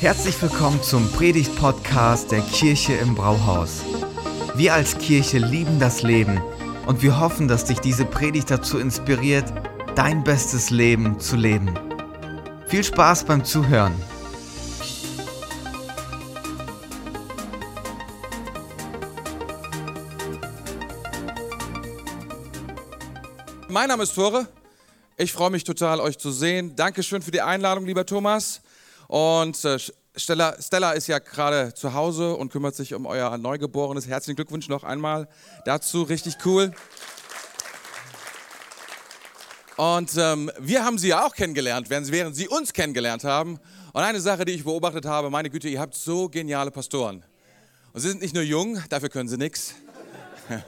Herzlich 0.00 0.40
willkommen 0.40 0.82
zum 0.82 1.12
Predigt-Podcast 1.12 2.32
der 2.32 2.40
Kirche 2.40 2.94
im 2.94 3.14
Brauhaus. 3.14 3.82
Wir 4.54 4.72
als 4.72 4.96
Kirche 4.96 5.36
lieben 5.36 5.78
das 5.78 6.02
Leben 6.02 6.40
und 6.86 7.02
wir 7.02 7.20
hoffen, 7.20 7.48
dass 7.48 7.66
dich 7.66 7.80
diese 7.80 8.06
Predigt 8.06 8.50
dazu 8.50 8.78
inspiriert, 8.78 9.52
dein 9.96 10.24
bestes 10.24 10.70
Leben 10.70 11.20
zu 11.20 11.36
leben. 11.36 11.78
Viel 12.66 12.82
Spaß 12.82 13.24
beim 13.24 13.44
Zuhören. 13.44 13.92
Mein 23.68 23.88
Name 23.88 24.04
ist 24.04 24.14
Tore. 24.14 24.48
Ich 25.18 25.34
freue 25.34 25.50
mich 25.50 25.64
total, 25.64 26.00
euch 26.00 26.18
zu 26.18 26.30
sehen. 26.30 26.74
Dankeschön 26.74 27.20
für 27.20 27.32
die 27.32 27.42
Einladung, 27.42 27.84
lieber 27.84 28.06
Thomas. 28.06 28.62
Und 29.10 29.64
äh, 29.64 29.76
Stella, 30.14 30.54
Stella 30.62 30.92
ist 30.92 31.08
ja 31.08 31.18
gerade 31.18 31.74
zu 31.74 31.94
Hause 31.94 32.36
und 32.36 32.52
kümmert 32.52 32.76
sich 32.76 32.94
um 32.94 33.06
euer 33.06 33.36
Neugeborenes. 33.38 34.06
Herzlichen 34.06 34.36
Glückwunsch 34.36 34.68
noch 34.68 34.84
einmal 34.84 35.26
dazu. 35.64 36.04
Richtig 36.04 36.36
cool. 36.44 36.70
Und 39.76 40.12
ähm, 40.16 40.52
wir 40.60 40.84
haben 40.84 40.96
sie 40.96 41.08
ja 41.08 41.26
auch 41.26 41.34
kennengelernt, 41.34 41.90
während 41.90 42.36
sie 42.36 42.46
uns 42.46 42.72
kennengelernt 42.72 43.24
haben. 43.24 43.58
Und 43.92 44.00
eine 44.00 44.20
Sache, 44.20 44.44
die 44.44 44.52
ich 44.52 44.62
beobachtet 44.62 45.06
habe, 45.06 45.28
meine 45.28 45.50
Güte, 45.50 45.68
ihr 45.68 45.80
habt 45.80 45.96
so 45.96 46.28
geniale 46.28 46.70
Pastoren. 46.70 47.24
Und 47.92 48.00
sie 48.02 48.10
sind 48.10 48.22
nicht 48.22 48.34
nur 48.34 48.44
jung, 48.44 48.80
dafür 48.90 49.08
können 49.08 49.28
sie 49.28 49.38
nichts. 49.38 49.74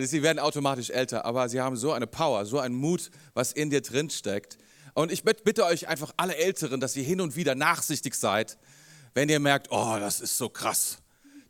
Sie 0.00 0.24
werden 0.24 0.40
automatisch 0.40 0.90
älter, 0.90 1.24
aber 1.24 1.48
sie 1.48 1.60
haben 1.60 1.76
so 1.76 1.92
eine 1.92 2.08
Power, 2.08 2.44
so 2.44 2.58
einen 2.58 2.74
Mut, 2.74 3.12
was 3.34 3.52
in 3.52 3.70
dir 3.70 3.80
drin 3.80 4.10
steckt. 4.10 4.58
Und 4.98 5.12
ich 5.12 5.22
bitte 5.22 5.64
euch 5.64 5.86
einfach 5.86 6.12
alle 6.16 6.34
Älteren, 6.34 6.80
dass 6.80 6.96
ihr 6.96 7.04
hin 7.04 7.20
und 7.20 7.36
wieder 7.36 7.54
nachsichtig 7.54 8.16
seid, 8.16 8.58
wenn 9.14 9.28
ihr 9.28 9.38
merkt, 9.38 9.68
oh, 9.70 9.96
das 10.00 10.20
ist 10.20 10.36
so 10.36 10.48
krass. 10.48 10.98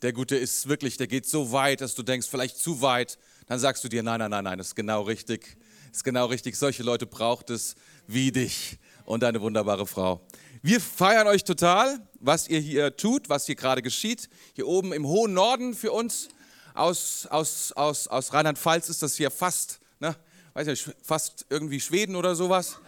Der 0.03 0.13
Gute 0.13 0.37
ist 0.37 0.69
wirklich, 0.69 0.99
der 0.99 1.07
geht 1.07 1.25
so 1.25 1.51
weit, 1.51 1.81
dass 1.81 1.95
du 1.95 2.03
denkst, 2.03 2.29
vielleicht 2.31 2.59
zu 2.59 2.83
weit. 2.83 3.17
Dann 3.47 3.59
sagst 3.59 3.83
du 3.83 3.89
dir, 3.89 4.03
nein, 4.03 4.19
nein, 4.19 4.31
nein, 4.31 4.45
nein, 4.45 4.59
das 4.59 4.67
ist 4.67 4.75
genau 4.75 5.01
richtig. 5.01 5.57
Das 5.87 5.97
ist 5.97 6.05
genau 6.05 6.27
richtig. 6.27 6.57
Solche 6.57 6.83
Leute 6.83 7.07
braucht 7.07 7.49
es 7.49 7.75
wie 8.07 8.33
dich 8.33 8.79
und 9.07 9.23
deine 9.23 9.41
wunderbare 9.41 9.87
Frau. 9.87 10.21
Wir 10.61 10.79
feiern 10.79 11.27
euch 11.27 11.43
total, 11.43 12.07
was 12.21 12.49
ihr 12.49 12.61
hier 12.61 12.99
tut, 12.99 13.31
was 13.31 13.47
hier 13.47 13.55
gerade 13.55 13.81
geschieht. 13.81 14.29
Hier 14.57 14.67
oben 14.67 14.93
im 14.93 15.07
hohen 15.07 15.33
Norden 15.33 15.73
für 15.73 15.93
uns 15.93 16.29
aus, 16.75 17.27
aus, 17.31 17.73
aus, 17.73 18.09
aus 18.09 18.35
Rheinland-Pfalz 18.35 18.91
ist 18.91 19.03
das 19.03 19.17
hier 19.17 19.31
fast, 19.31 19.81
ne, 20.01 20.15
weiß 20.53 20.67
nicht, 20.67 20.91
fast 21.03 21.47
irgendwie 21.49 21.81
Schweden 21.81 22.15
oder 22.15 22.35
sowas 22.35 22.79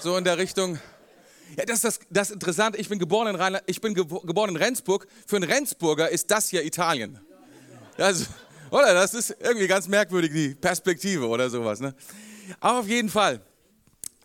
so 0.00 0.16
in 0.16 0.24
der 0.24 0.38
Richtung. 0.38 0.78
Ja, 1.56 1.64
das 1.64 1.76
ist 1.76 1.84
das, 1.84 2.00
das 2.10 2.30
Interessante. 2.30 2.78
Ich 2.78 2.88
bin 2.88 2.98
geboren 2.98 3.28
in 3.28 3.36
Rheinland, 3.36 3.64
ich 3.66 3.80
bin 3.80 3.94
geboren 3.94 4.50
in 4.50 4.56
Rendsburg. 4.56 5.06
Für 5.26 5.36
einen 5.36 5.50
Rendsburger 5.50 6.08
ist 6.08 6.30
das 6.30 6.48
hier 6.48 6.64
Italien. 6.64 7.20
Das, 7.96 8.26
oder? 8.70 8.94
Das 8.94 9.14
ist 9.14 9.36
irgendwie 9.40 9.66
ganz 9.66 9.88
merkwürdig, 9.88 10.32
die 10.32 10.54
Perspektive 10.54 11.28
oder 11.28 11.48
sowas. 11.48 11.80
Ne? 11.80 11.94
Aber 12.60 12.80
auf 12.80 12.88
jeden 12.88 13.08
Fall. 13.08 13.40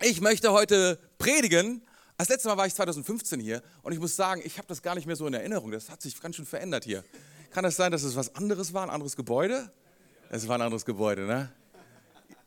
Ich 0.02 0.20
möchte 0.20 0.52
heute 0.52 1.00
predigen. 1.18 1.82
Das 2.18 2.30
letzte 2.30 2.50
Mal 2.50 2.58
war 2.58 2.68
ich 2.68 2.76
2015 2.76 3.40
hier 3.40 3.64
und 3.82 3.94
ich 3.94 4.00
muss 4.00 4.16
sagen, 4.16 4.42
ich 4.44 4.58
habe 4.58 4.68
das 4.68 4.82
gar 4.82 4.94
nicht 4.96 5.08
mehr 5.08 5.16
so 5.16 5.26
in 5.26 5.34
Erinnerung. 5.34 5.72
Das 5.72 5.90
hat 5.90 6.02
sich 6.02 6.20
ganz 6.22 6.36
schön 6.36 6.46
verändert 6.46 6.84
hier. 6.84 7.04
Kann 7.52 7.64
das 7.64 7.76
sein, 7.76 7.92
dass 7.92 8.04
es 8.04 8.16
was 8.16 8.36
anderes 8.36 8.74
war, 8.74 8.84
ein 8.84 8.90
anderes 8.90 9.16
Gebäude? 9.16 9.72
Es 10.30 10.48
war 10.48 10.58
ein 10.58 10.62
anderes 10.62 10.86
Gebäude, 10.86 11.26
ne? 11.26 11.52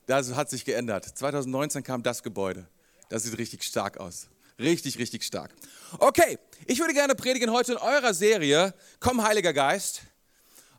Das 0.06 0.34
hat 0.34 0.50
sich 0.50 0.64
geändert. 0.64 1.05
2019 1.05 1.83
kam 1.83 2.03
das 2.03 2.22
Gebäude. 2.22 2.66
Das 3.08 3.24
sieht 3.24 3.38
richtig 3.38 3.62
stark 3.62 3.98
aus. 3.98 4.28
Richtig, 4.58 4.98
richtig 4.98 5.24
stark. 5.24 5.50
Okay, 5.98 6.38
ich 6.66 6.78
würde 6.78 6.94
gerne 6.94 7.14
predigen 7.14 7.50
heute 7.50 7.72
in 7.72 7.78
eurer 7.78 8.14
Serie 8.14 8.72
Komm, 9.00 9.22
Heiliger 9.22 9.52
Geist. 9.52 10.02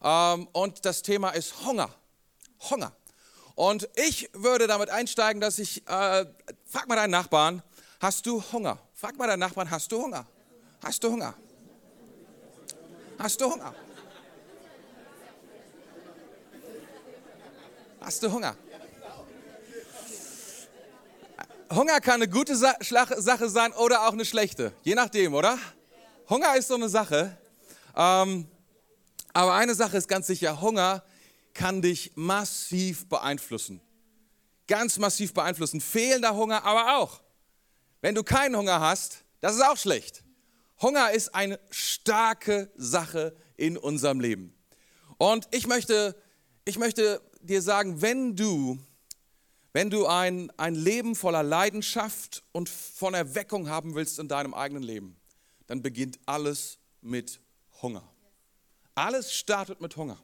Ähm, 0.02 0.47
und 0.53 0.86
das 0.86 1.02
Thema 1.02 1.31
ist 1.31 1.66
Hunger. 1.66 1.90
Hunger. 2.69 2.96
Und 3.56 3.90
ich 3.96 4.30
würde 4.34 4.68
damit 4.68 4.90
einsteigen, 4.90 5.41
dass 5.41 5.59
ich, 5.59 5.88
äh, 5.88 6.25
frag 6.66 6.88
mal 6.88 6.96
deinen 6.96 7.12
Nachbarn, 7.12 7.63
hast 8.00 8.25
du 8.25 8.44
Hunger? 8.52 8.78
Frag 8.94 9.18
mal 9.18 9.28
deinen 9.28 9.40
Nachbarn, 9.40 9.69
hast 9.69 9.92
du 9.92 10.02
Hunger? 10.02 10.25
Hast 10.84 11.03
du 11.03 11.12
Hunger? 11.12 11.34
Hast 13.18 13.40
du 13.40 13.52
Hunger? 13.52 13.74
Hast 18.02 18.22
du 18.22 18.31
Hunger? 18.31 18.56
Hunger 21.75 22.00
kann 22.00 22.22
eine 22.22 22.30
gute 22.30 22.56
Sache 22.56 23.50
sein 23.50 23.74
oder 23.74 24.08
auch 24.08 24.13
eine 24.13 24.24
schlechte. 24.24 24.72
Je 24.84 24.96
nachdem, 24.96 25.34
oder? 25.34 25.59
Hunger 26.30 26.56
ist 26.56 26.69
so 26.69 26.75
eine 26.75 26.88
Sache. 26.88 27.38
Ähm, 27.94 28.47
aber 29.34 29.53
eine 29.56 29.75
Sache 29.75 29.97
ist 29.97 30.08
ganz 30.08 30.28
sicher, 30.28 30.62
Hunger 30.62 31.03
kann 31.53 31.81
dich 31.81 32.13
massiv 32.16 33.09
beeinflussen. 33.09 33.81
Ganz 34.68 34.97
massiv 34.97 35.34
beeinflussen. 35.34 35.81
Fehlender 35.81 36.34
Hunger 36.34 36.63
aber 36.63 36.97
auch. 36.97 37.22
Wenn 38.00 38.16
du 38.16 38.24
keinen 38.24 38.56
Hunger 38.56 38.80
hast, 38.80 39.25
das 39.42 39.56
ist 39.56 39.62
auch 39.62 39.78
schlecht. 39.78 40.24
Hunger 40.81 41.12
ist 41.12 41.36
eine 41.36 41.59
starke 41.72 42.72
Sache 42.78 43.36
in 43.57 43.78
unserem 43.78 44.22
Leben. 44.22 44.56
Und 45.18 45.50
ich 45.52 45.68
möchte, 45.68 46.16
ich 46.63 46.78
möchte 46.78 47.22
dir 47.42 47.62
sagen, 47.62 48.02
wenn 48.02 48.38
du 48.38 48.80
wenn 49.75 49.90
du 49.90 50.08
ein, 50.08 50.50
ein 50.56 50.74
Leben 50.74 51.16
voller 51.16 51.44
Leidenschaft 51.44 52.44
und 52.53 52.69
von 52.69 53.13
Erweckung 53.13 53.68
haben 53.68 53.94
willst 53.94 54.19
in 54.19 54.30
deinem 54.30 54.53
eigenen 54.53 54.84
Leben, 54.84 55.18
dann 55.68 55.81
beginnt 55.81 56.18
alles 56.25 56.78
mit 57.02 57.41
Hunger. 57.81 58.09
Alles 58.94 59.34
startet 59.34 59.81
mit 59.81 59.97
Hunger. 59.97 60.18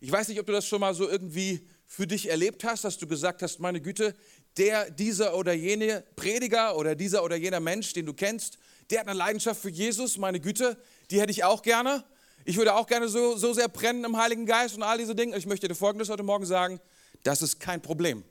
Ich 0.00 0.12
weiß 0.12 0.28
nicht, 0.28 0.38
ob 0.38 0.46
du 0.46 0.52
das 0.52 0.64
schon 0.64 0.78
mal 0.78 0.94
so 0.94 1.08
irgendwie 1.08 1.66
für 1.86 2.06
dich 2.06 2.30
erlebt 2.30 2.62
hast, 2.62 2.84
dass 2.84 2.98
du 2.98 3.08
gesagt 3.08 3.42
hast, 3.42 3.58
meine 3.58 3.80
Güte, 3.80 4.14
der, 4.56 4.92
dieser 4.92 5.36
oder 5.36 5.54
jene 5.54 6.04
Prediger 6.14 6.76
oder 6.76 6.94
dieser 6.94 7.24
oder 7.24 7.34
jener 7.34 7.58
Mensch, 7.58 7.92
den 7.94 8.06
du 8.06 8.14
kennst, 8.14 8.58
der 8.90 9.00
hat 9.00 9.08
eine 9.08 9.18
Leidenschaft 9.18 9.60
für 9.60 9.70
Jesus, 9.70 10.18
meine 10.18 10.38
Güte, 10.38 10.80
die 11.10 11.20
hätte 11.20 11.32
ich 11.32 11.42
auch 11.42 11.62
gerne. 11.62 12.04
Ich 12.44 12.56
würde 12.58 12.76
auch 12.76 12.86
gerne 12.86 13.08
so, 13.08 13.36
so 13.36 13.54
sehr 13.54 13.66
brennen 13.66 14.04
im 14.04 14.16
Heiligen 14.16 14.46
Geist 14.46 14.76
und 14.76 14.84
all 14.84 14.98
diese 14.98 15.16
Dinge. 15.16 15.36
Ich 15.36 15.46
möchte 15.46 15.66
dir 15.66 15.74
Folgendes 15.74 16.10
heute 16.10 16.22
Morgen 16.22 16.46
sagen, 16.46 16.78
das 17.24 17.42
ist 17.42 17.58
kein 17.58 17.82
Problem. 17.82 18.22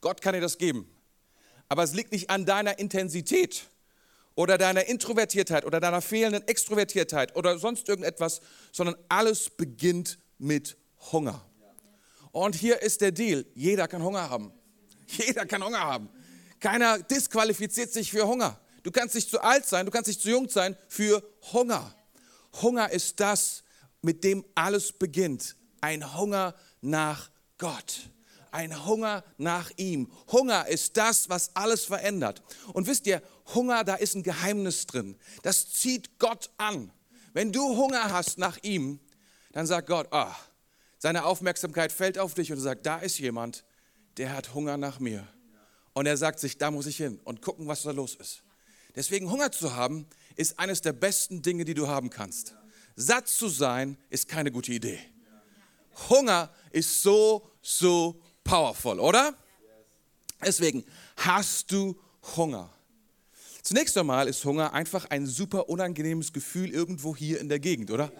Gott 0.00 0.20
kann 0.20 0.34
dir 0.34 0.40
das 0.40 0.58
geben. 0.58 0.88
Aber 1.68 1.82
es 1.82 1.92
liegt 1.92 2.12
nicht 2.12 2.30
an 2.30 2.46
deiner 2.46 2.78
Intensität 2.78 3.64
oder 4.34 4.56
deiner 4.56 4.86
Introvertiertheit 4.86 5.64
oder 5.64 5.80
deiner 5.80 6.00
fehlenden 6.00 6.46
Extrovertiertheit 6.46 7.36
oder 7.36 7.58
sonst 7.58 7.88
irgendetwas, 7.88 8.40
sondern 8.72 8.96
alles 9.08 9.50
beginnt 9.50 10.18
mit 10.38 10.76
Hunger. 11.12 11.44
Und 12.30 12.54
hier 12.54 12.82
ist 12.82 13.00
der 13.00 13.12
Deal. 13.12 13.44
Jeder 13.54 13.88
kann 13.88 14.02
Hunger 14.02 14.30
haben. 14.30 14.52
Jeder 15.08 15.44
kann 15.46 15.64
Hunger 15.64 15.80
haben. 15.80 16.08
Keiner 16.60 16.98
disqualifiziert 16.98 17.92
sich 17.92 18.10
für 18.10 18.26
Hunger. 18.26 18.58
Du 18.82 18.90
kannst 18.90 19.14
nicht 19.14 19.28
zu 19.28 19.40
alt 19.40 19.66
sein, 19.66 19.86
du 19.86 19.92
kannst 19.92 20.08
nicht 20.08 20.22
zu 20.22 20.30
jung 20.30 20.48
sein 20.48 20.76
für 20.88 21.22
Hunger. 21.52 21.94
Hunger 22.62 22.90
ist 22.90 23.20
das, 23.20 23.64
mit 24.02 24.24
dem 24.24 24.44
alles 24.54 24.92
beginnt. 24.92 25.56
Ein 25.80 26.16
Hunger 26.16 26.54
nach 26.80 27.30
Gott 27.58 28.08
ein 28.52 28.86
Hunger 28.86 29.24
nach 29.36 29.70
ihm. 29.76 30.10
Hunger 30.30 30.66
ist 30.66 30.96
das, 30.96 31.28
was 31.28 31.54
alles 31.54 31.84
verändert. 31.84 32.42
Und 32.72 32.86
wisst 32.86 33.06
ihr, 33.06 33.22
Hunger, 33.54 33.84
da 33.84 33.94
ist 33.94 34.14
ein 34.14 34.22
Geheimnis 34.22 34.86
drin. 34.86 35.16
Das 35.42 35.72
zieht 35.72 36.18
Gott 36.18 36.50
an. 36.56 36.90
Wenn 37.32 37.52
du 37.52 37.76
Hunger 37.76 38.12
hast 38.12 38.38
nach 38.38 38.58
ihm, 38.62 39.00
dann 39.52 39.66
sagt 39.66 39.88
Gott, 39.88 40.08
ah, 40.12 40.34
seine 40.98 41.24
Aufmerksamkeit 41.24 41.92
fällt 41.92 42.18
auf 42.18 42.34
dich 42.34 42.52
und 42.52 42.58
sagt, 42.58 42.86
da 42.86 42.98
ist 42.98 43.18
jemand, 43.18 43.64
der 44.16 44.34
hat 44.34 44.54
Hunger 44.54 44.76
nach 44.76 44.98
mir. 44.98 45.26
Und 45.92 46.06
er 46.06 46.16
sagt 46.16 46.40
sich, 46.40 46.58
da 46.58 46.70
muss 46.70 46.86
ich 46.86 46.96
hin 46.96 47.20
und 47.24 47.42
gucken, 47.42 47.66
was 47.66 47.82
da 47.82 47.90
los 47.90 48.14
ist. 48.16 48.42
Deswegen 48.94 49.30
Hunger 49.30 49.52
zu 49.52 49.74
haben, 49.74 50.06
ist 50.36 50.58
eines 50.58 50.80
der 50.80 50.92
besten 50.92 51.42
Dinge, 51.42 51.64
die 51.64 51.74
du 51.74 51.88
haben 51.88 52.10
kannst. 52.10 52.54
Satt 52.96 53.28
zu 53.28 53.48
sein, 53.48 53.96
ist 54.10 54.28
keine 54.28 54.50
gute 54.50 54.72
Idee. 54.72 54.98
Hunger 56.08 56.50
ist 56.70 57.02
so, 57.02 57.48
so 57.62 58.20
powerful, 58.48 58.98
oder? 58.98 59.34
Deswegen, 60.44 60.82
hast 61.16 61.70
du 61.70 62.00
Hunger? 62.36 62.70
Zunächst 63.62 63.98
einmal 63.98 64.26
ist 64.26 64.42
Hunger 64.44 64.72
einfach 64.72 65.04
ein 65.10 65.26
super 65.26 65.68
unangenehmes 65.68 66.32
Gefühl 66.32 66.70
irgendwo 66.70 67.14
hier 67.14 67.40
in 67.40 67.50
der 67.50 67.58
Gegend, 67.58 67.90
oder? 67.90 68.10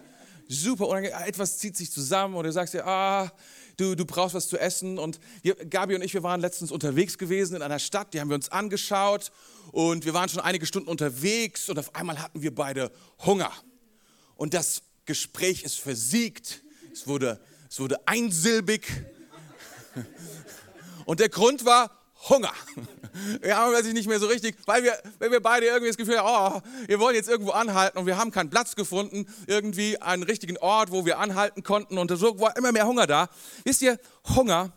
Super 0.46 0.88
unangenehm. 0.88 1.19
Etwas 1.25 1.56
zieht 1.56 1.78
sich 1.78 1.90
zusammen 1.90 2.34
und 2.34 2.44
du 2.44 2.52
sagst 2.52 2.75
dir, 2.75 2.86
ah, 2.86 3.32
du, 3.78 3.94
du 3.94 4.04
brauchst 4.04 4.34
was 4.34 4.48
zu 4.48 4.58
essen. 4.58 4.98
Und 4.98 5.19
wir, 5.40 5.54
Gabi 5.54 5.94
und 5.94 6.02
ich, 6.02 6.12
wir 6.12 6.22
waren 6.22 6.42
letztens 6.42 6.72
unterwegs 6.72 7.16
gewesen 7.16 7.56
in 7.56 7.62
einer 7.62 7.78
Stadt, 7.78 8.12
die 8.12 8.20
haben 8.20 8.28
wir 8.28 8.34
uns 8.34 8.50
angeschaut 8.50 9.32
und 9.72 10.04
wir 10.04 10.12
waren 10.12 10.28
schon 10.28 10.40
einige 10.40 10.66
Stunden 10.66 10.90
unterwegs 10.90 11.70
und 11.70 11.78
auf 11.78 11.94
einmal 11.94 12.20
hatten 12.20 12.42
wir 12.42 12.54
beide 12.54 12.92
Hunger. 13.24 13.52
Und 14.36 14.52
das 14.52 14.82
Gespräch 15.06 15.62
ist 15.62 15.78
versiegt, 15.78 16.62
es 16.92 17.06
wurde, 17.06 17.40
es 17.70 17.81
wurde 17.81 18.06
einsilbig 18.06 18.86
und 21.04 21.20
der 21.20 21.28
Grund 21.28 21.64
war 21.64 21.90
Hunger. 22.28 22.52
Wir 23.40 23.56
haben 23.56 23.72
plötzlich 23.72 23.94
nicht 23.94 24.08
mehr 24.08 24.18
so 24.18 24.26
richtig, 24.26 24.56
weil 24.66 24.82
wir, 24.82 24.96
weil 25.18 25.30
wir 25.30 25.40
beide 25.40 25.66
irgendwie 25.66 25.88
das 25.88 25.96
Gefühl 25.96 26.18
haben, 26.18 26.62
oh, 26.62 26.86
wir 26.86 27.00
wollen 27.00 27.16
jetzt 27.16 27.28
irgendwo 27.28 27.50
anhalten 27.50 27.98
und 27.98 28.06
wir 28.06 28.16
haben 28.16 28.30
keinen 28.30 28.50
Platz 28.50 28.76
gefunden, 28.76 29.26
irgendwie 29.46 30.00
einen 30.00 30.22
richtigen 30.22 30.56
Ort, 30.58 30.92
wo 30.92 31.04
wir 31.04 31.18
anhalten 31.18 31.62
konnten 31.62 31.98
und 31.98 32.10
so 32.16 32.38
war 32.38 32.56
immer 32.56 32.70
mehr 32.70 32.86
Hunger 32.86 33.06
da. 33.06 33.28
Wisst 33.64 33.82
ihr, 33.82 33.98
Hunger 34.36 34.72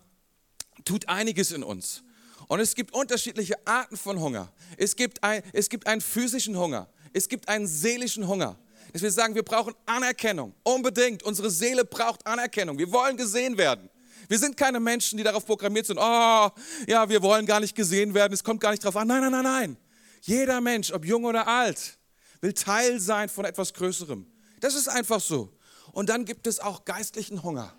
tut 0.85 1.07
einiges 1.07 1.51
in 1.51 1.63
uns. 1.63 2.03
Und 2.47 2.59
es 2.59 2.75
gibt 2.75 2.94
unterschiedliche 2.94 3.56
Arten 3.65 3.95
von 3.95 4.19
Hunger. 4.19 4.51
Es 4.77 4.95
gibt, 4.95 5.23
ein, 5.23 5.41
es 5.53 5.69
gibt 5.69 5.88
einen 5.88 6.01
physischen 6.01 6.57
Hunger. 6.57 6.89
Es 7.13 7.29
gibt 7.29 7.47
einen 7.47 7.68
seelischen 7.68 8.27
Hunger. 8.27 8.57
Dass 8.91 9.01
wir 9.01 9.12
sagen, 9.12 9.35
wir 9.35 9.44
brauchen 9.44 9.73
Anerkennung. 9.85 10.53
Unbedingt. 10.63 11.23
Unsere 11.23 11.50
Seele 11.50 11.85
braucht 11.85 12.25
Anerkennung. 12.27 12.77
Wir 12.77 12.91
wollen 12.91 13.15
gesehen 13.15 13.57
werden. 13.57 13.89
Wir 14.27 14.39
sind 14.39 14.57
keine 14.57 14.79
Menschen, 14.79 15.18
die 15.18 15.23
darauf 15.23 15.45
programmiert 15.45 15.85
sind, 15.85 15.97
oh, 15.97 16.50
ja, 16.88 17.09
wir 17.09 17.21
wollen 17.21 17.45
gar 17.45 17.59
nicht 17.59 17.75
gesehen 17.75 18.13
werden, 18.13 18.33
es 18.33 18.44
kommt 18.44 18.62
gar 18.62 18.71
nicht 18.71 18.83
drauf 18.83 18.95
an. 18.95 19.07
Nein, 19.07 19.21
nein, 19.21 19.31
nein, 19.31 19.44
nein. 19.44 19.77
Jeder 20.21 20.62
Mensch, 20.62 20.91
ob 20.91 21.06
jung 21.06 21.25
oder 21.25 21.47
alt, 21.47 21.97
will 22.41 22.53
Teil 22.53 23.00
sein 23.00 23.29
von 23.29 23.45
etwas 23.45 23.73
Größerem. 23.73 24.25
Das 24.59 24.75
ist 24.75 24.88
einfach 24.88 25.19
so. 25.19 25.50
Und 25.91 26.09
dann 26.09 26.25
gibt 26.25 26.47
es 26.47 26.59
auch 26.59 26.85
geistlichen 26.85 27.44
Hunger. 27.44 27.73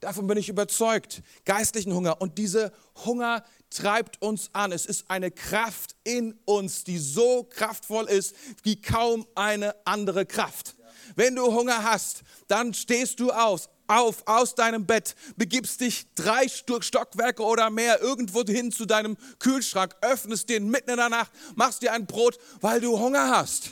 Davon 0.00 0.26
bin 0.26 0.36
ich 0.36 0.50
überzeugt. 0.50 1.22
Geistlichen 1.46 1.94
Hunger. 1.94 2.20
Und 2.20 2.36
dieser 2.36 2.72
Hunger 3.06 3.42
treibt 3.70 4.20
uns 4.20 4.50
an. 4.52 4.70
Es 4.70 4.84
ist 4.84 5.10
eine 5.10 5.30
Kraft 5.30 5.96
in 6.04 6.38
uns, 6.44 6.84
die 6.84 6.98
so 6.98 7.44
kraftvoll 7.44 8.06
ist 8.06 8.34
wie 8.62 8.80
kaum 8.80 9.26
eine 9.34 9.74
andere 9.86 10.26
Kraft. 10.26 10.76
Wenn 11.16 11.36
du 11.36 11.46
Hunger 11.46 11.84
hast, 11.84 12.22
dann 12.48 12.74
stehst 12.74 13.18
du 13.20 13.30
aus, 13.30 13.70
auf 13.86 14.26
aus 14.26 14.54
deinem 14.54 14.86
Bett, 14.86 15.14
begibst 15.36 15.80
dich 15.80 16.06
drei 16.14 16.46
Stockwerke 16.48 17.42
oder 17.42 17.70
mehr 17.70 18.00
irgendwo 18.00 18.42
hin 18.44 18.72
zu 18.72 18.86
deinem 18.86 19.16
Kühlschrank, 19.38 19.94
öffnest 20.00 20.48
den 20.48 20.68
mitten 20.68 20.90
in 20.90 20.96
der 20.96 21.08
Nacht, 21.08 21.32
machst 21.54 21.82
dir 21.82 21.92
ein 21.92 22.06
Brot, 22.06 22.38
weil 22.60 22.80
du 22.80 22.98
Hunger 22.98 23.30
hast. 23.30 23.70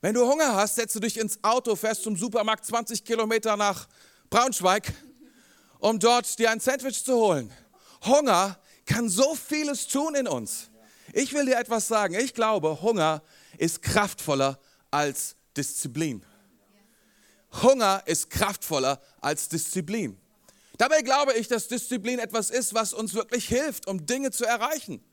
Wenn 0.00 0.14
du 0.14 0.26
Hunger 0.26 0.54
hast, 0.54 0.74
setzt 0.76 0.96
du 0.96 1.00
dich 1.00 1.18
ins 1.18 1.42
Auto, 1.42 1.76
fährst 1.76 2.02
zum 2.02 2.16
Supermarkt 2.16 2.66
20 2.66 3.04
Kilometer 3.04 3.56
nach 3.56 3.86
Braunschweig, 4.30 4.92
um 5.78 5.98
dort 5.98 6.38
dir 6.38 6.50
ein 6.50 6.60
Sandwich 6.60 7.04
zu 7.04 7.14
holen. 7.14 7.52
Hunger 8.04 8.58
kann 8.84 9.08
so 9.08 9.34
vieles 9.34 9.86
tun 9.86 10.14
in 10.14 10.26
uns. 10.26 10.70
Ich 11.12 11.32
will 11.32 11.46
dir 11.46 11.58
etwas 11.58 11.88
sagen. 11.88 12.14
Ich 12.14 12.34
glaube, 12.34 12.82
Hunger 12.82 13.22
ist 13.58 13.82
kraftvoller 13.82 14.58
als 14.90 15.36
Disziplin. 15.56 16.24
Hunger 17.60 18.02
ist 18.06 18.30
kraftvoller 18.30 19.00
als 19.20 19.48
Disziplin. 19.48 20.18
Dabei 20.78 21.02
glaube 21.02 21.34
ich, 21.34 21.48
dass 21.48 21.68
Disziplin 21.68 22.18
etwas 22.18 22.50
ist, 22.50 22.74
was 22.74 22.94
uns 22.94 23.14
wirklich 23.14 23.46
hilft, 23.46 23.86
um 23.86 24.06
Dinge 24.06 24.30
zu 24.30 24.44
erreichen. 24.44 25.04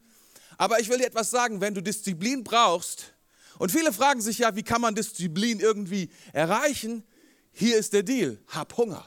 Aber 0.57 0.80
ich 0.80 0.89
will 0.89 0.97
dir 0.97 1.07
etwas 1.07 1.30
sagen, 1.30 1.62
wenn 1.62 1.74
du 1.74 1.81
Disziplin 1.81 2.44
brauchst, 2.44 3.13
und 3.59 3.74
viele 3.74 3.91
fragen 3.91 4.21
sich 4.21 4.38
ja, 4.39 4.56
wie 4.56 4.63
kann 4.63 4.80
man 4.80 4.95
Disziplin 4.95 5.59
irgendwie 5.59 6.09
erreichen? 6.31 7.03
Hier 7.51 7.77
ist 7.77 7.91
der 7.91 8.03
Deal, 8.03 8.39
hab 8.47 8.77
Hunger. 8.77 9.06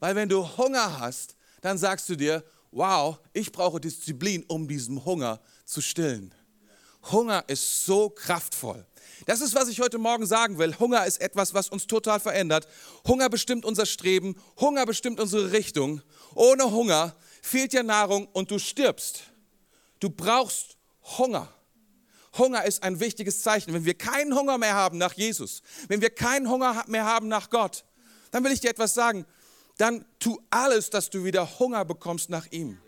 Weil 0.00 0.16
wenn 0.16 0.28
du 0.28 0.44
Hunger 0.56 0.98
hast, 0.98 1.36
dann 1.60 1.78
sagst 1.78 2.08
du 2.08 2.16
dir, 2.16 2.44
wow, 2.72 3.18
ich 3.32 3.52
brauche 3.52 3.80
Disziplin, 3.80 4.44
um 4.48 4.66
diesen 4.66 5.04
Hunger 5.04 5.40
zu 5.64 5.80
stillen. 5.80 6.34
Hunger 7.10 7.44
ist 7.46 7.86
so 7.86 8.10
kraftvoll. 8.10 8.84
Das 9.26 9.40
ist, 9.40 9.54
was 9.54 9.68
ich 9.68 9.80
heute 9.80 9.98
Morgen 9.98 10.26
sagen 10.26 10.58
will. 10.58 10.78
Hunger 10.78 11.06
ist 11.06 11.20
etwas, 11.20 11.54
was 11.54 11.68
uns 11.68 11.86
total 11.86 12.20
verändert. 12.20 12.66
Hunger 13.06 13.28
bestimmt 13.28 13.64
unser 13.64 13.86
Streben. 13.86 14.36
Hunger 14.58 14.86
bestimmt 14.86 15.20
unsere 15.20 15.52
Richtung. 15.52 16.02
Ohne 16.34 16.70
Hunger 16.70 17.16
fehlt 17.42 17.72
dir 17.72 17.82
Nahrung 17.82 18.28
und 18.32 18.50
du 18.50 18.58
stirbst. 18.58 19.22
Du 20.00 20.10
brauchst 20.10 20.76
Hunger. 21.18 21.52
Hunger 22.36 22.64
ist 22.64 22.82
ein 22.82 23.00
wichtiges 23.00 23.42
Zeichen. 23.42 23.72
Wenn 23.72 23.84
wir 23.84 23.94
keinen 23.94 24.34
Hunger 24.34 24.58
mehr 24.58 24.74
haben 24.74 24.98
nach 24.98 25.14
Jesus, 25.14 25.62
wenn 25.88 26.00
wir 26.00 26.10
keinen 26.10 26.48
Hunger 26.48 26.84
mehr 26.86 27.04
haben 27.04 27.28
nach 27.28 27.50
Gott, 27.50 27.84
dann 28.30 28.44
will 28.44 28.52
ich 28.52 28.60
dir 28.60 28.70
etwas 28.70 28.94
sagen. 28.94 29.26
Dann 29.78 30.04
tu 30.18 30.40
alles, 30.50 30.90
dass 30.90 31.10
du 31.10 31.24
wieder 31.24 31.58
Hunger 31.58 31.84
bekommst 31.84 32.30
nach 32.30 32.46
ihm. 32.50 32.78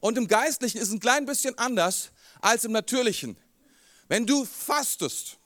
Und 0.00 0.18
im 0.18 0.28
Geistlichen 0.28 0.78
ist 0.78 0.88
es 0.88 0.92
ein 0.92 1.00
klein 1.00 1.26
bisschen 1.26 1.56
anders 1.58 2.10
als 2.40 2.64
im 2.64 2.72
Natürlichen. 2.72 3.36
Wenn 4.08 4.26
du 4.26 4.44
fastest, 4.44 5.38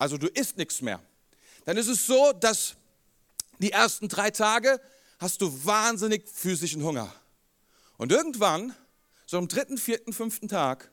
also 0.00 0.16
du 0.16 0.28
isst 0.28 0.56
nichts 0.56 0.80
mehr, 0.80 0.98
dann 1.66 1.76
ist 1.76 1.86
es 1.86 2.06
so, 2.06 2.32
dass 2.32 2.74
die 3.58 3.70
ersten 3.70 4.08
drei 4.08 4.30
Tage 4.30 4.80
hast 5.18 5.42
du 5.42 5.64
wahnsinnig 5.64 6.26
physischen 6.26 6.82
Hunger. 6.82 7.14
Und 7.98 8.10
irgendwann, 8.10 8.74
so 9.26 9.36
am 9.36 9.46
dritten, 9.46 9.76
vierten, 9.76 10.14
fünften 10.14 10.48
Tag, 10.48 10.90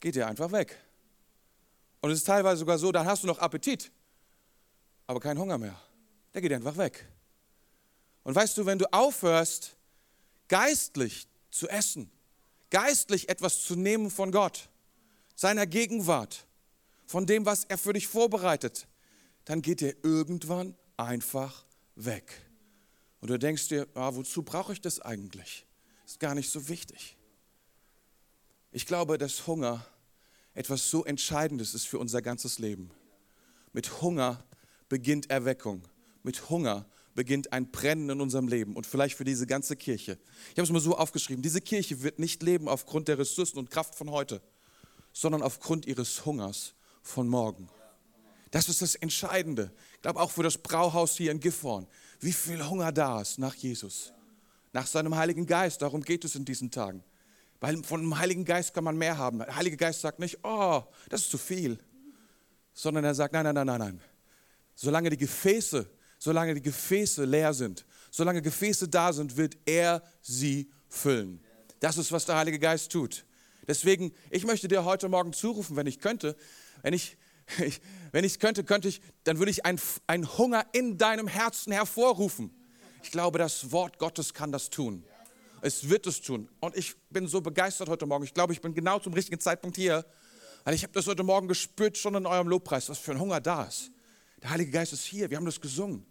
geht 0.00 0.14
der 0.14 0.26
einfach 0.26 0.52
weg. 0.52 0.78
Und 2.02 2.10
es 2.10 2.18
ist 2.18 2.26
teilweise 2.26 2.58
sogar 2.58 2.78
so, 2.78 2.92
dann 2.92 3.06
hast 3.06 3.22
du 3.22 3.26
noch 3.26 3.38
Appetit, 3.38 3.90
aber 5.06 5.20
keinen 5.20 5.38
Hunger 5.38 5.56
mehr. 5.56 5.80
Der 6.34 6.42
geht 6.42 6.52
einfach 6.52 6.76
weg. 6.76 7.08
Und 8.24 8.34
weißt 8.34 8.58
du, 8.58 8.66
wenn 8.66 8.78
du 8.78 8.92
aufhörst, 8.92 9.74
geistlich 10.48 11.26
zu 11.50 11.66
essen, 11.66 12.10
geistlich 12.68 13.30
etwas 13.30 13.62
zu 13.62 13.74
nehmen 13.74 14.10
von 14.10 14.32
Gott, 14.32 14.68
seiner 15.34 15.66
Gegenwart, 15.66 16.44
von 17.08 17.24
dem, 17.24 17.46
was 17.46 17.64
er 17.64 17.78
für 17.78 17.94
dich 17.94 18.06
vorbereitet, 18.06 18.86
dann 19.46 19.62
geht 19.62 19.80
er 19.80 19.94
irgendwann 20.04 20.76
einfach 20.98 21.64
weg. 21.94 22.30
Und 23.20 23.30
du 23.30 23.38
denkst 23.38 23.68
dir, 23.68 23.88
ah, 23.94 24.14
wozu 24.14 24.42
brauche 24.42 24.74
ich 24.74 24.82
das 24.82 25.00
eigentlich? 25.00 25.66
Ist 26.06 26.20
gar 26.20 26.34
nicht 26.34 26.50
so 26.50 26.68
wichtig. 26.68 27.16
Ich 28.72 28.84
glaube, 28.84 29.16
dass 29.16 29.46
Hunger 29.46 29.86
etwas 30.52 30.90
so 30.90 31.02
Entscheidendes 31.02 31.72
ist 31.72 31.86
für 31.86 31.98
unser 31.98 32.20
ganzes 32.20 32.58
Leben. 32.58 32.90
Mit 33.72 34.02
Hunger 34.02 34.44
beginnt 34.90 35.30
Erweckung. 35.30 35.88
Mit 36.22 36.50
Hunger 36.50 36.84
beginnt 37.14 37.54
ein 37.54 37.70
Brennen 37.70 38.10
in 38.10 38.20
unserem 38.20 38.48
Leben 38.48 38.76
und 38.76 38.86
vielleicht 38.86 39.16
für 39.16 39.24
diese 39.24 39.46
ganze 39.46 39.76
Kirche. 39.76 40.18
Ich 40.50 40.58
habe 40.58 40.62
es 40.62 40.70
mal 40.70 40.80
so 40.80 40.94
aufgeschrieben, 40.94 41.42
diese 41.42 41.62
Kirche 41.62 42.02
wird 42.02 42.18
nicht 42.18 42.42
leben 42.42 42.68
aufgrund 42.68 43.08
der 43.08 43.18
Ressourcen 43.18 43.58
und 43.58 43.70
Kraft 43.70 43.94
von 43.94 44.10
heute, 44.10 44.42
sondern 45.14 45.40
aufgrund 45.40 45.86
ihres 45.86 46.26
Hungers 46.26 46.74
von 47.02 47.28
morgen. 47.28 47.68
Das 48.50 48.68
ist 48.68 48.82
das 48.82 48.94
Entscheidende. 48.94 49.70
Ich 49.94 50.02
glaube 50.02 50.20
auch 50.20 50.30
für 50.30 50.42
das 50.42 50.58
Brauhaus 50.58 51.16
hier 51.16 51.32
in 51.32 51.40
Gifhorn. 51.40 51.86
Wie 52.20 52.32
viel 52.32 52.66
Hunger 52.66 52.92
da 52.92 53.20
ist 53.20 53.38
nach 53.38 53.54
Jesus, 53.54 54.12
nach 54.72 54.86
seinem 54.86 55.16
Heiligen 55.16 55.46
Geist. 55.46 55.82
Darum 55.82 56.02
geht 56.02 56.24
es 56.24 56.34
in 56.34 56.44
diesen 56.44 56.70
Tagen. 56.70 57.04
Weil 57.60 57.82
von 57.82 58.00
dem 58.00 58.18
Heiligen 58.18 58.44
Geist 58.44 58.72
kann 58.72 58.84
man 58.84 58.96
mehr 58.96 59.18
haben. 59.18 59.38
Der 59.38 59.54
Heilige 59.54 59.76
Geist 59.76 60.00
sagt 60.00 60.18
nicht, 60.18 60.38
oh, 60.44 60.82
das 61.08 61.22
ist 61.22 61.30
zu 61.30 61.38
viel. 61.38 61.78
Sondern 62.72 63.04
er 63.04 63.14
sagt, 63.14 63.32
nein, 63.32 63.44
nein, 63.44 63.54
nein, 63.54 63.66
nein, 63.66 63.78
nein. 63.78 64.00
Solange 64.74 65.10
die 65.10 65.16
Gefäße, 65.16 65.90
solange 66.18 66.54
die 66.54 66.62
Gefäße 66.62 67.24
leer 67.24 67.52
sind, 67.52 67.84
solange 68.10 68.40
Gefäße 68.42 68.88
da 68.88 69.12
sind, 69.12 69.36
wird 69.36 69.56
er 69.66 70.02
sie 70.22 70.70
füllen. 70.88 71.40
Das 71.80 71.98
ist, 71.98 72.12
was 72.12 72.26
der 72.26 72.36
Heilige 72.36 72.58
Geist 72.58 72.92
tut. 72.92 73.24
Deswegen, 73.66 74.12
ich 74.30 74.46
möchte 74.46 74.68
dir 74.68 74.84
heute 74.84 75.08
Morgen 75.08 75.32
zurufen, 75.32 75.76
wenn 75.76 75.86
ich 75.86 75.98
könnte, 75.98 76.36
wenn 76.82 76.94
ich, 76.94 77.16
ich 77.58 77.80
wenn 78.12 78.24
ich 78.24 78.38
könnte, 78.38 78.64
könnte 78.64 78.88
ich, 78.88 79.00
dann 79.24 79.38
würde 79.38 79.50
ich 79.50 79.64
einen 79.64 80.38
Hunger 80.38 80.66
in 80.72 80.98
deinem 80.98 81.28
Herzen 81.28 81.72
hervorrufen. 81.72 82.54
Ich 83.02 83.10
glaube, 83.10 83.38
das 83.38 83.70
Wort 83.72 83.98
Gottes 83.98 84.34
kann 84.34 84.52
das 84.52 84.70
tun. 84.70 85.04
Es 85.60 85.88
wird 85.88 86.06
es 86.06 86.20
tun. 86.20 86.48
Und 86.60 86.76
ich 86.76 86.94
bin 87.10 87.26
so 87.26 87.40
begeistert 87.40 87.88
heute 87.88 88.06
Morgen. 88.06 88.24
Ich 88.24 88.34
glaube, 88.34 88.52
ich 88.52 88.60
bin 88.60 88.74
genau 88.74 88.98
zum 88.98 89.12
richtigen 89.12 89.40
Zeitpunkt 89.40 89.76
hier, 89.76 90.04
weil 90.64 90.74
ich 90.74 90.82
habe 90.82 90.92
das 90.92 91.06
heute 91.06 91.22
Morgen 91.22 91.48
gespürt, 91.48 91.96
schon 91.96 92.14
in 92.14 92.26
eurem 92.26 92.48
Lobpreis, 92.48 92.88
was 92.88 92.98
für 92.98 93.12
ein 93.12 93.20
Hunger 93.20 93.40
da 93.40 93.64
ist. 93.64 93.90
Der 94.42 94.50
Heilige 94.50 94.70
Geist 94.70 94.92
ist 94.92 95.04
hier. 95.04 95.30
Wir 95.30 95.36
haben 95.36 95.46
das 95.46 95.60
gesungen. 95.60 96.06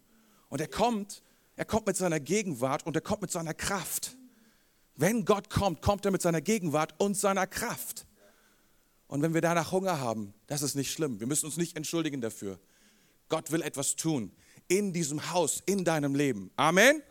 Und 0.48 0.60
er 0.60 0.68
kommt, 0.68 1.22
er 1.56 1.64
kommt 1.64 1.86
mit 1.86 1.96
seiner 1.96 2.20
Gegenwart 2.20 2.84
und 2.86 2.94
er 2.94 3.02
kommt 3.02 3.22
mit 3.22 3.30
seiner 3.30 3.54
Kraft. 3.54 4.16
Wenn 4.94 5.24
Gott 5.24 5.48
kommt, 5.48 5.80
kommt 5.80 6.04
er 6.04 6.10
mit 6.10 6.22
seiner 6.22 6.40
Gegenwart 6.40 6.94
und 6.98 7.16
seiner 7.16 7.46
Kraft. 7.46 8.07
Und 9.08 9.22
wenn 9.22 9.34
wir 9.34 9.40
danach 9.40 9.72
Hunger 9.72 10.00
haben, 10.00 10.34
das 10.46 10.62
ist 10.62 10.74
nicht 10.74 10.92
schlimm. 10.92 11.18
Wir 11.18 11.26
müssen 11.26 11.46
uns 11.46 11.56
nicht 11.56 11.76
entschuldigen 11.76 12.20
dafür. 12.20 12.60
Gott 13.28 13.50
will 13.50 13.62
etwas 13.62 13.96
tun 13.96 14.32
in 14.68 14.92
diesem 14.92 15.32
Haus, 15.32 15.62
in 15.66 15.84
deinem 15.84 16.14
Leben. 16.14 16.50
Amen. 16.56 17.02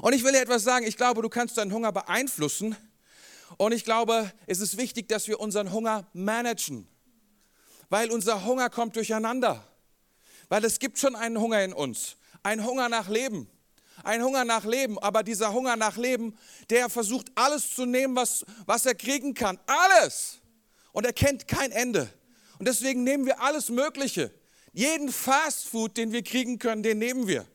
Und 0.00 0.14
ich 0.14 0.22
will 0.22 0.32
dir 0.32 0.40
etwas 0.40 0.62
sagen. 0.62 0.86
Ich 0.86 0.96
glaube, 0.96 1.20
du 1.20 1.28
kannst 1.28 1.58
deinen 1.58 1.72
Hunger 1.72 1.90
beeinflussen. 1.90 2.76
Und 3.56 3.72
ich 3.72 3.84
glaube, 3.84 4.32
es 4.46 4.60
ist 4.60 4.76
wichtig, 4.76 5.08
dass 5.08 5.26
wir 5.26 5.40
unseren 5.40 5.72
Hunger 5.72 6.06
managen. 6.12 6.86
Weil 7.88 8.10
unser 8.10 8.44
Hunger 8.44 8.70
kommt 8.70 8.94
durcheinander. 8.94 9.66
Weil 10.48 10.64
es 10.64 10.78
gibt 10.78 10.98
schon 10.98 11.16
einen 11.16 11.40
Hunger 11.40 11.64
in 11.64 11.72
uns. 11.72 12.16
Ein 12.44 12.64
Hunger 12.64 12.88
nach 12.88 13.08
Leben 13.08 13.48
ein 14.04 14.22
Hunger 14.22 14.44
nach 14.44 14.64
Leben, 14.64 14.98
aber 14.98 15.22
dieser 15.22 15.52
Hunger 15.52 15.76
nach 15.76 15.96
Leben, 15.96 16.36
der 16.70 16.88
versucht 16.88 17.30
alles 17.34 17.74
zu 17.74 17.84
nehmen, 17.86 18.16
was, 18.16 18.44
was 18.66 18.86
er 18.86 18.94
kriegen 18.94 19.34
kann. 19.34 19.58
Alles. 19.66 20.38
Und 20.92 21.04
er 21.04 21.12
kennt 21.12 21.48
kein 21.48 21.72
Ende. 21.72 22.08
Und 22.58 22.68
deswegen 22.68 23.04
nehmen 23.04 23.26
wir 23.26 23.40
alles 23.40 23.68
Mögliche. 23.68 24.32
Jeden 24.72 25.10
Fastfood, 25.10 25.96
den 25.96 26.12
wir 26.12 26.22
kriegen 26.22 26.58
können, 26.58 26.82
den 26.82 26.98
nehmen 26.98 27.26
wir. 27.26 27.46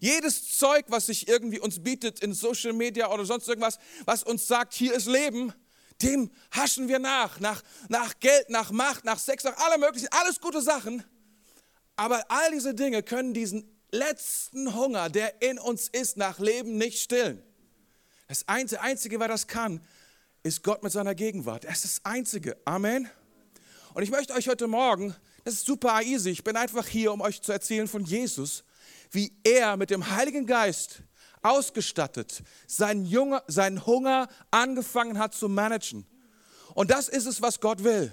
Jedes 0.00 0.56
Zeug, 0.58 0.84
was 0.88 1.06
sich 1.06 1.28
irgendwie 1.28 1.58
uns 1.58 1.82
bietet 1.82 2.20
in 2.20 2.32
Social 2.32 2.72
Media 2.72 3.10
oder 3.10 3.24
sonst 3.24 3.48
irgendwas, 3.48 3.78
was 4.04 4.22
uns 4.22 4.46
sagt, 4.46 4.74
hier 4.74 4.94
ist 4.94 5.06
Leben, 5.06 5.52
dem 6.02 6.30
haschen 6.52 6.88
wir 6.88 6.98
nach. 6.98 7.40
Nach, 7.40 7.62
nach 7.88 8.18
Geld, 8.20 8.50
nach 8.50 8.70
Macht, 8.70 9.04
nach 9.04 9.18
Sex, 9.18 9.44
nach 9.44 9.56
allem 9.56 9.80
möglichen, 9.80 10.08
alles 10.10 10.40
gute 10.40 10.60
Sachen. 10.62 11.02
Aber 11.96 12.24
all 12.30 12.52
diese 12.52 12.74
Dinge 12.74 13.02
können 13.02 13.34
diesen 13.34 13.77
letzten 13.90 14.74
Hunger, 14.74 15.08
der 15.08 15.42
in 15.42 15.58
uns 15.58 15.88
ist, 15.88 16.16
nach 16.16 16.38
Leben 16.38 16.78
nicht 16.78 17.00
stillen. 17.00 17.42
Das 18.26 18.46
Einzige, 18.46 19.18
was 19.20 19.28
das 19.28 19.46
kann, 19.46 19.80
ist 20.42 20.62
Gott 20.62 20.82
mit 20.82 20.92
seiner 20.92 21.14
Gegenwart. 21.14 21.64
Das 21.64 21.84
ist 21.84 21.84
das 21.84 22.04
Einzige. 22.04 22.56
Amen. 22.64 23.08
Und 23.94 24.02
ich 24.02 24.10
möchte 24.10 24.34
euch 24.34 24.48
heute 24.48 24.66
Morgen, 24.66 25.14
das 25.44 25.54
ist 25.54 25.66
super 25.66 26.02
easy, 26.02 26.30
ich 26.30 26.44
bin 26.44 26.56
einfach 26.56 26.86
hier, 26.86 27.12
um 27.12 27.20
euch 27.20 27.40
zu 27.42 27.52
erzählen 27.52 27.88
von 27.88 28.04
Jesus, 28.04 28.64
wie 29.10 29.32
er 29.44 29.76
mit 29.76 29.90
dem 29.90 30.10
Heiligen 30.10 30.46
Geist 30.46 31.02
ausgestattet 31.42 32.42
seinen, 32.66 33.04
Junge, 33.06 33.42
seinen 33.46 33.86
Hunger 33.86 34.28
angefangen 34.50 35.18
hat 35.18 35.34
zu 35.34 35.48
managen. 35.48 36.06
Und 36.74 36.90
das 36.90 37.08
ist 37.08 37.26
es, 37.26 37.40
was 37.40 37.60
Gott 37.60 37.82
will. 37.82 38.12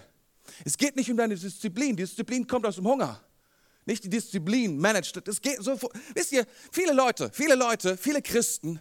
Es 0.64 0.78
geht 0.78 0.96
nicht 0.96 1.12
um 1.12 1.18
deine 1.18 1.36
Disziplin. 1.36 1.96
Die 1.96 2.04
Disziplin 2.04 2.48
kommt 2.48 2.66
aus 2.66 2.76
dem 2.76 2.88
Hunger. 2.88 3.22
Nicht 3.86 4.04
die 4.04 4.10
Disziplin 4.10 4.78
managt. 4.80 5.28
Es 5.28 5.42
geht 5.42 5.62
so, 5.62 5.80
wisst 6.14 6.32
ihr, 6.32 6.46
viele 6.72 6.94
Leute, 6.94 7.30
viele 7.32 7.56
Leute, 7.56 7.98
viele 7.98 8.22
Christen, 8.22 8.80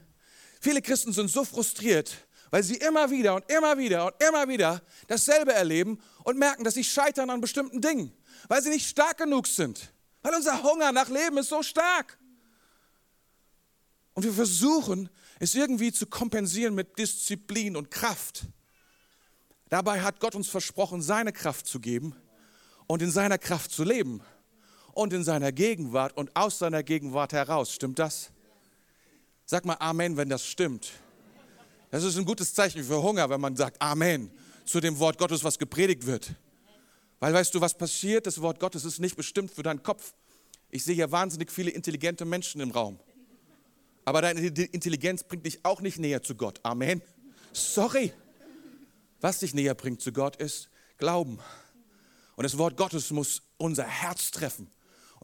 viele 0.61 0.81
Christen 0.81 1.13
sind 1.13 1.29
so 1.29 1.45
frustriert, 1.45 2.27
weil 2.51 2.63
sie 2.63 2.77
immer 2.77 3.11
wieder 3.11 3.35
und 3.35 3.51
immer 3.51 3.77
wieder 3.77 4.07
und 4.07 4.15
immer 4.23 4.49
wieder 4.49 4.83
dasselbe 5.07 5.53
erleben 5.53 6.01
und 6.25 6.39
merken, 6.39 6.65
dass 6.65 6.75
sie 6.75 6.85
scheitern 6.85 7.29
an 7.29 7.43
bestimmten 7.43 7.83
Dingen, 7.83 8.13
weil 8.49 8.63
sie 8.63 8.71
nicht 8.71 8.89
stark 8.89 9.19
genug 9.19 9.47
sind. 9.47 9.93
Weil 10.23 10.35
unser 10.35 10.63
Hunger 10.63 10.91
nach 10.91 11.11
Leben 11.11 11.37
ist 11.37 11.51
so 11.51 11.63
stark. 11.63 12.19
Und 14.15 14.23
wir 14.23 14.33
versuchen, 14.33 15.11
es 15.39 15.55
irgendwie 15.55 15.93
zu 15.93 16.07
kompensieren 16.07 16.75
mit 16.75 16.99
Disziplin 16.99 17.77
und 17.77 17.91
Kraft. 17.91 18.45
Dabei 19.69 20.01
hat 20.01 20.21
Gott 20.21 20.35
uns 20.35 20.49
versprochen, 20.49 21.03
seine 21.03 21.33
Kraft 21.33 21.67
zu 21.67 21.79
geben 21.79 22.15
und 22.87 23.03
in 23.03 23.11
seiner 23.11 23.37
Kraft 23.37 23.71
zu 23.71 23.85
leben 23.85 24.23
und 24.95 25.13
in 25.13 25.25
seiner 25.25 25.53
Gegenwart 25.53 26.17
und 26.17 26.35
aus 26.35 26.59
seiner 26.59 26.83
Gegenwart 26.83 27.33
heraus. 27.33 27.73
Stimmt 27.73 27.99
das? 27.99 28.31
Sag 29.45 29.65
mal 29.65 29.77
Amen, 29.79 30.17
wenn 30.17 30.29
das 30.29 30.47
stimmt. 30.47 30.93
Das 31.91 32.03
ist 32.03 32.17
ein 32.17 32.25
gutes 32.25 32.55
Zeichen 32.55 32.83
für 32.83 33.03
Hunger, 33.03 33.29
wenn 33.31 33.41
man 33.41 33.57
sagt 33.57 33.81
Amen 33.81 34.31
zu 34.65 34.81
dem 34.81 34.99
Wort 34.99 35.19
Gottes, 35.19 35.45
was 35.45 35.59
gepredigt 35.59 36.07
wird. 36.07 36.35
Weil 37.21 37.33
weißt 37.33 37.55
du, 37.55 37.61
was 37.61 37.75
passiert? 37.75 38.27
Das 38.27 38.41
Wort 38.41 38.59
Gottes 38.59 38.85
ist 38.85 38.99
nicht 38.99 39.17
bestimmt 39.17 39.51
für 39.51 39.63
deinen 39.63 39.83
Kopf. 39.83 40.15
Ich 40.71 40.85
sehe 40.85 40.95
hier 40.95 41.13
wahnsinnig 41.13 41.51
viele 41.51 41.71
intelligente 41.71 42.25
Menschen 42.25 42.61
im 42.61 42.71
Raum. 42.71 42.99
Aber 44.05 44.23
deine 44.23 44.41
Intelligenz 44.41 45.25
bringt 45.25 45.47
dich 45.47 45.65
auch 45.65 45.81
nicht 45.81 45.99
näher 45.99 46.23
zu 46.23 46.35
Gott. 46.35 46.61
Amen. 46.63 47.01
Sorry. 47.53 48.13
Was 49.21 49.39
dich 49.39 49.55
näher 49.55 49.75
bringt 49.75 50.03
zu 50.03 50.13
Gott 50.13 50.37
ist 50.37 50.69
Glauben. 50.99 51.39
Und 52.37 52.43
das 52.43 52.59
Wort 52.59 52.77
Gottes 52.77 53.11
muss 53.11 53.43
unser 53.57 53.85
Herz 53.85 54.31
treffen. 54.31 54.71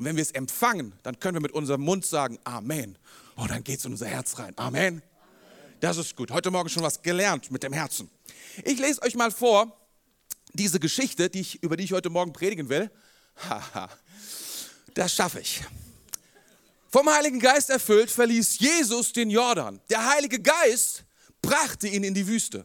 Und 0.00 0.06
wenn 0.06 0.16
wir 0.16 0.22
es 0.22 0.30
empfangen, 0.30 0.94
dann 1.02 1.20
können 1.20 1.34
wir 1.34 1.42
mit 1.42 1.52
unserem 1.52 1.82
Mund 1.82 2.06
sagen 2.06 2.38
Amen. 2.44 2.96
Und 3.36 3.44
oh, 3.44 3.46
dann 3.46 3.62
geht 3.62 3.80
es 3.80 3.84
in 3.84 3.92
unser 3.92 4.06
Herz 4.06 4.38
rein. 4.38 4.54
Amen. 4.56 5.02
Das 5.80 5.98
ist 5.98 6.16
gut. 6.16 6.30
Heute 6.30 6.50
Morgen 6.50 6.70
schon 6.70 6.82
was 6.82 7.02
gelernt 7.02 7.50
mit 7.50 7.62
dem 7.62 7.74
Herzen. 7.74 8.10
Ich 8.64 8.78
lese 8.78 9.02
euch 9.02 9.14
mal 9.14 9.30
vor, 9.30 9.78
diese 10.54 10.80
Geschichte, 10.80 11.28
die 11.28 11.40
ich, 11.40 11.62
über 11.62 11.76
die 11.76 11.84
ich 11.84 11.92
heute 11.92 12.08
Morgen 12.08 12.32
predigen 12.32 12.70
will. 12.70 12.90
Haha, 13.46 13.90
das 14.94 15.14
schaffe 15.14 15.40
ich. 15.40 15.60
Vom 16.88 17.06
Heiligen 17.10 17.38
Geist 17.38 17.68
erfüllt, 17.68 18.10
verließ 18.10 18.58
Jesus 18.58 19.12
den 19.12 19.28
Jordan. 19.28 19.82
Der 19.90 20.08
Heilige 20.08 20.40
Geist 20.40 21.04
brachte 21.42 21.88
ihn 21.88 22.04
in 22.04 22.14
die 22.14 22.26
Wüste, 22.26 22.64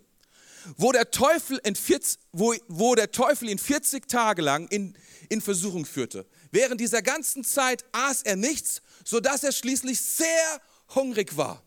wo 0.78 0.94
der 0.94 1.12
Teufel, 1.12 1.60
in 1.66 1.76
40, 1.76 2.18
wo, 2.32 2.56
wo 2.70 2.96
der 2.96 3.12
Teufel 3.12 3.50
ihn 3.50 3.60
40 3.60 4.08
Tage 4.08 4.42
lang 4.42 4.70
in, 4.70 4.98
in 5.28 5.42
Versuchung 5.42 5.86
führte. 5.86 6.26
Während 6.56 6.80
dieser 6.80 7.02
ganzen 7.02 7.44
Zeit 7.44 7.84
aß 7.92 8.22
er 8.22 8.38
nichts, 8.38 8.82
sodass 9.04 9.44
er 9.44 9.52
schließlich 9.52 10.00
sehr 10.00 10.62
hungrig 10.96 11.36
war. 11.36 11.62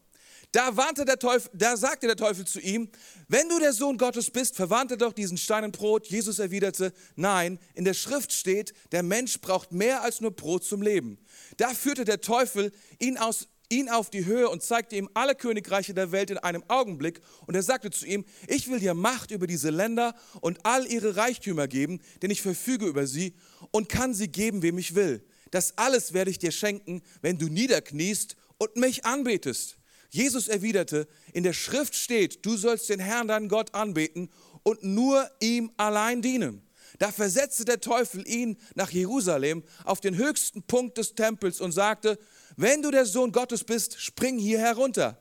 Da, 0.53 0.79
warnte 0.79 1.05
der 1.05 1.19
Teufel, 1.19 1.51
da 1.53 1.77
sagte 1.77 2.07
der 2.07 2.17
Teufel 2.17 2.47
zu 2.47 2.59
ihm, 2.59 2.89
wenn 3.29 3.51
du 3.51 3.59
der 3.59 3.75
Sohn 3.75 3.99
Gottes 3.99 4.31
bist, 4.31 4.57
verwandte 4.57 4.97
doch 4.97 5.13
diesen 5.13 5.37
Stein 5.37 5.65
in 5.65 5.73
Brot. 5.73 6.07
Jesus 6.07 6.39
erwiderte, 6.39 6.95
nein, 7.17 7.59
in 7.75 7.85
der 7.85 7.93
Schrift 7.93 8.33
steht, 8.33 8.73
der 8.91 9.03
Mensch 9.03 9.43
braucht 9.43 9.73
mehr 9.73 10.01
als 10.01 10.23
nur 10.23 10.31
Brot 10.31 10.65
zum 10.65 10.81
Leben. 10.81 11.19
Da 11.59 11.69
führte 11.75 12.07
der 12.07 12.23
Teufel 12.23 12.73
ihn, 12.99 13.19
aus, 13.19 13.47
ihn 13.69 13.89
auf 13.89 14.11
die 14.11 14.25
Höhe 14.25 14.49
und 14.49 14.63
zeigte 14.63 14.97
ihm 14.97 15.09
alle 15.15 15.35
Königreiche 15.35 15.95
der 15.95 16.13
Welt 16.13 16.31
in 16.31 16.39
einem 16.39 16.65
Augenblick. 16.69 17.21
Und 17.47 17.55
er 17.55 17.63
sagte 17.63 17.91
zu 17.91 18.07
ihm, 18.07 18.25
ich 18.47 18.69
will 18.69 18.81
dir 18.81 18.95
Macht 18.95 19.31
über 19.31 19.47
diese 19.47 19.71
Länder 19.71 20.15
und 20.41 20.59
all 20.65 20.87
ihre 20.87 21.17
Reichtümer 21.17 21.69
geben, 21.69 22.01
denn 22.23 22.31
ich 22.31 22.43
verfüge 22.43 22.87
über 22.87 23.07
sie 23.07 23.35
und 23.71 23.89
kann 23.89 24.15
sie 24.15 24.29
geben, 24.29 24.63
wem 24.63 24.79
ich 24.79 24.95
will. 24.95 25.25
Das 25.51 25.77
alles 25.77 26.13
werde 26.13 26.31
ich 26.31 26.39
dir 26.39 26.53
schenken, 26.53 27.03
wenn 27.23 27.39
du 27.39 27.49
niederkniest 27.49 28.37
und 28.59 28.77
mich 28.77 29.05
anbetest. 29.05 29.77
Jesus 30.11 30.49
erwiderte, 30.49 31.07
in 31.33 31.43
der 31.45 31.53
Schrift 31.53 31.95
steht, 31.95 32.45
du 32.45 32.57
sollst 32.57 32.89
den 32.89 33.01
Herrn, 33.01 33.29
deinen 33.29 33.49
Gott, 33.49 33.75
anbeten 33.75 34.31
und 34.63 34.83
nur 34.83 35.31
ihm 35.41 35.71
allein 35.77 36.23
dienen. 36.23 36.63
Da 36.99 37.13
versetzte 37.13 37.65
der 37.65 37.81
Teufel 37.81 38.27
ihn 38.27 38.57
nach 38.75 38.91
Jerusalem 38.91 39.63
auf 39.85 40.01
den 40.01 40.17
höchsten 40.17 40.63
Punkt 40.63 40.99
des 40.99 41.15
Tempels 41.15 41.61
und 41.61 41.73
sagte, 41.73 42.19
wenn 42.59 42.83
du 42.83 42.91
der 42.91 43.07
Sohn 43.07 43.31
Gottes 43.31 43.63
bist, 43.63 44.01
spring 44.01 44.37
hier 44.37 44.59
herunter. 44.59 45.17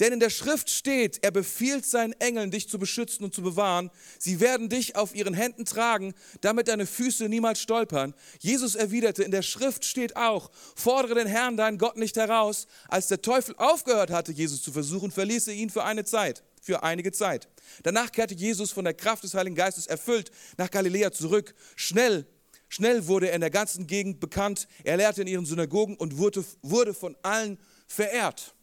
Denn 0.00 0.12
in 0.12 0.18
der 0.18 0.30
Schrift 0.30 0.70
steht, 0.70 1.22
er 1.22 1.30
befiehlt 1.30 1.86
seinen 1.86 2.14
Engeln, 2.14 2.50
dich 2.50 2.68
zu 2.68 2.80
beschützen 2.80 3.24
und 3.24 3.32
zu 3.32 3.42
bewahren. 3.42 3.92
Sie 4.18 4.40
werden 4.40 4.68
dich 4.68 4.96
auf 4.96 5.14
ihren 5.14 5.34
Händen 5.34 5.64
tragen, 5.64 6.14
damit 6.40 6.66
deine 6.66 6.86
Füße 6.86 7.28
niemals 7.28 7.60
stolpern. 7.60 8.12
Jesus 8.40 8.74
erwiderte, 8.74 9.22
in 9.22 9.30
der 9.30 9.42
Schrift 9.42 9.84
steht 9.84 10.16
auch, 10.16 10.50
fordere 10.74 11.14
den 11.14 11.28
Herrn, 11.28 11.56
deinen 11.56 11.78
Gott, 11.78 11.96
nicht 11.96 12.16
heraus. 12.16 12.66
Als 12.88 13.06
der 13.06 13.22
Teufel 13.22 13.54
aufgehört 13.56 14.10
hatte, 14.10 14.32
Jesus 14.32 14.62
zu 14.62 14.72
versuchen, 14.72 15.12
verließ 15.12 15.46
er 15.46 15.54
ihn 15.54 15.70
für 15.70 15.84
eine 15.84 16.04
Zeit, 16.04 16.42
für 16.60 16.82
einige 16.82 17.12
Zeit. 17.12 17.48
Danach 17.84 18.10
kehrte 18.10 18.34
Jesus 18.34 18.72
von 18.72 18.84
der 18.84 18.94
Kraft 18.94 19.22
des 19.22 19.34
Heiligen 19.34 19.54
Geistes 19.54 19.86
erfüllt 19.86 20.32
nach 20.56 20.72
Galiläa 20.72 21.12
zurück. 21.12 21.54
Schnell 21.76 22.26
Schnell 22.68 23.06
wurde 23.06 23.28
er 23.28 23.34
in 23.34 23.40
der 23.40 23.50
ganzen 23.50 23.86
Gegend 23.86 24.20
bekannt. 24.20 24.66
Er 24.82 24.96
lehrte 24.96 25.22
in 25.22 25.28
ihren 25.28 25.46
Synagogen 25.46 25.96
und 25.96 26.18
wurde, 26.18 26.44
wurde 26.62 26.94
von 26.94 27.16
allen 27.22 27.58
verehrt. 27.86 28.54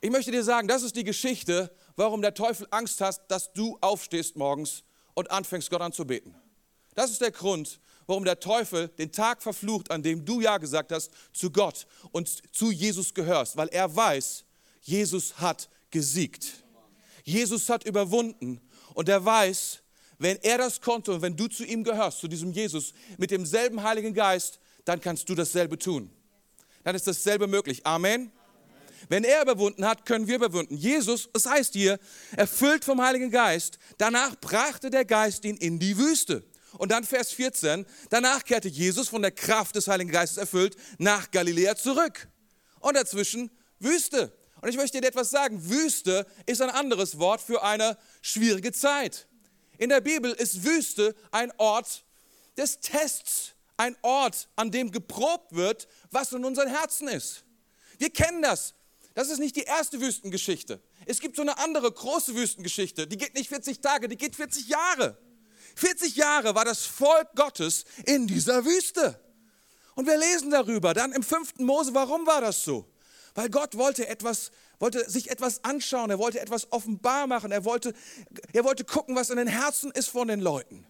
Ich 0.00 0.10
möchte 0.10 0.30
dir 0.30 0.44
sagen, 0.44 0.68
das 0.68 0.82
ist 0.82 0.96
die 0.96 1.04
Geschichte, 1.04 1.70
warum 1.96 2.22
der 2.22 2.34
Teufel 2.34 2.66
Angst 2.70 3.00
hat, 3.00 3.30
dass 3.30 3.52
du 3.52 3.78
aufstehst 3.80 4.36
morgens 4.36 4.84
und 5.14 5.30
anfängst 5.30 5.70
Gott 5.70 5.80
anzubeten. 5.80 6.34
Das 6.94 7.10
ist 7.10 7.20
der 7.20 7.30
Grund, 7.30 7.80
warum 8.06 8.24
der 8.24 8.38
Teufel 8.38 8.88
den 8.88 9.12
Tag 9.12 9.42
verflucht, 9.42 9.90
an 9.90 10.02
dem 10.02 10.24
du 10.24 10.40
Ja 10.40 10.58
gesagt 10.58 10.92
hast 10.92 11.10
zu 11.32 11.50
Gott 11.50 11.86
und 12.12 12.28
zu 12.54 12.70
Jesus 12.70 13.14
gehörst, 13.14 13.56
weil 13.56 13.68
er 13.68 13.94
weiß, 13.94 14.44
Jesus 14.82 15.38
hat 15.38 15.68
gesiegt. 15.90 16.64
Jesus 17.24 17.68
hat 17.68 17.84
überwunden 17.84 18.60
und 18.94 19.08
er 19.08 19.24
weiß, 19.24 19.82
wenn 20.18 20.38
er 20.42 20.58
das 20.58 20.80
konnte 20.80 21.12
und 21.12 21.22
wenn 21.22 21.36
du 21.36 21.48
zu 21.48 21.64
ihm 21.64 21.84
gehörst, 21.84 22.20
zu 22.20 22.28
diesem 22.28 22.52
Jesus 22.52 22.94
mit 23.18 23.30
demselben 23.30 23.82
Heiligen 23.82 24.14
Geist, 24.14 24.58
dann 24.84 25.00
kannst 25.00 25.28
du 25.28 25.34
dasselbe 25.34 25.78
tun. 25.78 26.10
Dann 26.84 26.94
ist 26.94 27.06
dasselbe 27.06 27.46
möglich. 27.46 27.84
Amen. 27.84 28.30
Wenn 29.08 29.24
er 29.24 29.42
überwunden 29.42 29.84
hat, 29.84 30.06
können 30.06 30.26
wir 30.26 30.36
überwinden. 30.36 30.76
Jesus, 30.76 31.28
es 31.32 31.46
heißt 31.46 31.74
hier, 31.74 31.98
erfüllt 32.36 32.84
vom 32.84 33.00
Heiligen 33.02 33.30
Geist, 33.30 33.78
danach 33.98 34.36
brachte 34.40 34.90
der 34.90 35.04
Geist 35.04 35.44
ihn 35.44 35.56
in 35.56 35.78
die 35.78 35.96
Wüste. 35.98 36.44
Und 36.78 36.92
dann 36.92 37.04
Vers 37.04 37.32
14, 37.32 37.86
danach 38.10 38.44
kehrte 38.44 38.68
Jesus 38.68 39.08
von 39.08 39.22
der 39.22 39.30
Kraft 39.30 39.76
des 39.76 39.88
Heiligen 39.88 40.10
Geistes 40.10 40.38
erfüllt 40.38 40.76
nach 40.98 41.30
Galiläa 41.30 41.76
zurück. 41.76 42.28
Und 42.80 42.94
dazwischen 42.94 43.50
Wüste. 43.78 44.32
Und 44.60 44.68
ich 44.68 44.76
möchte 44.76 45.00
dir 45.00 45.08
etwas 45.08 45.30
sagen, 45.30 45.68
Wüste 45.68 46.26
ist 46.46 46.60
ein 46.60 46.70
anderes 46.70 47.18
Wort 47.18 47.40
für 47.40 47.62
eine 47.62 47.96
schwierige 48.22 48.72
Zeit. 48.72 49.26
In 49.78 49.88
der 49.90 50.00
Bibel 50.00 50.32
ist 50.32 50.64
Wüste 50.64 51.14
ein 51.30 51.52
Ort 51.58 52.04
des 52.56 52.80
Tests, 52.80 53.52
ein 53.76 53.96
Ort, 54.02 54.48
an 54.56 54.70
dem 54.70 54.90
geprobt 54.90 55.54
wird, 55.54 55.88
was 56.10 56.32
in 56.32 56.44
unseren 56.44 56.68
Herzen 56.68 57.08
ist. 57.08 57.44
Wir 57.98 58.10
kennen 58.10 58.42
das. 58.42 58.74
Das 59.14 59.30
ist 59.30 59.38
nicht 59.38 59.56
die 59.56 59.62
erste 59.62 60.00
Wüstengeschichte. 60.00 60.80
Es 61.06 61.20
gibt 61.20 61.36
so 61.36 61.42
eine 61.42 61.56
andere 61.58 61.90
große 61.90 62.34
Wüstengeschichte, 62.34 63.06
die 63.06 63.16
geht 63.16 63.34
nicht 63.34 63.48
40 63.48 63.80
Tage, 63.80 64.08
die 64.08 64.16
geht 64.16 64.36
40 64.36 64.68
Jahre. 64.68 65.16
40 65.76 66.16
Jahre 66.16 66.54
war 66.54 66.64
das 66.64 66.84
Volk 66.84 67.28
Gottes 67.34 67.84
in 68.04 68.26
dieser 68.26 68.64
Wüste. 68.64 69.18
Und 69.94 70.06
wir 70.06 70.18
lesen 70.18 70.50
darüber 70.50 70.92
dann 70.92 71.12
im 71.12 71.22
fünften 71.22 71.64
Mose, 71.64 71.94
warum 71.94 72.26
war 72.26 72.42
das 72.42 72.62
so? 72.62 72.86
Weil 73.34 73.48
Gott 73.50 73.76
wollte 73.76 74.06
etwas, 74.08 74.50
wollte 74.78 75.08
sich 75.10 75.30
etwas 75.30 75.64
anschauen, 75.64 76.10
er 76.10 76.18
wollte 76.18 76.40
etwas 76.40 76.70
offenbar 76.72 77.26
machen, 77.26 77.52
er 77.52 77.64
wollte, 77.64 77.94
er 78.52 78.64
wollte 78.64 78.84
gucken, 78.84 79.16
was 79.16 79.30
in 79.30 79.36
den 79.36 79.48
Herzen 79.48 79.90
ist 79.92 80.08
von 80.08 80.28
den 80.28 80.40
Leuten. 80.40 80.86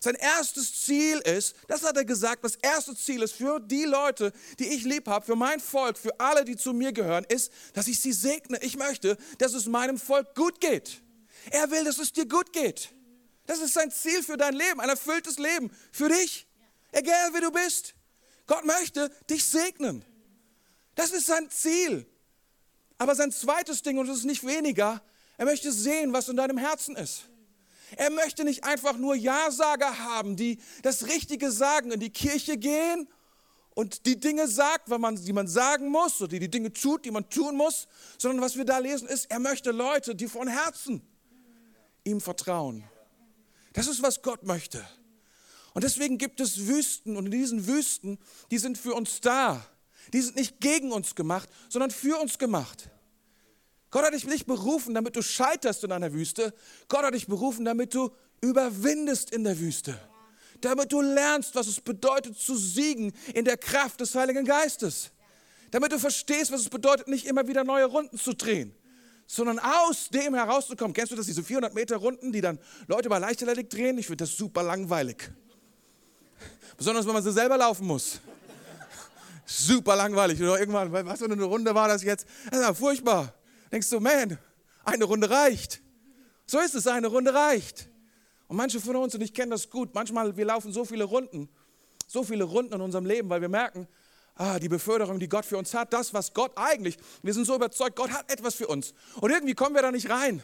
Sein 0.00 0.14
erstes 0.14 0.84
Ziel 0.84 1.18
ist, 1.18 1.56
das 1.66 1.82
hat 1.82 1.96
er 1.96 2.04
gesagt, 2.04 2.44
das 2.44 2.54
erste 2.56 2.94
Ziel 2.94 3.22
ist 3.22 3.32
für 3.32 3.58
die 3.58 3.84
Leute, 3.84 4.32
die 4.58 4.66
ich 4.66 4.84
lieb 4.84 5.08
habe, 5.08 5.26
für 5.26 5.34
mein 5.34 5.58
Volk, 5.58 5.98
für 5.98 6.18
alle, 6.20 6.44
die 6.44 6.56
zu 6.56 6.72
mir 6.72 6.92
gehören, 6.92 7.24
ist, 7.28 7.52
dass 7.72 7.88
ich 7.88 8.00
sie 8.00 8.12
segne. 8.12 8.62
Ich 8.62 8.76
möchte, 8.76 9.16
dass 9.38 9.54
es 9.54 9.66
meinem 9.66 9.98
Volk 9.98 10.34
gut 10.36 10.60
geht. 10.60 11.02
Er 11.50 11.70
will, 11.70 11.84
dass 11.84 11.98
es 11.98 12.12
dir 12.12 12.28
gut 12.28 12.52
geht. 12.52 12.90
Das 13.46 13.58
ist 13.60 13.74
sein 13.74 13.90
Ziel 13.90 14.22
für 14.22 14.36
dein 14.36 14.54
Leben, 14.54 14.80
ein 14.80 14.88
erfülltes 14.88 15.38
Leben 15.38 15.70
für 15.90 16.08
dich, 16.08 16.46
egal 16.92 17.34
wie 17.34 17.40
du 17.40 17.50
bist. 17.50 17.94
Gott 18.46 18.64
möchte 18.64 19.10
dich 19.28 19.44
segnen. 19.44 20.04
Das 20.94 21.10
ist 21.10 21.26
sein 21.26 21.50
Ziel. 21.50 22.06
Aber 22.98 23.14
sein 23.14 23.32
zweites 23.32 23.82
Ding, 23.82 23.98
und 23.98 24.08
das 24.08 24.18
ist 24.18 24.24
nicht 24.24 24.44
weniger, 24.44 25.00
er 25.36 25.44
möchte 25.44 25.72
sehen, 25.72 26.12
was 26.12 26.28
in 26.28 26.36
deinem 26.36 26.58
Herzen 26.58 26.96
ist. 26.96 27.28
Er 27.96 28.10
möchte 28.10 28.44
nicht 28.44 28.64
einfach 28.64 28.98
nur 28.98 29.14
Ja-Sager 29.14 29.98
haben, 30.00 30.36
die 30.36 30.58
das 30.82 31.06
Richtige 31.06 31.50
sagen, 31.50 31.92
in 31.92 32.00
die 32.00 32.10
Kirche 32.10 32.58
gehen 32.58 33.08
und 33.74 34.06
die 34.06 34.18
Dinge 34.18 34.48
sagt, 34.48 34.88
man, 34.88 35.14
die 35.14 35.32
man 35.32 35.46
sagen 35.46 35.88
muss, 35.88 36.20
oder 36.20 36.28
die, 36.28 36.40
die 36.40 36.50
Dinge 36.50 36.72
tut, 36.72 37.04
die 37.04 37.12
man 37.12 37.30
tun 37.30 37.56
muss, 37.56 37.86
sondern 38.18 38.42
was 38.42 38.56
wir 38.56 38.64
da 38.64 38.78
lesen 38.78 39.08
ist, 39.08 39.30
er 39.30 39.38
möchte 39.38 39.70
Leute, 39.70 40.16
die 40.16 40.26
von 40.26 40.48
Herzen 40.48 41.00
ihm 42.04 42.20
vertrauen. 42.20 42.82
Das 43.74 43.86
ist, 43.86 44.02
was 44.02 44.22
Gott 44.22 44.42
möchte. 44.42 44.84
Und 45.74 45.84
deswegen 45.84 46.18
gibt 46.18 46.40
es 46.40 46.66
Wüsten 46.66 47.16
und 47.16 47.26
in 47.26 47.30
diesen 47.30 47.68
Wüsten, 47.68 48.18
die 48.50 48.58
sind 48.58 48.76
für 48.76 48.94
uns 48.94 49.20
da. 49.20 49.64
Die 50.12 50.20
sind 50.20 50.36
nicht 50.36 50.60
gegen 50.60 50.92
uns 50.92 51.14
gemacht, 51.14 51.48
sondern 51.68 51.90
für 51.90 52.18
uns 52.18 52.38
gemacht. 52.38 52.90
Gott 53.90 54.04
hat 54.04 54.12
dich 54.12 54.26
nicht 54.26 54.46
berufen, 54.46 54.94
damit 54.94 55.16
du 55.16 55.22
scheiterst 55.22 55.84
in 55.84 55.92
einer 55.92 56.12
Wüste. 56.12 56.52
Gott 56.88 57.02
hat 57.02 57.14
dich 57.14 57.26
berufen, 57.26 57.64
damit 57.64 57.94
du 57.94 58.10
überwindest 58.40 59.30
in 59.30 59.44
der 59.44 59.58
Wüste. 59.58 59.98
Damit 60.60 60.92
du 60.92 61.00
lernst, 61.00 61.54
was 61.54 61.68
es 61.68 61.80
bedeutet 61.80 62.36
zu 62.38 62.56
siegen 62.56 63.12
in 63.32 63.44
der 63.44 63.56
Kraft 63.56 64.00
des 64.00 64.14
Heiligen 64.14 64.44
Geistes. 64.44 65.10
Damit 65.70 65.92
du 65.92 65.98
verstehst, 65.98 66.50
was 66.50 66.62
es 66.62 66.68
bedeutet, 66.68 67.08
nicht 67.08 67.26
immer 67.26 67.46
wieder 67.46 67.64
neue 67.64 67.84
Runden 67.84 68.18
zu 68.18 68.34
drehen, 68.34 68.74
sondern 69.26 69.58
aus 69.58 70.08
dem 70.08 70.34
herauszukommen. 70.34 70.94
Kennst 70.94 71.12
du 71.12 71.16
das, 71.16 71.26
diese 71.26 71.42
400 71.42 71.74
Meter 71.74 71.96
Runden, 71.96 72.32
die 72.32 72.40
dann 72.40 72.58
Leute 72.86 73.08
bei 73.08 73.18
Leichtathletik 73.18 73.70
drehen? 73.70 73.98
Ich 73.98 74.06
finde 74.06 74.24
das 74.24 74.36
super 74.36 74.62
langweilig. 74.62 75.30
Besonders, 76.76 77.06
wenn 77.06 77.12
man 77.12 77.22
sie 77.22 77.32
selber 77.32 77.56
laufen 77.56 77.86
muss. 77.86 78.20
Super 79.50 79.96
langweilig. 79.96 80.40
Oder 80.40 80.60
irgendwann, 80.60 80.92
was 80.92 81.18
für 81.18 81.24
eine 81.24 81.42
Runde 81.42 81.74
war 81.74 81.88
das 81.88 82.02
jetzt? 82.02 82.26
Das 82.50 82.60
war 82.60 82.74
furchtbar 82.74 83.34
denkst 83.70 83.90
du, 83.90 84.00
man, 84.00 84.38
eine 84.84 85.04
Runde 85.04 85.30
reicht. 85.30 85.82
So 86.46 86.58
ist 86.58 86.74
es, 86.74 86.86
eine 86.86 87.08
Runde 87.08 87.34
reicht. 87.34 87.88
Und 88.46 88.56
manche 88.56 88.80
von 88.80 88.96
uns, 88.96 89.14
und 89.14 89.20
ich 89.20 89.34
kenne 89.34 89.50
das 89.50 89.68
gut, 89.68 89.94
manchmal, 89.94 90.36
wir 90.36 90.46
laufen 90.46 90.72
so 90.72 90.84
viele 90.84 91.04
Runden, 91.04 91.48
so 92.06 92.24
viele 92.24 92.44
Runden 92.44 92.72
in 92.72 92.80
unserem 92.80 93.04
Leben, 93.04 93.28
weil 93.28 93.42
wir 93.42 93.50
merken, 93.50 93.86
ah, 94.36 94.58
die 94.58 94.68
Beförderung, 94.68 95.18
die 95.18 95.28
Gott 95.28 95.44
für 95.44 95.58
uns 95.58 95.74
hat, 95.74 95.92
das, 95.92 96.14
was 96.14 96.32
Gott 96.32 96.52
eigentlich, 96.56 96.96
wir 97.22 97.34
sind 97.34 97.44
so 97.44 97.54
überzeugt, 97.54 97.96
Gott 97.96 98.10
hat 98.10 98.30
etwas 98.32 98.54
für 98.54 98.66
uns. 98.66 98.94
Und 99.20 99.30
irgendwie 99.30 99.54
kommen 99.54 99.74
wir 99.74 99.82
da 99.82 99.92
nicht 99.92 100.08
rein. 100.08 100.42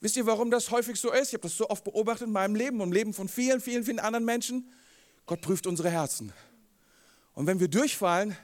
Wisst 0.00 0.16
ihr, 0.16 0.26
warum 0.26 0.50
das 0.50 0.70
häufig 0.70 1.00
so 1.00 1.12
ist? 1.12 1.28
Ich 1.28 1.34
habe 1.34 1.42
das 1.42 1.56
so 1.56 1.68
oft 1.68 1.82
beobachtet 1.84 2.28
in 2.28 2.32
meinem 2.32 2.54
Leben 2.54 2.80
und 2.80 2.88
im 2.88 2.92
Leben 2.92 3.14
von 3.14 3.28
vielen, 3.28 3.60
vielen, 3.60 3.84
vielen 3.84 4.00
anderen 4.00 4.24
Menschen. 4.24 4.72
Gott 5.26 5.40
prüft 5.40 5.66
unsere 5.66 5.90
Herzen. 5.90 6.32
Und 7.34 7.46
wenn 7.46 7.60
wir 7.60 7.68
durchfallen, 7.68 8.36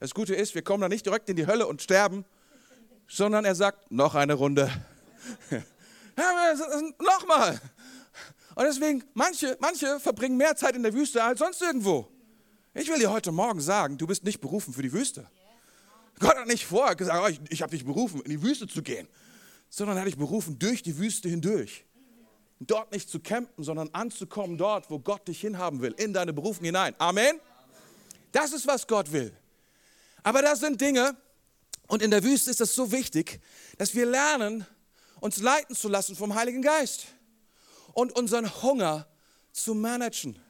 das 0.00 0.14
Gute 0.14 0.34
ist, 0.34 0.54
wir 0.54 0.62
kommen 0.62 0.80
da 0.80 0.88
nicht 0.88 1.06
direkt 1.06 1.28
in 1.28 1.36
die 1.36 1.46
Hölle 1.46 1.66
und 1.66 1.82
sterben, 1.82 2.24
sondern 3.06 3.44
er 3.44 3.54
sagt, 3.54 3.90
noch 3.90 4.14
eine 4.14 4.34
Runde. 4.34 4.70
Nochmal. 6.98 7.60
Und 8.54 8.64
deswegen, 8.64 9.04
manche, 9.14 9.56
manche 9.60 10.00
verbringen 10.00 10.36
mehr 10.36 10.56
Zeit 10.56 10.76
in 10.76 10.82
der 10.82 10.92
Wüste 10.92 11.22
als 11.22 11.38
sonst 11.38 11.62
irgendwo. 11.62 12.08
Ich 12.74 12.88
will 12.88 12.98
dir 12.98 13.10
heute 13.10 13.32
Morgen 13.32 13.60
sagen, 13.60 13.98
du 13.98 14.06
bist 14.06 14.24
nicht 14.24 14.40
berufen 14.40 14.72
für 14.74 14.82
die 14.82 14.92
Wüste. 14.92 15.26
Gott 16.18 16.36
hat 16.36 16.46
nicht 16.46 16.66
vorher 16.66 16.94
gesagt, 16.94 17.20
oh, 17.22 17.28
ich, 17.28 17.40
ich 17.50 17.62
habe 17.62 17.70
dich 17.70 17.84
berufen, 17.84 18.20
in 18.22 18.30
die 18.30 18.42
Wüste 18.42 18.66
zu 18.66 18.82
gehen, 18.82 19.08
sondern 19.68 19.96
er 19.96 20.00
hat 20.00 20.08
dich 20.08 20.18
berufen, 20.18 20.58
durch 20.58 20.82
die 20.82 20.96
Wüste 20.98 21.28
hindurch. 21.28 21.84
Dort 22.60 22.92
nicht 22.92 23.10
zu 23.10 23.20
campen, 23.20 23.64
sondern 23.64 23.88
anzukommen 23.92 24.56
dort, 24.56 24.88
wo 24.90 24.98
Gott 24.98 25.26
dich 25.26 25.40
hinhaben 25.40 25.80
will, 25.80 25.94
in 25.96 26.12
deine 26.12 26.32
Berufung 26.32 26.64
hinein. 26.64 26.94
Amen. 26.98 27.40
Das 28.32 28.52
ist, 28.52 28.66
was 28.66 28.86
Gott 28.86 29.12
will. 29.12 29.32
Aber 30.22 30.42
das 30.42 30.60
sind 30.60 30.80
Dinge, 30.80 31.16
und 31.88 32.00
in 32.00 32.10
der 32.10 32.24
Wüste 32.24 32.50
ist 32.50 32.60
es 32.60 32.74
so 32.74 32.90
wichtig, 32.90 33.40
dass 33.76 33.94
wir 33.94 34.06
lernen, 34.06 34.66
uns 35.20 35.36
leiten 35.38 35.76
zu 35.76 35.88
lassen 35.88 36.16
vom 36.16 36.34
Heiligen 36.34 36.62
Geist 36.62 37.06
und 37.92 38.16
unseren 38.16 38.50
Hunger 38.62 39.06
zu 39.52 39.74
managen. 39.74 40.40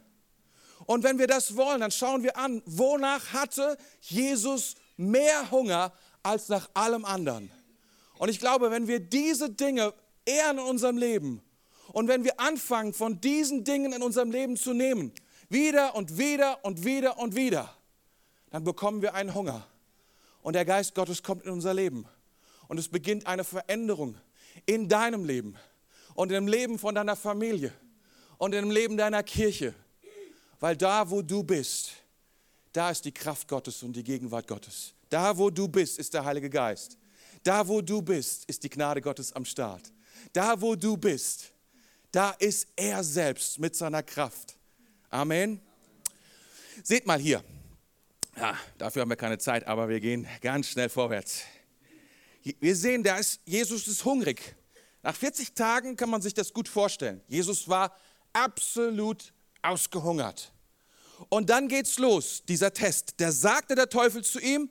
Und 0.86 1.02
wenn 1.02 1.18
wir 1.18 1.26
das 1.26 1.56
wollen, 1.56 1.80
dann 1.80 1.90
schauen 1.90 2.22
wir 2.22 2.36
an, 2.36 2.62
wonach 2.64 3.32
hatte 3.32 3.76
Jesus 4.00 4.76
mehr 4.96 5.50
Hunger 5.50 5.92
als 6.22 6.48
nach 6.48 6.70
allem 6.74 7.04
anderen. 7.04 7.50
Und 8.18 8.28
ich 8.28 8.38
glaube, 8.38 8.70
wenn 8.70 8.86
wir 8.86 9.00
diese 9.00 9.50
Dinge 9.50 9.92
ehren 10.24 10.58
in 10.58 10.64
unserem 10.64 10.96
Leben 10.96 11.42
und 11.92 12.08
wenn 12.08 12.24
wir 12.24 12.38
anfangen, 12.38 12.94
von 12.94 13.20
diesen 13.20 13.64
Dingen 13.64 13.92
in 13.92 14.02
unserem 14.02 14.30
Leben 14.30 14.56
zu 14.56 14.72
nehmen, 14.72 15.12
wieder 15.52 15.94
und 15.94 16.18
wieder 16.18 16.64
und 16.64 16.84
wieder 16.84 17.18
und 17.18 17.36
wieder, 17.36 17.76
dann 18.50 18.64
bekommen 18.64 19.02
wir 19.02 19.14
einen 19.14 19.34
Hunger 19.34 19.66
und 20.42 20.54
der 20.54 20.64
Geist 20.64 20.94
Gottes 20.94 21.22
kommt 21.22 21.44
in 21.44 21.50
unser 21.50 21.74
Leben. 21.74 22.06
Und 22.68 22.78
es 22.78 22.88
beginnt 22.88 23.26
eine 23.26 23.44
Veränderung 23.44 24.16
in 24.66 24.88
deinem 24.88 25.24
Leben 25.24 25.56
und 26.14 26.32
im 26.32 26.46
Leben 26.46 26.78
von 26.78 26.94
deiner 26.94 27.16
Familie 27.16 27.72
und 28.38 28.54
im 28.54 28.70
Leben 28.70 28.96
deiner 28.96 29.22
Kirche. 29.22 29.74
Weil 30.58 30.76
da, 30.76 31.10
wo 31.10 31.22
du 31.22 31.42
bist, 31.42 31.92
da 32.72 32.90
ist 32.90 33.04
die 33.04 33.12
Kraft 33.12 33.48
Gottes 33.48 33.82
und 33.82 33.94
die 33.94 34.04
Gegenwart 34.04 34.46
Gottes. 34.46 34.94
Da, 35.08 35.36
wo 35.36 35.50
du 35.50 35.68
bist, 35.68 35.98
ist 35.98 36.14
der 36.14 36.24
Heilige 36.24 36.48
Geist. 36.48 36.96
Da, 37.42 37.66
wo 37.66 37.80
du 37.80 38.00
bist, 38.00 38.44
ist 38.46 38.62
die 38.62 38.70
Gnade 38.70 39.02
Gottes 39.02 39.32
am 39.32 39.44
Start. 39.44 39.92
Da, 40.32 40.60
wo 40.60 40.74
du 40.74 40.96
bist, 40.96 41.52
da 42.10 42.30
ist 42.30 42.68
er 42.76 43.02
selbst 43.02 43.58
mit 43.58 43.74
seiner 43.74 44.02
Kraft. 44.02 44.56
Amen. 45.12 45.60
Seht 46.82 47.06
mal 47.06 47.18
hier. 47.18 47.44
Ja, 48.34 48.56
dafür 48.78 49.02
haben 49.02 49.10
wir 49.10 49.16
keine 49.16 49.36
Zeit, 49.36 49.66
aber 49.66 49.90
wir 49.90 50.00
gehen 50.00 50.26
ganz 50.40 50.68
schnell 50.68 50.88
vorwärts. 50.88 51.42
Wir 52.42 52.74
sehen, 52.74 53.02
da 53.02 53.18
ist, 53.18 53.42
Jesus 53.44 53.86
ist 53.88 54.06
hungrig. 54.06 54.56
Nach 55.02 55.14
40 55.14 55.52
Tagen 55.52 55.96
kann 55.96 56.08
man 56.08 56.22
sich 56.22 56.32
das 56.32 56.54
gut 56.54 56.66
vorstellen. 56.66 57.20
Jesus 57.28 57.68
war 57.68 57.94
absolut 58.32 59.34
ausgehungert. 59.60 60.50
Und 61.28 61.50
dann 61.50 61.68
geht's 61.68 61.98
los, 61.98 62.42
dieser 62.48 62.72
Test. 62.72 63.12
Da 63.18 63.32
sagte 63.32 63.74
der 63.74 63.90
Teufel 63.90 64.24
zu 64.24 64.40
ihm, 64.40 64.70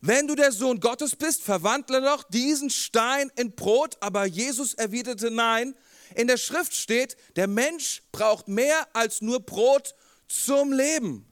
wenn 0.00 0.28
du 0.28 0.36
der 0.36 0.52
Sohn 0.52 0.78
Gottes 0.78 1.16
bist, 1.16 1.42
verwandle 1.42 2.00
doch 2.00 2.22
diesen 2.22 2.70
Stein 2.70 3.32
in 3.34 3.56
Brot. 3.56 3.96
Aber 3.98 4.24
Jesus 4.24 4.72
erwiderte 4.74 5.32
nein. 5.32 5.74
In 6.14 6.26
der 6.26 6.36
Schrift 6.36 6.74
steht, 6.74 7.16
der 7.36 7.46
Mensch 7.46 8.02
braucht 8.12 8.48
mehr 8.48 8.88
als 8.92 9.20
nur 9.20 9.40
Brot 9.40 9.94
zum 10.28 10.72
Leben. 10.72 11.26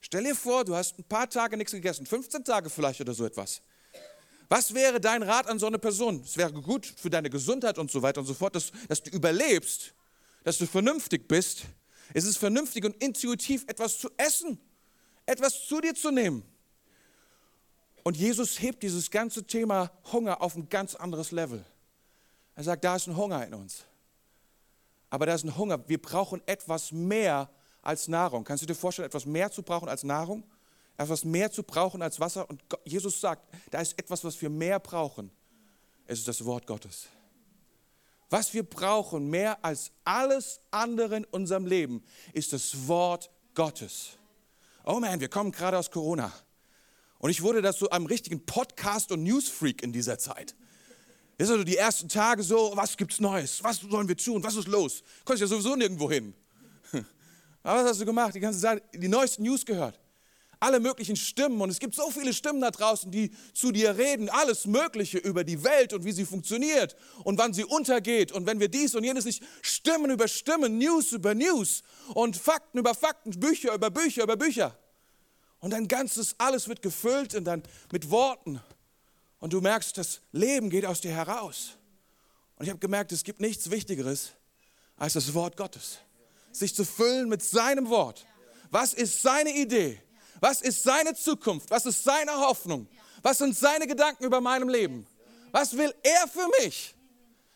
Stell 0.00 0.24
dir 0.24 0.34
vor, 0.34 0.64
du 0.64 0.74
hast 0.74 0.98
ein 0.98 1.04
paar 1.04 1.28
Tage 1.28 1.56
nichts 1.56 1.72
gegessen, 1.72 2.06
15 2.06 2.44
Tage 2.44 2.70
vielleicht 2.70 3.00
oder 3.00 3.14
so 3.14 3.24
etwas. 3.24 3.60
Was 4.48 4.72
wäre 4.72 5.00
dein 5.00 5.22
Rat 5.22 5.46
an 5.46 5.58
so 5.58 5.66
eine 5.66 5.78
Person? 5.78 6.22
Es 6.24 6.36
wäre 6.36 6.52
gut 6.52 6.86
für 6.86 7.10
deine 7.10 7.28
Gesundheit 7.28 7.78
und 7.78 7.90
so 7.90 8.00
weiter 8.00 8.20
und 8.20 8.26
so 8.26 8.34
fort, 8.34 8.54
dass, 8.54 8.72
dass 8.88 9.02
du 9.02 9.10
überlebst, 9.10 9.92
dass 10.44 10.56
du 10.56 10.66
vernünftig 10.66 11.28
bist. 11.28 11.64
Es 12.14 12.24
ist 12.24 12.38
vernünftig 12.38 12.84
und 12.84 12.96
intuitiv, 13.02 13.64
etwas 13.68 13.98
zu 13.98 14.08
essen, 14.16 14.58
etwas 15.26 15.66
zu 15.66 15.80
dir 15.82 15.94
zu 15.94 16.10
nehmen. 16.10 16.42
Und 18.02 18.16
Jesus 18.16 18.58
hebt 18.62 18.82
dieses 18.82 19.10
ganze 19.10 19.44
Thema 19.44 19.90
Hunger 20.10 20.40
auf 20.40 20.56
ein 20.56 20.70
ganz 20.70 20.94
anderes 20.94 21.30
Level. 21.30 21.62
Er 22.54 22.64
sagt, 22.64 22.84
da 22.84 22.96
ist 22.96 23.06
ein 23.06 23.16
Hunger 23.16 23.46
in 23.46 23.52
uns. 23.52 23.84
Aber 25.10 25.26
da 25.26 25.34
ist 25.34 25.44
ein 25.44 25.56
Hunger. 25.56 25.88
Wir 25.88 26.00
brauchen 26.00 26.42
etwas 26.46 26.92
mehr 26.92 27.50
als 27.82 28.08
Nahrung. 28.08 28.44
Kannst 28.44 28.62
du 28.62 28.66
dir 28.66 28.74
vorstellen, 28.74 29.06
etwas 29.06 29.26
mehr 29.26 29.50
zu 29.50 29.62
brauchen 29.62 29.88
als 29.88 30.04
Nahrung? 30.04 30.44
Etwas 30.96 31.24
mehr 31.24 31.50
zu 31.50 31.62
brauchen 31.62 32.02
als 32.02 32.20
Wasser? 32.20 32.48
Und 32.48 32.62
Jesus 32.84 33.20
sagt, 33.20 33.42
da 33.70 33.80
ist 33.80 33.98
etwas, 33.98 34.24
was 34.24 34.40
wir 34.42 34.50
mehr 34.50 34.78
brauchen. 34.80 35.30
Es 36.06 36.18
ist 36.18 36.28
das 36.28 36.44
Wort 36.44 36.66
Gottes. 36.66 37.06
Was 38.30 38.52
wir 38.52 38.62
brauchen 38.62 39.30
mehr 39.30 39.64
als 39.64 39.90
alles 40.04 40.60
andere 40.70 41.16
in 41.16 41.24
unserem 41.24 41.66
Leben, 41.66 42.02
ist 42.34 42.52
das 42.52 42.86
Wort 42.88 43.30
Gottes. 43.54 44.18
Oh 44.84 45.00
man, 45.00 45.20
wir 45.20 45.28
kommen 45.28 45.52
gerade 45.52 45.78
aus 45.78 45.90
Corona. 45.90 46.32
Und 47.18 47.30
ich 47.30 47.42
wurde 47.42 47.62
das 47.62 47.78
so 47.78 47.88
einem 47.90 48.06
richtigen 48.06 48.44
Podcast- 48.44 49.12
und 49.12 49.22
Newsfreak 49.22 49.82
in 49.82 49.92
dieser 49.92 50.18
Zeit. 50.18 50.54
Das 51.38 51.46
ist 51.46 51.52
also 51.52 51.64
die 51.64 51.76
ersten 51.76 52.08
Tage 52.08 52.42
so, 52.42 52.72
was 52.74 52.96
gibt's 52.96 53.20
Neues? 53.20 53.62
Was 53.62 53.80
sollen 53.80 54.08
wir 54.08 54.16
tun? 54.16 54.42
Was 54.42 54.56
ist 54.56 54.68
los? 54.68 55.02
Konntest 55.24 55.42
ja 55.42 55.46
sowieso 55.46 55.76
nirgendwo 55.76 56.10
hin. 56.10 56.34
Aber 57.62 57.82
was 57.82 57.90
hast 57.90 58.00
du 58.00 58.04
gemacht? 58.04 58.34
Die 58.34 58.40
ganze 58.40 58.60
Zeit 58.60 58.82
die 58.92 59.08
neuesten 59.08 59.44
News 59.44 59.64
gehört. 59.64 59.98
alle 60.60 60.80
möglichen 60.80 61.16
Stimmen 61.16 61.60
und 61.60 61.70
es 61.70 61.78
gibt 61.78 61.94
so 61.94 62.10
viele 62.10 62.32
Stimmen 62.32 62.60
da 62.60 62.70
draußen, 62.70 63.10
die 63.10 63.30
zu 63.54 63.70
dir 63.70 63.96
reden, 63.96 64.28
alles 64.28 64.66
Mögliche 64.66 65.18
über 65.18 65.44
die 65.44 65.62
Welt 65.62 65.92
und 65.92 66.04
wie 66.04 66.12
sie 66.12 66.24
funktioniert 66.24 66.96
und 67.24 67.38
wann 67.38 67.52
sie 67.52 67.64
untergeht 67.64 68.32
und 68.32 68.46
wenn 68.46 68.58
wir 68.60 68.68
dies 68.68 68.94
und 68.94 69.04
jenes 69.04 69.24
nicht, 69.24 69.42
Stimmen 69.62 70.10
über 70.10 70.26
Stimmen, 70.26 70.78
News 70.78 71.12
über 71.12 71.34
News 71.34 71.82
und 72.14 72.36
Fakten 72.36 72.78
über 72.78 72.94
Fakten, 72.94 73.38
Bücher 73.38 73.74
über 73.74 73.90
Bücher 73.90 74.24
über 74.24 74.36
Bücher. 74.36 74.76
Und 75.60 75.72
dein 75.72 75.88
ganzes, 75.88 76.36
alles 76.38 76.68
wird 76.68 76.82
gefüllt 76.82 77.34
und 77.34 77.44
dann 77.44 77.62
mit 77.92 78.10
Worten. 78.10 78.60
Und 79.40 79.52
du 79.52 79.60
merkst, 79.60 79.96
das 79.96 80.20
Leben 80.32 80.70
geht 80.70 80.84
aus 80.84 81.00
dir 81.00 81.12
heraus. 81.12 81.76
Und 82.56 82.64
ich 82.64 82.70
habe 82.70 82.80
gemerkt, 82.80 83.12
es 83.12 83.22
gibt 83.22 83.40
nichts 83.40 83.70
Wichtigeres 83.70 84.32
als 84.96 85.12
das 85.12 85.32
Wort 85.34 85.56
Gottes. 85.56 85.98
Sich 86.50 86.74
zu 86.74 86.84
füllen 86.84 87.28
mit 87.28 87.42
seinem 87.42 87.88
Wort. 87.88 88.26
Was 88.70 88.94
ist 88.94 89.22
seine 89.22 89.54
Idee? 89.56 90.02
Was 90.40 90.60
ist 90.60 90.82
seine 90.82 91.14
Zukunft? 91.14 91.70
Was 91.70 91.86
ist 91.86 92.02
seine 92.02 92.32
Hoffnung? 92.32 92.88
Was 93.22 93.38
sind 93.38 93.56
seine 93.56 93.86
Gedanken 93.86 94.24
über 94.24 94.40
meinem 94.40 94.68
Leben? 94.68 95.06
Was 95.52 95.76
will 95.76 95.94
er 96.02 96.28
für 96.28 96.48
mich? 96.60 96.94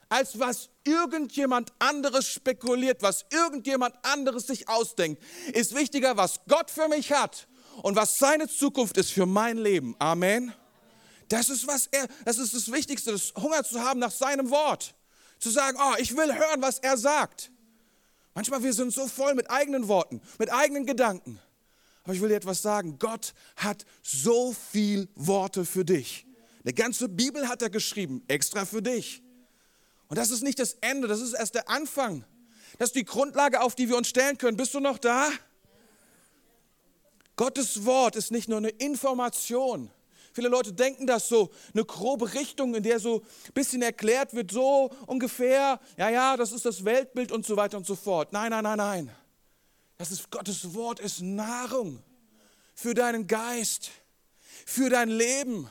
Als 0.09 0.39
was 0.39 0.69
irgendjemand 0.85 1.73
anderes 1.79 2.29
spekuliert, 2.29 3.03
was 3.03 3.25
irgendjemand 3.31 3.95
anderes 4.03 4.47
sich 4.47 4.69
ausdenkt, 4.69 5.23
ist 5.53 5.75
wichtiger, 5.75 6.17
was 6.17 6.41
Gott 6.49 6.71
für 6.71 6.89
mich 6.89 7.13
hat 7.13 7.49
und 7.83 7.97
was 7.97 8.19
seine 8.19 8.47
Zukunft 8.47 8.99
ist 8.99 9.13
für 9.13 9.27
mein 9.27 9.59
Leben. 9.59 9.97
Amen. 9.99 10.53
Das 11.33 11.49
ist 11.49 11.67
was 11.67 11.87
er, 11.87 12.07
das 12.27 12.37
ist 12.37 12.53
das 12.53 12.71
Wichtigste, 12.71 13.11
das 13.11 13.33
Hunger 13.35 13.65
zu 13.65 13.81
haben 13.81 13.99
nach 13.99 14.11
seinem 14.11 14.51
Wort. 14.51 14.95
Zu 15.39 15.49
sagen, 15.49 15.79
oh, 15.81 15.95
ich 15.99 16.15
will 16.15 16.35
hören, 16.35 16.61
was 16.61 16.79
er 16.79 16.99
sagt. 16.99 17.51
Manchmal 18.35 18.63
wir 18.63 18.75
sind 18.75 18.93
so 18.93 19.09
voll 19.09 19.35
mit 19.35 19.51
eigenen 19.51 19.89
Worten, 19.89 20.21
mit 20.39 20.53
eigenen 20.53 20.85
Gedanken. 20.85 21.41
Aber 22.05 22.13
ich 22.13 22.21
will 22.21 22.29
dir 22.29 22.37
etwas 22.37 22.61
sagen. 22.61 22.99
Gott 22.99 23.33
hat 23.57 23.87
so 24.03 24.53
viel 24.53 25.09
Worte 25.15 25.65
für 25.65 25.87
dich. 25.87 26.27
Eine 26.65 26.75
ganze 26.75 27.09
Bibel 27.09 27.49
hat 27.49 27.63
er 27.63 27.71
geschrieben, 27.71 28.23
extra 28.29 28.67
für 28.67 28.83
dich. 28.83 29.23
Und 30.09 30.19
das 30.19 30.31
ist 30.31 30.43
nicht 30.43 30.59
das 30.59 30.75
Ende, 30.83 31.09
das 31.09 31.23
ist 31.23 31.33
erst 31.33 31.55
der 31.55 31.71
Anfang. 31.71 32.27
Das 32.79 32.91
ist 32.91 32.97
die 32.97 33.07
Grundlage, 33.07 33.63
auf 33.63 33.75
die 33.75 33.89
wir 33.89 33.97
uns 33.97 34.09
stellen 34.09 34.37
können. 34.37 34.59
Bist 34.59 34.75
du 34.75 34.81
noch 34.81 34.99
da? 34.99 35.31
Gottes 37.37 37.87
Wort 37.87 38.17
ist 38.17 38.33
nicht 38.33 38.51
nur 38.51 38.59
eine 38.59 38.69
Information. 38.69 39.91
Viele 40.33 40.49
Leute 40.49 40.73
denken 40.73 41.07
das 41.07 41.29
so, 41.29 41.51
eine 41.75 41.85
grobe 41.85 42.33
Richtung, 42.35 42.75
in 42.75 42.83
der 42.83 42.99
so 42.99 43.23
ein 43.47 43.53
bisschen 43.53 43.83
erklärt 43.83 44.35
wird, 44.35 44.51
so 44.51 44.91
ungefähr, 45.07 45.81
ja, 45.97 46.11
ja, 46.11 46.37
das 46.37 46.53
ist 46.53 46.65
das 46.65 46.85
Weltbild 46.85 47.33
und 47.33 47.45
so 47.45 47.57
weiter 47.57 47.77
und 47.77 47.87
so 47.87 47.95
fort. 47.95 48.33
Nein, 48.33 48.51
nein, 48.51 48.65
nein, 48.65 48.79
nein. 48.79 49.11
Das 49.99 50.11
ist 50.11 50.31
Gottes 50.31 50.75
Wort 50.75 51.01
ist 51.01 51.21
Nahrung 51.21 52.03
für 52.75 52.95
deinen 52.95 53.27
Geist, 53.27 53.91
für 54.67 54.91
dein 54.91 55.09
Leben, 55.09 55.69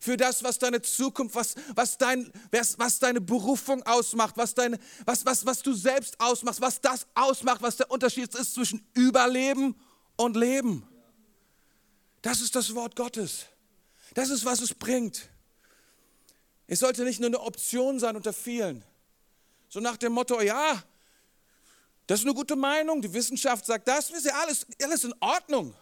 für 0.00 0.16
das, 0.16 0.42
was 0.42 0.58
deine 0.58 0.82
Zukunft, 0.82 1.34
was, 1.34 1.54
was, 1.74 1.96
dein, 1.96 2.30
was, 2.50 2.78
was 2.78 2.98
deine 2.98 3.20
Berufung 3.20 3.82
ausmacht, 3.84 4.36
was, 4.36 4.54
deine, 4.54 4.78
was, 5.04 5.24
was, 5.24 5.46
was 5.46 5.62
du 5.62 5.72
selbst 5.72 6.18
ausmachst, 6.20 6.60
was 6.60 6.80
das 6.80 7.06
ausmacht, 7.14 7.62
was 7.62 7.76
der 7.76 7.90
Unterschied 7.90 8.34
ist 8.34 8.54
zwischen 8.54 8.86
Überleben 8.94 9.76
und 10.16 10.36
Leben. 10.36 10.86
Das 12.22 12.40
ist 12.40 12.54
das 12.56 12.74
Wort 12.74 12.96
Gottes. 12.96 13.46
Das 14.14 14.30
ist, 14.30 14.44
was 14.44 14.60
es 14.60 14.72
bringt. 14.72 15.28
Es 16.66 16.78
sollte 16.78 17.04
nicht 17.04 17.20
nur 17.20 17.28
eine 17.28 17.40
Option 17.40 17.98
sein 18.00 18.16
unter 18.16 18.32
vielen. 18.32 18.84
So 19.68 19.80
nach 19.80 19.96
dem 19.96 20.12
Motto, 20.12 20.40
ja, 20.40 20.82
das 22.06 22.20
ist 22.20 22.26
eine 22.26 22.34
gute 22.34 22.56
Meinung, 22.56 23.02
die 23.02 23.12
Wissenschaft 23.12 23.66
sagt 23.66 23.88
das, 23.88 24.10
ist 24.10 24.26
ja 24.26 24.34
alles, 24.40 24.66
alles 24.82 25.04
in 25.04 25.14
Ordnung. 25.20 25.74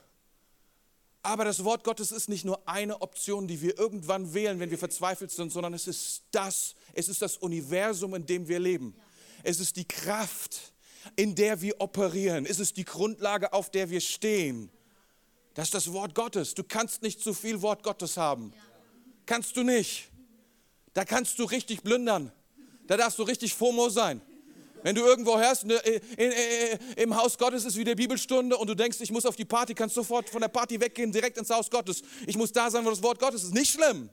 Aber 1.23 1.45
das 1.45 1.63
Wort 1.63 1.85
Gottes 1.85 2.11
ist 2.11 2.29
nicht 2.29 2.45
nur 2.45 2.67
eine 2.69 3.01
Option, 3.01 3.47
die 3.47 3.61
wir 3.61 3.79
irgendwann 3.79 4.35
wählen, 4.35 4.59
wenn 4.59 4.71
wir 4.71 4.79
verzweifelt 4.79 5.31
sind, 5.31 5.53
sondern 5.53 5.73
es 5.75 5.87
ist 5.87 6.23
das, 6.33 6.75
es 6.95 7.09
ist 7.09 7.23
das 7.23 7.37
Universum, 7.37 8.15
in 8.15 8.27
dem 8.27 8.49
wir 8.49 8.59
leben. 8.59 8.97
Es 9.45 9.61
ist 9.61 9.77
die 9.77 9.87
Kraft, 9.87 10.73
in 11.15 11.35
der 11.35 11.61
wir 11.61 11.81
operieren. 11.81 12.45
Es 12.45 12.59
ist 12.59 12.77
die 12.77 12.85
Grundlage, 12.85 13.53
auf 13.53 13.71
der 13.71 13.91
wir 13.91 14.01
stehen. 14.01 14.71
Das 15.55 15.69
ist 15.69 15.75
das 15.75 15.93
Wort 15.93 16.15
Gottes. 16.15 16.55
Du 16.55 16.65
kannst 16.65 17.03
nicht 17.03 17.21
zu 17.21 17.35
viel 17.35 17.61
Wort 17.63 17.83
Gottes 17.83 18.17
haben. 18.17 18.53
Kannst 19.27 19.57
du 19.57 19.63
nicht. 19.63 20.09
Da 20.95 21.05
kannst 21.05 21.39
du 21.39 21.45
richtig 21.45 21.83
blündern. 21.83 22.33
Da 22.87 22.97
darfst 22.97 23.19
du 23.19 23.23
richtig 23.23 23.55
FOMO 23.55 23.89
sein. 23.89 24.21
Wenn 24.83 24.97
du 24.97 25.03
irgendwo 25.03 25.39
hörst, 25.39 25.65
ne, 25.65 25.77
im 26.97 27.17
Haus 27.17 27.39
Gottes 27.39 27.65
ist 27.65 27.77
wieder 27.77 27.95
Bibelstunde 27.95 28.57
und 28.57 28.67
du 28.67 28.75
denkst, 28.75 28.99
ich 29.01 29.13
muss 29.13 29.25
auf 29.25 29.37
die 29.37 29.45
Party, 29.45 29.75
kannst 29.75 29.95
sofort 29.95 30.29
von 30.29 30.41
der 30.41 30.49
Party 30.49 30.81
weggehen, 30.81 31.13
direkt 31.13 31.39
ins 31.39 31.51
Haus 31.51 31.71
Gottes. 31.71 32.03
Ich 32.27 32.37
muss 32.37 32.51
da 32.51 32.69
sein, 32.69 32.85
wo 32.85 32.91
das 32.91 33.03
Wort 33.03 33.21
Gottes 33.21 33.45
ist. 33.45 33.55
Nicht 33.55 33.73
schlimm. 33.73 34.11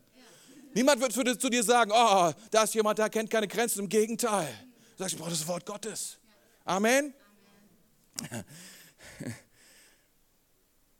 Niemand 0.75 1.01
wird 1.01 1.13
für, 1.13 1.37
zu 1.37 1.49
dir 1.49 1.63
sagen, 1.63 1.91
oh, 1.91 2.31
da 2.51 2.63
ist 2.63 2.75
jemand, 2.75 2.99
der 2.99 3.09
kennt 3.09 3.31
keine 3.31 3.47
Grenzen. 3.47 3.79
Im 3.79 3.89
Gegenteil. 3.89 4.47
Du 4.95 5.03
sagst, 5.03 5.15
ich 5.15 5.19
brauche 5.19 5.31
das 5.31 5.47
Wort 5.47 5.65
Gottes. 5.65 6.19
Amen. 6.65 7.13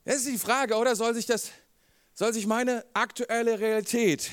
Das 0.10 0.18
ist 0.18 0.28
die 0.28 0.40
Frage, 0.40 0.76
oder 0.76 0.96
soll 0.96 1.14
sich 1.14 1.28
das, 1.28 1.52
soll 2.16 2.34
sich 2.34 2.48
meine 2.48 2.84
aktuelle 2.96 3.60
Realität 3.60 4.32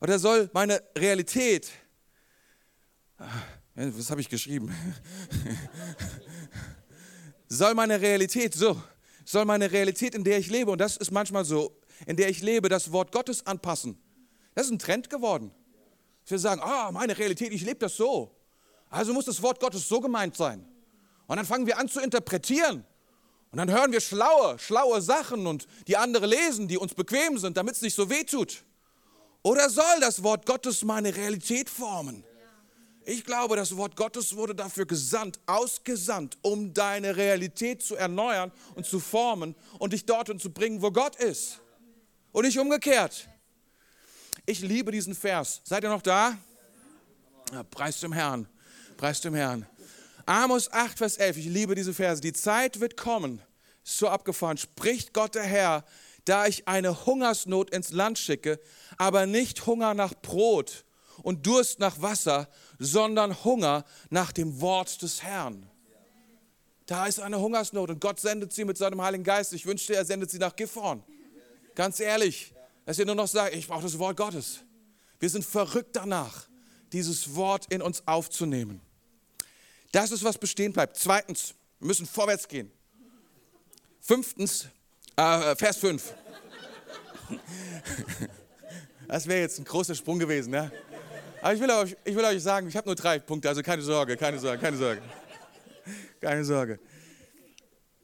oder 0.00 0.18
soll 0.18 0.50
meine 0.52 0.82
Realität 0.98 1.70
was 3.76 4.10
habe 4.10 4.20
ich 4.20 4.28
geschrieben? 4.28 4.74
soll 7.48 7.74
meine 7.74 8.00
Realität 8.00 8.54
so, 8.54 8.82
soll 9.24 9.44
meine 9.44 9.70
Realität, 9.70 10.16
in 10.16 10.24
der 10.24 10.38
ich 10.38 10.50
lebe, 10.50 10.72
und 10.72 10.78
das 10.78 10.96
ist 10.96 11.12
manchmal 11.12 11.44
so, 11.44 11.80
in 12.06 12.16
der 12.16 12.28
ich 12.28 12.42
lebe, 12.42 12.68
das 12.68 12.90
Wort 12.90 13.12
Gottes 13.12 13.46
anpassen. 13.46 13.96
Das 14.56 14.66
ist 14.66 14.72
ein 14.72 14.80
Trend 14.80 15.08
geworden. 15.08 15.52
Wir 16.26 16.40
sagen, 16.40 16.60
ah, 16.64 16.90
meine 16.90 17.16
Realität, 17.16 17.52
ich 17.52 17.62
lebe 17.62 17.78
das 17.78 17.96
so. 17.96 18.34
Also 18.90 19.12
muss 19.12 19.26
das 19.26 19.40
Wort 19.40 19.60
Gottes 19.60 19.86
so 19.88 20.00
gemeint 20.00 20.36
sein. 20.36 20.66
Und 21.28 21.36
dann 21.36 21.46
fangen 21.46 21.64
wir 21.64 21.78
an 21.78 21.88
zu 21.88 22.00
interpretieren. 22.00 22.84
Und 23.54 23.58
dann 23.58 23.70
hören 23.70 23.92
wir 23.92 24.00
schlaue, 24.00 24.58
schlaue 24.58 25.00
Sachen 25.00 25.46
und 25.46 25.68
die 25.86 25.96
andere 25.96 26.26
lesen, 26.26 26.66
die 26.66 26.76
uns 26.76 26.92
bequem 26.92 27.38
sind, 27.38 27.56
damit 27.56 27.76
es 27.76 27.82
nicht 27.82 27.94
so 27.94 28.10
weh 28.10 28.24
tut. 28.24 28.64
Oder 29.44 29.70
soll 29.70 30.00
das 30.00 30.24
Wort 30.24 30.44
Gottes 30.44 30.82
meine 30.82 31.14
Realität 31.14 31.70
formen? 31.70 32.24
Ich 33.04 33.24
glaube, 33.24 33.54
das 33.54 33.76
Wort 33.76 33.94
Gottes 33.94 34.34
wurde 34.34 34.56
dafür 34.56 34.86
gesandt, 34.86 35.38
ausgesandt, 35.46 36.36
um 36.42 36.74
deine 36.74 37.14
Realität 37.14 37.80
zu 37.80 37.94
erneuern 37.94 38.50
und 38.74 38.86
zu 38.86 38.98
formen 38.98 39.54
und 39.78 39.92
dich 39.92 40.04
dorthin 40.04 40.40
zu 40.40 40.50
bringen, 40.50 40.82
wo 40.82 40.90
Gott 40.90 41.14
ist. 41.14 41.60
Und 42.32 42.46
nicht 42.46 42.58
umgekehrt. 42.58 43.28
Ich 44.46 44.62
liebe 44.62 44.90
diesen 44.90 45.14
Vers. 45.14 45.60
Seid 45.62 45.84
ihr 45.84 45.90
noch 45.90 46.02
da? 46.02 46.36
Preis 47.70 48.00
dem 48.00 48.12
Herrn. 48.12 48.48
Preis 48.96 49.20
dem 49.20 49.36
Herrn. 49.36 49.64
Amos 50.26 50.72
8, 50.72 50.98
Vers 50.98 51.16
11. 51.16 51.36
Ich 51.38 51.46
liebe 51.46 51.74
diese 51.74 51.94
Verse. 51.94 52.20
Die 52.20 52.32
Zeit 52.32 52.80
wird 52.80 52.96
kommen. 52.96 53.42
So 53.82 54.08
abgefahren. 54.08 54.56
Spricht 54.56 55.12
Gott 55.12 55.34
der 55.34 55.42
Herr, 55.42 55.84
da 56.24 56.46
ich 56.46 56.66
eine 56.66 57.04
Hungersnot 57.06 57.70
ins 57.70 57.92
Land 57.92 58.18
schicke, 58.18 58.58
aber 58.96 59.26
nicht 59.26 59.66
Hunger 59.66 59.92
nach 59.92 60.14
Brot 60.14 60.84
und 61.22 61.46
Durst 61.46 61.80
nach 61.80 62.00
Wasser, 62.00 62.48
sondern 62.78 63.44
Hunger 63.44 63.84
nach 64.10 64.32
dem 64.32 64.60
Wort 64.60 65.02
des 65.02 65.22
Herrn. 65.22 65.68
Da 66.86 67.06
ist 67.06 67.20
eine 67.20 67.40
Hungersnot 67.40 67.90
und 67.90 68.00
Gott 68.00 68.20
sendet 68.20 68.52
sie 68.52 68.64
mit 68.64 68.76
seinem 68.76 69.00
Heiligen 69.02 69.24
Geist. 69.24 69.52
Ich 69.52 69.66
wünschte, 69.66 69.94
er 69.94 70.04
sendet 70.04 70.30
sie 70.30 70.38
nach 70.38 70.56
Gifhorn. 70.56 71.02
Ganz 71.74 72.00
ehrlich, 72.00 72.54
dass 72.84 72.98
ihr 72.98 73.06
nur 73.06 73.14
noch 73.14 73.28
sagt, 73.28 73.54
ich 73.54 73.68
brauche 73.68 73.82
das 73.82 73.98
Wort 73.98 74.16
Gottes. 74.16 74.60
Wir 75.18 75.30
sind 75.30 75.44
verrückt 75.44 75.96
danach, 75.96 76.46
dieses 76.92 77.34
Wort 77.34 77.66
in 77.72 77.80
uns 77.80 78.06
aufzunehmen. 78.06 78.80
Das 79.94 80.10
ist, 80.10 80.24
was 80.24 80.36
bestehen 80.36 80.72
bleibt. 80.72 80.96
Zweitens, 80.96 81.54
wir 81.78 81.86
müssen 81.86 82.04
vorwärts 82.04 82.48
gehen. 82.48 82.68
Fünftens, 84.00 84.66
äh, 85.16 85.54
Vers 85.54 85.76
5. 85.78 86.14
Das 89.06 89.26
wäre 89.26 89.40
jetzt 89.40 89.58
ein 89.58 89.64
großer 89.64 89.94
Sprung 89.94 90.18
gewesen. 90.18 90.50
Ne? 90.50 90.72
Aber 91.42 91.52
ich 91.52 91.60
will 91.60 91.70
euch, 91.70 91.94
ich 92.04 92.16
will 92.16 92.24
euch 92.24 92.42
sagen, 92.42 92.66
ich 92.66 92.74
habe 92.74 92.88
nur 92.88 92.96
drei 92.96 93.18
Punkte, 93.18 93.50
also 93.50 93.62
keine 93.62 93.82
Sorge, 93.82 94.16
keine 94.16 94.38
Sorge, 94.38 94.58
keine 94.58 94.76
Sorge. 94.78 95.02
Keine 96.20 96.44
Sorge. 96.44 96.80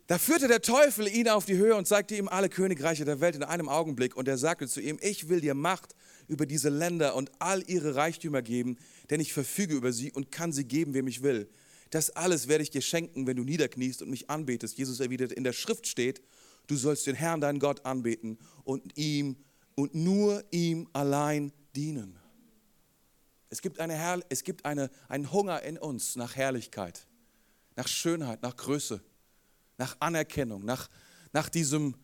Da 0.07 0.19
führte 0.19 0.47
der 0.47 0.61
Teufel 0.61 1.09
ihn 1.09 1.29
auf 1.29 1.47
die 1.47 1.57
Höhe 1.57 1.75
und 1.75 1.89
zeigte 1.89 2.15
ihm 2.15 2.29
alle 2.29 2.51
Königreiche 2.51 3.07
der 3.07 3.21
Welt 3.21 3.35
in 3.35 3.43
einem 3.43 3.69
Augenblick. 3.71 4.15
Und 4.15 4.29
er 4.29 4.37
sagte 4.37 4.69
zu 4.69 4.81
ihm, 4.81 4.99
ich 5.01 5.31
will 5.31 5.41
dir 5.41 5.55
Macht 5.55 5.97
über 6.29 6.45
diese 6.47 6.69
Länder 6.69 7.17
und 7.17 7.33
all 7.39 7.63
ihre 7.69 7.97
Reichtümer 7.97 8.43
geben, 8.43 8.77
denn 9.09 9.21
ich 9.21 9.33
verfüge 9.33 9.75
über 9.75 9.93
sie 9.93 10.13
und 10.13 10.31
kann 10.31 10.53
sie 10.53 10.65
geben, 10.65 10.93
wem 10.95 11.09
ich 11.09 11.23
will. 11.23 11.49
Das 11.91 12.11
alles 12.11 12.49
werde 12.49 12.63
ich 12.63 12.71
dir 12.71 12.83
schenken, 12.83 13.27
wenn 13.27 13.37
du 13.37 13.45
niederkniest 13.45 14.03
und 14.03 14.11
mich 14.11 14.31
anbetest. 14.31 14.79
Jesus 14.79 15.01
erwidert, 15.01 15.33
in 15.33 15.45
der 15.45 15.53
Schrift 15.53 15.87
steht, 15.87 16.23
du 16.67 16.77
sollst 16.77 17.07
den 17.07 17.17
Herrn, 17.17 17.41
deinen 17.41 17.59
Gott, 17.59 17.85
anbeten 17.85 18.39
und 18.65 18.97
ihm 18.97 19.37
und 19.75 19.95
nur 19.95 20.45
ihm 20.51 20.89
allein 20.93 21.53
dienen. 21.75 22.19
Es 23.49 23.61
gibt, 23.61 23.81
eine 23.81 23.95
Herr, 23.95 24.21
es 24.29 24.45
gibt 24.45 24.65
eine, 24.65 24.91
einen 25.09 25.33
Hunger 25.33 25.63
in 25.63 25.77
uns 25.77 26.15
nach 26.15 26.37
Herrlichkeit, 26.37 27.09
nach 27.75 27.89
Schönheit, 27.89 28.43
nach 28.43 28.57
Größe, 28.57 29.03
nach 29.77 29.97
Anerkennung, 29.99 30.65
nach, 30.65 30.89
nach 31.33 31.49
diesem 31.49 31.97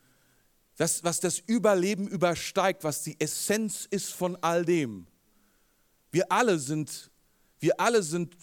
das, 0.76 1.02
was 1.04 1.20
das 1.20 1.38
Überleben 1.38 2.06
übersteigt, 2.06 2.84
was 2.84 3.02
die 3.02 3.18
Essenz 3.18 3.86
ist 3.90 4.12
von 4.12 4.36
all 4.42 4.64
dem. 4.64 5.06
Wir 6.10 6.30
alle 6.30 6.58
sind, 6.58 7.10
wir 7.60 7.80
alle 7.80 8.02
sind 8.02 8.36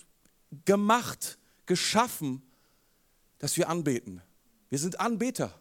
gemacht, 0.65 1.37
geschaffen, 1.65 2.41
dass 3.39 3.57
wir 3.57 3.69
anbeten. 3.69 4.21
Wir 4.69 4.79
sind 4.79 4.99
Anbeter. 4.99 5.59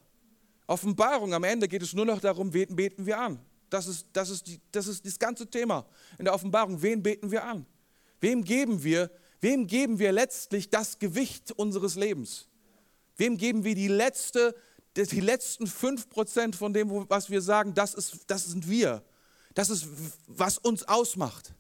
Offenbarung, 0.67 1.35
am 1.35 1.45
Ende 1.45 1.69
geht 1.69 1.83
es 1.83 1.93
nur 1.93 2.07
noch 2.07 2.21
darum, 2.21 2.53
wen 2.53 2.75
beten 2.75 3.05
wir 3.05 3.19
an. 3.19 3.39
Das 3.69 3.87
ist, 3.87 4.07
das, 4.13 4.31
ist 4.31 4.47
die, 4.47 4.61
das 4.71 4.87
ist 4.87 5.05
das 5.05 5.19
ganze 5.19 5.47
Thema 5.47 5.87
in 6.19 6.25
der 6.25 6.35
Offenbarung. 6.35 6.81
Wen 6.83 7.03
beten 7.03 7.31
wir 7.31 7.45
an? 7.45 7.67
Wem 8.21 8.45
geben 8.45 8.85
wir, 8.85 9.11
wem 9.41 9.67
geben 9.67 9.99
wir 9.99 10.13
letztlich 10.13 10.71
das 10.71 10.99
Gewicht 10.99 11.53
unseres 11.53 11.97
Lebens? 11.97 12.49
Wem 13.17 13.37
geben 13.37 13.65
wir 13.65 13.75
die, 13.75 13.89
letzte, 13.89 14.55
die 14.97 15.21
letzten 15.21 15.67
5% 15.67 16.55
von 16.55 16.73
dem, 16.73 16.91
was 17.09 17.31
wir 17.31 17.41
sagen, 17.41 17.75
das, 17.75 17.95
ist, 17.95 18.25
das 18.27 18.47
sind 18.47 18.69
wir. 18.69 19.03
Das 19.55 19.71
ist, 19.71 19.87
was 20.27 20.59
uns 20.59 20.85
ausmacht. 20.85 21.55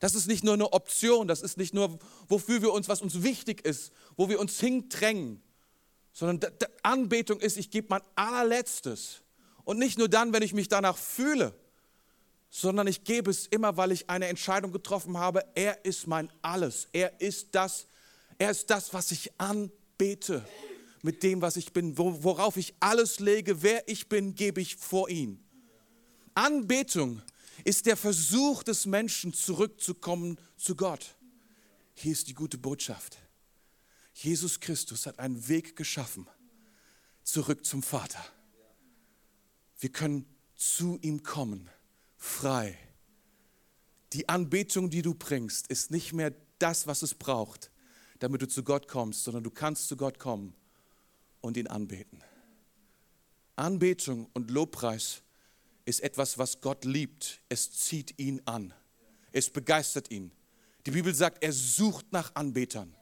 Das 0.00 0.14
ist 0.14 0.26
nicht 0.26 0.44
nur 0.44 0.54
eine 0.54 0.72
Option, 0.72 1.26
das 1.26 1.42
ist 1.42 1.56
nicht 1.56 1.72
nur, 1.72 1.98
wofür 2.28 2.60
wir 2.60 2.72
uns, 2.72 2.88
was 2.88 3.00
uns 3.00 3.22
wichtig 3.22 3.64
ist, 3.64 3.92
wo 4.16 4.28
wir 4.28 4.38
uns 4.38 4.60
hindrängen, 4.60 5.42
sondern 6.12 6.52
Anbetung 6.82 7.40
ist, 7.40 7.56
ich 7.56 7.70
gebe 7.70 7.88
mein 7.90 8.02
allerletztes. 8.14 9.22
Und 9.64 9.78
nicht 9.78 9.98
nur 9.98 10.08
dann, 10.08 10.32
wenn 10.32 10.42
ich 10.42 10.54
mich 10.54 10.68
danach 10.68 10.96
fühle, 10.96 11.54
sondern 12.50 12.86
ich 12.86 13.04
gebe 13.04 13.30
es 13.30 13.46
immer, 13.46 13.76
weil 13.76 13.92
ich 13.92 14.08
eine 14.08 14.28
Entscheidung 14.28 14.72
getroffen 14.72 15.18
habe. 15.18 15.44
Er 15.54 15.84
ist 15.84 16.06
mein 16.06 16.30
Alles. 16.40 16.88
Er 16.92 17.20
ist 17.20 17.48
das, 17.54 17.86
er 18.38 18.50
ist 18.50 18.70
das, 18.70 18.94
was 18.94 19.10
ich 19.10 19.30
anbete. 19.38 20.42
Mit 21.02 21.22
dem, 21.22 21.42
was 21.42 21.56
ich 21.56 21.72
bin, 21.72 21.98
worauf 21.98 22.56
ich 22.56 22.74
alles 22.80 23.20
lege, 23.20 23.62
wer 23.62 23.86
ich 23.88 24.08
bin, 24.08 24.34
gebe 24.34 24.60
ich 24.60 24.76
vor 24.76 25.08
ihn. 25.08 25.44
Anbetung 26.34 27.22
ist 27.64 27.86
der 27.86 27.96
Versuch 27.96 28.62
des 28.62 28.86
Menschen, 28.86 29.32
zurückzukommen 29.32 30.38
zu 30.56 30.74
Gott. 30.74 31.16
Hier 31.94 32.12
ist 32.12 32.28
die 32.28 32.34
gute 32.34 32.58
Botschaft. 32.58 33.18
Jesus 34.14 34.60
Christus 34.60 35.06
hat 35.06 35.18
einen 35.18 35.48
Weg 35.48 35.76
geschaffen, 35.76 36.26
zurück 37.22 37.64
zum 37.64 37.82
Vater. 37.82 38.24
Wir 39.78 39.90
können 39.90 40.26
zu 40.54 40.98
ihm 41.02 41.22
kommen, 41.22 41.68
frei. 42.16 42.78
Die 44.12 44.28
Anbetung, 44.28 44.88
die 44.88 45.02
du 45.02 45.14
bringst, 45.14 45.66
ist 45.66 45.90
nicht 45.90 46.12
mehr 46.12 46.34
das, 46.58 46.86
was 46.86 47.02
es 47.02 47.14
braucht, 47.14 47.70
damit 48.18 48.40
du 48.40 48.48
zu 48.48 48.62
Gott 48.62 48.88
kommst, 48.88 49.24
sondern 49.24 49.44
du 49.44 49.50
kannst 49.50 49.88
zu 49.88 49.96
Gott 49.96 50.18
kommen 50.18 50.54
und 51.42 51.56
ihn 51.56 51.66
anbeten. 51.66 52.22
Anbetung 53.56 54.28
und 54.32 54.50
Lobpreis 54.50 55.22
ist 55.86 56.00
etwas, 56.00 56.36
was 56.36 56.60
Gott 56.60 56.84
liebt. 56.84 57.40
Es 57.48 57.70
zieht 57.72 58.18
ihn 58.18 58.42
an. 58.44 58.74
Es 59.32 59.48
begeistert 59.48 60.10
ihn. 60.10 60.32
Die 60.84 60.90
Bibel 60.90 61.14
sagt, 61.14 61.42
er 61.42 61.52
sucht 61.52 62.12
nach 62.12 62.34
Anbetern. 62.34 62.94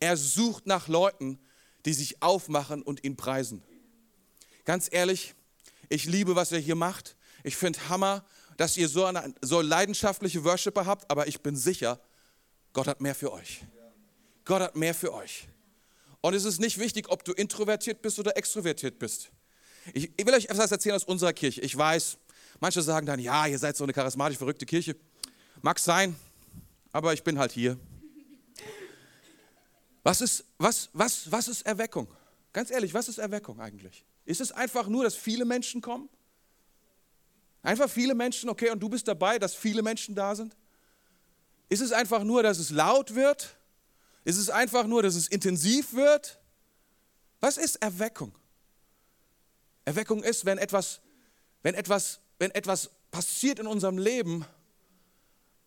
Er 0.00 0.16
sucht 0.16 0.66
nach 0.66 0.88
Leuten, 0.88 1.38
die 1.84 1.92
sich 1.92 2.22
aufmachen 2.22 2.82
und 2.82 3.04
ihn 3.04 3.16
preisen. 3.16 3.62
Ganz 4.64 4.88
ehrlich, 4.90 5.34
ich 5.88 6.04
liebe, 6.04 6.36
was 6.36 6.52
er 6.52 6.58
hier 6.58 6.74
macht. 6.74 7.16
Ich 7.42 7.56
finde 7.56 7.88
Hammer, 7.88 8.24
dass 8.56 8.76
ihr 8.76 8.88
so, 8.88 9.04
eine, 9.04 9.34
so 9.40 9.60
leidenschaftliche 9.60 10.44
Worshipper 10.44 10.86
habt, 10.86 11.10
aber 11.10 11.26
ich 11.26 11.40
bin 11.40 11.56
sicher, 11.56 12.00
Gott 12.72 12.86
hat 12.86 13.00
mehr 13.00 13.14
für 13.14 13.32
euch. 13.32 13.64
Gott 14.44 14.62
hat 14.62 14.76
mehr 14.76 14.94
für 14.94 15.12
euch. 15.12 15.48
Und 16.20 16.34
es 16.34 16.44
ist 16.44 16.58
nicht 16.58 16.78
wichtig, 16.78 17.08
ob 17.08 17.24
du 17.24 17.32
introvertiert 17.32 18.02
bist 18.02 18.18
oder 18.18 18.36
extrovertiert 18.36 18.98
bist. 18.98 19.30
Ich 19.94 20.10
will 20.18 20.34
euch 20.34 20.46
etwas 20.46 20.70
erzählen 20.70 20.96
aus 20.96 21.04
unserer 21.04 21.32
Kirche. 21.32 21.60
Ich 21.60 21.76
weiß, 21.76 22.18
manche 22.60 22.82
sagen 22.82 23.06
dann, 23.06 23.20
ja, 23.20 23.46
ihr 23.46 23.58
seid 23.58 23.76
so 23.76 23.84
eine 23.84 23.92
charismatisch 23.92 24.38
verrückte 24.38 24.66
Kirche. 24.66 24.96
Mag 25.62 25.78
sein, 25.78 26.16
aber 26.92 27.12
ich 27.12 27.22
bin 27.22 27.38
halt 27.38 27.52
hier. 27.52 27.78
Was 30.02 30.20
ist, 30.20 30.44
was, 30.58 30.88
was, 30.92 31.30
was 31.30 31.48
ist 31.48 31.62
Erweckung? 31.62 32.08
Ganz 32.52 32.70
ehrlich, 32.70 32.94
was 32.94 33.08
ist 33.08 33.18
Erweckung 33.18 33.60
eigentlich? 33.60 34.04
Ist 34.24 34.40
es 34.40 34.52
einfach 34.52 34.88
nur, 34.88 35.04
dass 35.04 35.14
viele 35.14 35.44
Menschen 35.44 35.80
kommen? 35.80 36.08
Einfach 37.62 37.90
viele 37.90 38.14
Menschen, 38.14 38.48
okay, 38.48 38.70
und 38.70 38.80
du 38.80 38.88
bist 38.88 39.08
dabei, 39.08 39.38
dass 39.38 39.54
viele 39.54 39.82
Menschen 39.82 40.14
da 40.14 40.34
sind? 40.34 40.56
Ist 41.68 41.80
es 41.80 41.92
einfach 41.92 42.24
nur, 42.24 42.42
dass 42.42 42.58
es 42.58 42.70
laut 42.70 43.14
wird? 43.14 43.56
Ist 44.24 44.38
es 44.38 44.50
einfach 44.50 44.86
nur, 44.86 45.02
dass 45.02 45.14
es 45.14 45.28
intensiv 45.28 45.92
wird? 45.92 46.38
Was 47.40 47.56
ist 47.56 47.76
Erweckung? 47.76 48.34
Erweckung 49.84 50.22
ist, 50.22 50.44
wenn 50.44 50.58
etwas, 50.58 51.00
wenn 51.62 51.74
etwas, 51.74 52.20
wenn 52.38 52.50
etwas 52.52 52.90
passiert 53.10 53.58
in 53.58 53.66
unserem 53.66 53.98
Leben, 53.98 54.44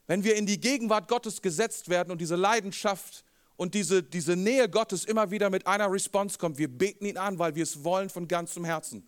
wenn 0.08 0.24
wir 0.24 0.36
in 0.36 0.46
die 0.46 0.60
Gegenwart 0.60 1.08
Gottes 1.08 1.42
gesetzt 1.42 1.90
werden 1.90 2.12
und 2.12 2.20
diese 2.20 2.36
Leidenschaft 2.36 3.24
und 3.56 3.76
diese, 3.76 4.04
diese 4.04 4.36
Nähe 4.36 4.68
Gottes 4.70 5.06
immer 5.06 5.32
wieder 5.32 5.50
mit 5.50 5.68
einer 5.68 5.92
Response 5.92 6.38
kommt. 6.38 6.58
Wir 6.58 6.68
beten 6.68 7.06
ihn 7.06 7.18
an, 7.18 7.40
weil 7.40 7.56
wir 7.56 7.64
es 7.64 7.84
wollen 7.84 8.10
von 8.10 8.28
ganzem 8.28 8.66
Herzen 8.66 9.08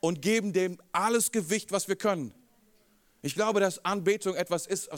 und 0.00 0.22
geben 0.22 0.52
dem 0.52 0.78
alles 0.92 1.32
Gewicht, 1.32 1.72
was 1.72 1.88
wir 1.88 1.96
können. 1.96 2.34
Ich 3.22 3.34
glaube, 3.34 3.60
dass 3.60 3.84
Anbetung 3.84 4.34
etwas 4.34 4.66
ist, 4.66 4.88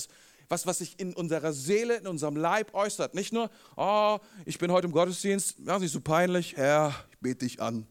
was, 0.48 0.66
was 0.66 0.78
sich 0.78 0.98
in 0.98 1.14
unserer 1.14 1.52
Seele, 1.52 1.96
in 1.96 2.06
unserem 2.06 2.36
Leib 2.36 2.74
äußert. 2.74 3.14
Nicht 3.14 3.32
nur, 3.32 3.50
oh, 3.76 4.18
ich 4.44 4.58
bin 4.58 4.72
heute 4.72 4.86
im 4.86 4.92
Gottesdienst, 4.92 5.56
ja, 5.64 5.78
nicht 5.78 5.92
so 5.92 6.00
peinlich, 6.00 6.56
Herr, 6.56 6.94
ich 7.10 7.18
bete 7.18 7.46
dich 7.46 7.62
an. 7.62 7.86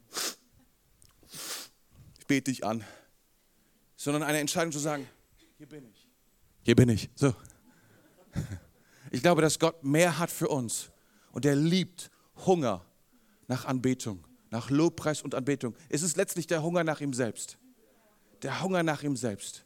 Ich 2.20 2.28
bete 2.28 2.52
dich 2.52 2.66
an. 2.66 2.84
Sondern 4.00 4.24
eine 4.24 4.38
Entscheidung 4.38 4.72
zu 4.72 4.80
sagen, 4.80 5.06
hier 5.58 5.68
bin 5.68 5.86
ich. 5.86 6.08
Hier 6.64 6.76
bin 6.76 6.88
ich. 6.90 7.10
So. 7.16 7.34
Ich 9.12 9.24
glaube, 9.24 9.42
dass 9.42 9.58
Gott 9.58 9.84
mehr 9.84 10.20
hat 10.20 10.30
für 10.30 10.50
uns 10.50 10.92
und 11.32 11.44
er 11.44 11.56
liebt 11.56 12.12
Hunger 12.46 12.86
nach 13.48 13.66
Anbetung, 13.66 14.24
nach 14.52 14.70
Lobpreis 14.70 15.24
und 15.24 15.34
Anbetung. 15.34 15.76
Es 15.90 16.04
ist 16.04 16.16
letztlich 16.16 16.46
der 16.46 16.62
Hunger 16.62 16.84
nach 16.84 17.02
ihm 17.02 17.12
selbst. 17.16 17.58
Der 18.44 18.62
Hunger 18.62 18.84
nach 18.84 19.02
ihm 19.02 19.16
selbst. 19.16 19.66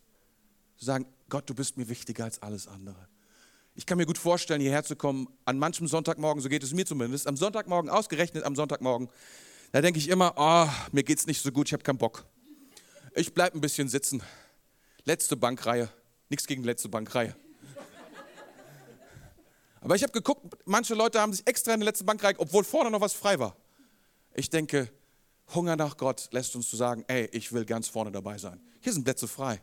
Zu 0.77 0.85
sagen, 0.85 1.05
Gott, 1.27 1.49
du 1.49 1.53
bist 1.53 1.75
mir 1.75 1.89
wichtiger 1.89 2.23
als 2.23 2.41
alles 2.41 2.69
andere. 2.69 3.09
Ich 3.75 3.85
kann 3.85 3.97
mir 3.97 4.05
gut 4.05 4.17
vorstellen, 4.17 4.61
hierher 4.61 4.85
zu 4.85 4.95
kommen, 4.95 5.27
an 5.43 5.59
manchem 5.59 5.89
Sonntagmorgen, 5.89 6.41
so 6.41 6.47
geht 6.47 6.63
es 6.63 6.73
mir 6.73 6.85
zumindest, 6.85 7.27
am 7.27 7.35
Sonntagmorgen, 7.35 7.89
ausgerechnet 7.91 8.45
am 8.45 8.55
Sonntagmorgen, 8.55 9.09
da 9.73 9.81
denke 9.81 9.99
ich 9.99 10.07
immer, 10.07 10.35
oh, 10.37 10.69
mir 10.93 11.03
geht 11.03 11.19
es 11.19 11.27
nicht 11.27 11.41
so 11.41 11.51
gut, 11.51 11.67
ich 11.67 11.73
habe 11.73 11.83
keinen 11.83 11.97
Bock. 11.97 12.25
Ich 13.15 13.33
bleibe 13.33 13.57
ein 13.57 13.61
bisschen 13.61 13.89
sitzen. 13.89 14.23
Letzte 15.05 15.35
Bankreihe. 15.37 15.89
Nichts 16.29 16.47
gegen 16.47 16.63
letzte 16.63 16.89
Bankreihe. 16.89 17.35
Aber 19.81 19.95
ich 19.95 20.03
habe 20.03 20.13
geguckt, 20.13 20.57
manche 20.65 20.95
Leute 20.95 21.19
haben 21.19 21.33
sich 21.33 21.45
extra 21.45 21.73
in 21.73 21.81
die 21.81 21.85
letzte 21.85 22.05
Bank 22.05 22.23
rein, 22.23 22.35
obwohl 22.37 22.63
vorne 22.63 22.89
noch 22.89 23.01
was 23.01 23.13
frei 23.13 23.37
war. 23.37 23.55
Ich 24.33 24.49
denke, 24.49 24.89
Hunger 25.53 25.75
nach 25.75 25.97
Gott 25.97 26.29
lässt 26.31 26.55
uns 26.55 26.69
zu 26.69 26.77
sagen, 26.77 27.03
ey, 27.07 27.25
ich 27.33 27.51
will 27.51 27.65
ganz 27.65 27.89
vorne 27.89 28.11
dabei 28.11 28.37
sein. 28.37 28.61
Hier 28.79 28.93
sind 28.93 29.03
Plätze 29.03 29.27
frei. 29.27 29.61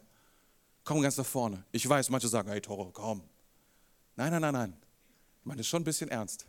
Komm 0.84 1.00
ganz 1.00 1.16
nach 1.16 1.26
vorne. 1.26 1.64
Ich 1.72 1.88
weiß, 1.88 2.10
manche 2.10 2.28
sagen, 2.28 2.50
hey 2.50 2.60
Toro, 2.60 2.90
komm. 2.92 3.22
Nein, 4.14 4.30
nein, 4.30 4.42
nein, 4.42 4.52
nein. 4.52 4.76
Ich 5.40 5.46
meine, 5.46 5.56
das 5.56 5.66
ist 5.66 5.70
schon 5.70 5.80
ein 5.80 5.84
bisschen 5.84 6.10
ernst. 6.10 6.44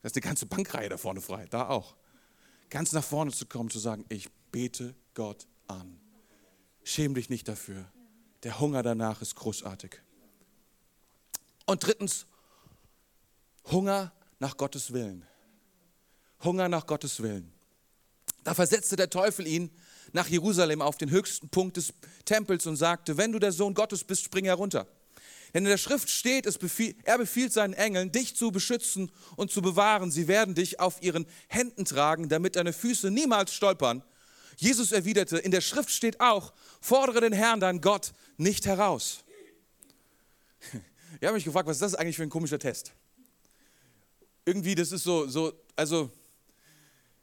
Da 0.00 0.06
ist 0.06 0.16
die 0.16 0.20
ganze 0.20 0.46
Bankreihe 0.46 0.88
da 0.88 0.96
vorne 0.96 1.20
frei, 1.20 1.46
da 1.50 1.68
auch. 1.68 1.96
Ganz 2.70 2.92
nach 2.92 3.04
vorne 3.04 3.32
zu 3.32 3.46
kommen, 3.46 3.68
zu 3.68 3.80
sagen, 3.80 4.04
ich 4.08 4.30
bete 4.52 4.94
Gott 5.14 5.46
an. 5.68 6.00
Schäm 6.84 7.14
dich 7.14 7.28
nicht 7.30 7.48
dafür. 7.48 7.84
Der 8.42 8.60
Hunger 8.60 8.82
danach 8.82 9.22
ist 9.22 9.34
großartig. 9.36 10.00
Und 11.66 11.86
drittens, 11.86 12.26
Hunger 13.70 14.12
nach 14.38 14.56
Gottes 14.56 14.92
Willen. 14.92 15.26
Hunger 16.42 16.68
nach 16.68 16.86
Gottes 16.86 17.20
Willen. 17.20 17.52
Da 18.44 18.54
versetzte 18.54 18.96
der 18.96 19.10
Teufel 19.10 19.46
ihn 19.46 19.70
nach 20.12 20.28
Jerusalem 20.28 20.80
auf 20.80 20.96
den 20.96 21.10
höchsten 21.10 21.48
Punkt 21.48 21.76
des 21.76 21.92
Tempels 22.24 22.66
und 22.66 22.76
sagte, 22.76 23.16
wenn 23.16 23.32
du 23.32 23.38
der 23.38 23.52
Sohn 23.52 23.74
Gottes 23.74 24.04
bist, 24.04 24.24
spring 24.24 24.46
herunter. 24.46 24.86
Denn 25.54 25.64
in 25.64 25.70
der 25.70 25.78
Schrift 25.78 26.10
steht, 26.10 26.46
es 26.46 26.58
befiel, 26.58 26.94
er 27.04 27.18
befiehlt 27.18 27.52
seinen 27.52 27.72
Engeln, 27.72 28.12
dich 28.12 28.36
zu 28.36 28.50
beschützen 28.50 29.10
und 29.36 29.50
zu 29.50 29.62
bewahren. 29.62 30.10
Sie 30.10 30.28
werden 30.28 30.54
dich 30.54 30.78
auf 30.78 31.02
ihren 31.02 31.26
Händen 31.48 31.84
tragen, 31.84 32.28
damit 32.28 32.56
deine 32.56 32.72
Füße 32.72 33.10
niemals 33.10 33.52
stolpern. 33.54 34.02
Jesus 34.60 34.90
erwiderte, 34.90 35.38
in 35.38 35.52
der 35.52 35.60
Schrift 35.60 35.90
steht 35.90 36.20
auch, 36.20 36.52
fordere 36.80 37.20
den 37.20 37.32
Herrn, 37.32 37.60
dein 37.60 37.80
Gott, 37.80 38.12
nicht 38.36 38.66
heraus. 38.66 39.24
Ich 41.20 41.26
habe 41.26 41.34
mich 41.34 41.44
gefragt, 41.44 41.66
was 41.66 41.78
ist 41.78 41.82
das 41.82 41.94
eigentlich 41.96 42.16
für 42.16 42.22
ein 42.22 42.30
komischer 42.30 42.60
Test? 42.60 42.92
Irgendwie, 44.44 44.76
das 44.76 44.92
ist 44.92 45.02
so, 45.02 45.26
so 45.26 45.52
also, 45.74 46.12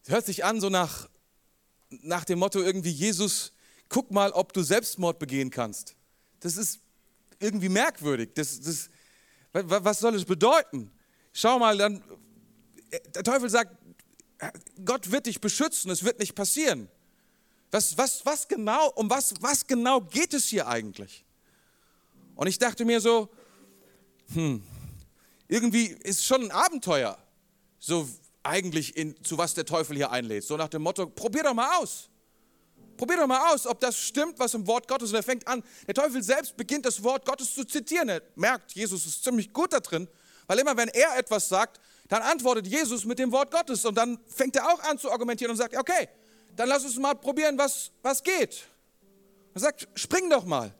hört 0.07 0.25
sich 0.25 0.43
an 0.43 0.59
so 0.59 0.69
nach, 0.69 1.07
nach 1.89 2.25
dem 2.25 2.39
Motto 2.39 2.59
irgendwie, 2.59 2.89
Jesus, 2.89 3.53
guck 3.87 4.11
mal, 4.11 4.31
ob 4.31 4.51
du 4.51 4.63
Selbstmord 4.63 5.17
begehen 5.17 5.49
kannst. 5.49 5.95
Das 6.41 6.57
ist 6.57 6.81
irgendwie 7.39 7.69
merkwürdig. 7.69 8.31
Das, 8.33 8.59
das, 8.59 8.89
was 9.53 9.99
soll 9.99 10.15
es 10.15 10.25
bedeuten? 10.25 10.91
Schau 11.31 11.59
mal, 11.59 11.77
dann, 11.77 12.03
der 13.13 13.23
Teufel 13.23 13.49
sagt, 13.49 13.77
Gott 14.83 15.09
wird 15.09 15.27
dich 15.27 15.39
beschützen, 15.39 15.89
es 15.89 16.03
wird 16.03 16.19
nicht 16.19 16.35
passieren. 16.35 16.89
Was, 17.71 17.97
was, 17.97 18.25
was 18.25 18.47
genau, 18.47 18.89
um 18.95 19.09
was, 19.09 19.33
was 19.41 19.65
genau 19.65 20.01
geht 20.01 20.33
es 20.33 20.45
hier 20.45 20.67
eigentlich? 20.67 21.25
Und 22.35 22.47
ich 22.47 22.57
dachte 22.57 22.85
mir 22.85 22.99
so, 23.01 23.29
hm, 24.33 24.63
irgendwie 25.47 25.85
ist 25.85 26.25
schon 26.25 26.43
ein 26.43 26.51
Abenteuer, 26.51 27.17
so 27.79 28.07
eigentlich 28.43 28.95
in, 28.95 29.21
zu 29.23 29.37
was 29.37 29.53
der 29.53 29.65
Teufel 29.65 29.95
hier 29.95 30.11
einlädt. 30.11 30.43
So 30.43 30.57
nach 30.57 30.69
dem 30.69 30.83
Motto, 30.83 31.07
probier 31.07 31.43
doch 31.43 31.53
mal 31.53 31.77
aus. 31.77 32.09
Probier 32.97 33.17
doch 33.17 33.27
mal 33.27 33.53
aus, 33.53 33.67
ob 33.67 33.79
das 33.79 33.97
stimmt, 33.97 34.39
was 34.39 34.53
im 34.53 34.65
Wort 34.67 34.87
Gottes. 34.87 35.09
Und 35.09 35.15
er 35.15 35.23
fängt 35.23 35.47
an, 35.47 35.63
der 35.85 35.93
Teufel 35.93 36.23
selbst 36.23 36.55
beginnt 36.55 36.85
das 36.85 37.03
Wort 37.03 37.25
Gottes 37.25 37.53
zu 37.53 37.65
zitieren. 37.65 38.07
Er 38.07 38.21
merkt, 38.35 38.71
Jesus 38.73 39.05
ist 39.05 39.23
ziemlich 39.23 39.51
gut 39.51 39.73
da 39.73 39.79
drin, 39.79 40.07
weil 40.47 40.59
immer 40.59 40.77
wenn 40.77 40.87
er 40.89 41.17
etwas 41.17 41.49
sagt, 41.49 41.81
dann 42.07 42.21
antwortet 42.21 42.67
Jesus 42.67 43.03
mit 43.03 43.19
dem 43.19 43.31
Wort 43.31 43.51
Gottes. 43.51 43.83
Und 43.85 43.95
dann 43.95 44.19
fängt 44.27 44.55
er 44.55 44.71
auch 44.71 44.79
an 44.83 44.97
zu 44.97 45.11
argumentieren 45.11 45.51
und 45.51 45.57
sagt, 45.57 45.75
okay, 45.75 46.07
dann 46.55 46.69
lass 46.69 46.83
uns 46.83 46.95
mal 46.97 47.15
probieren, 47.15 47.57
was, 47.57 47.91
was 48.01 48.23
geht. 48.23 48.67
Er 49.53 49.61
sagt, 49.61 49.87
spring 49.95 50.29
doch 50.29 50.45
mal. 50.45 50.73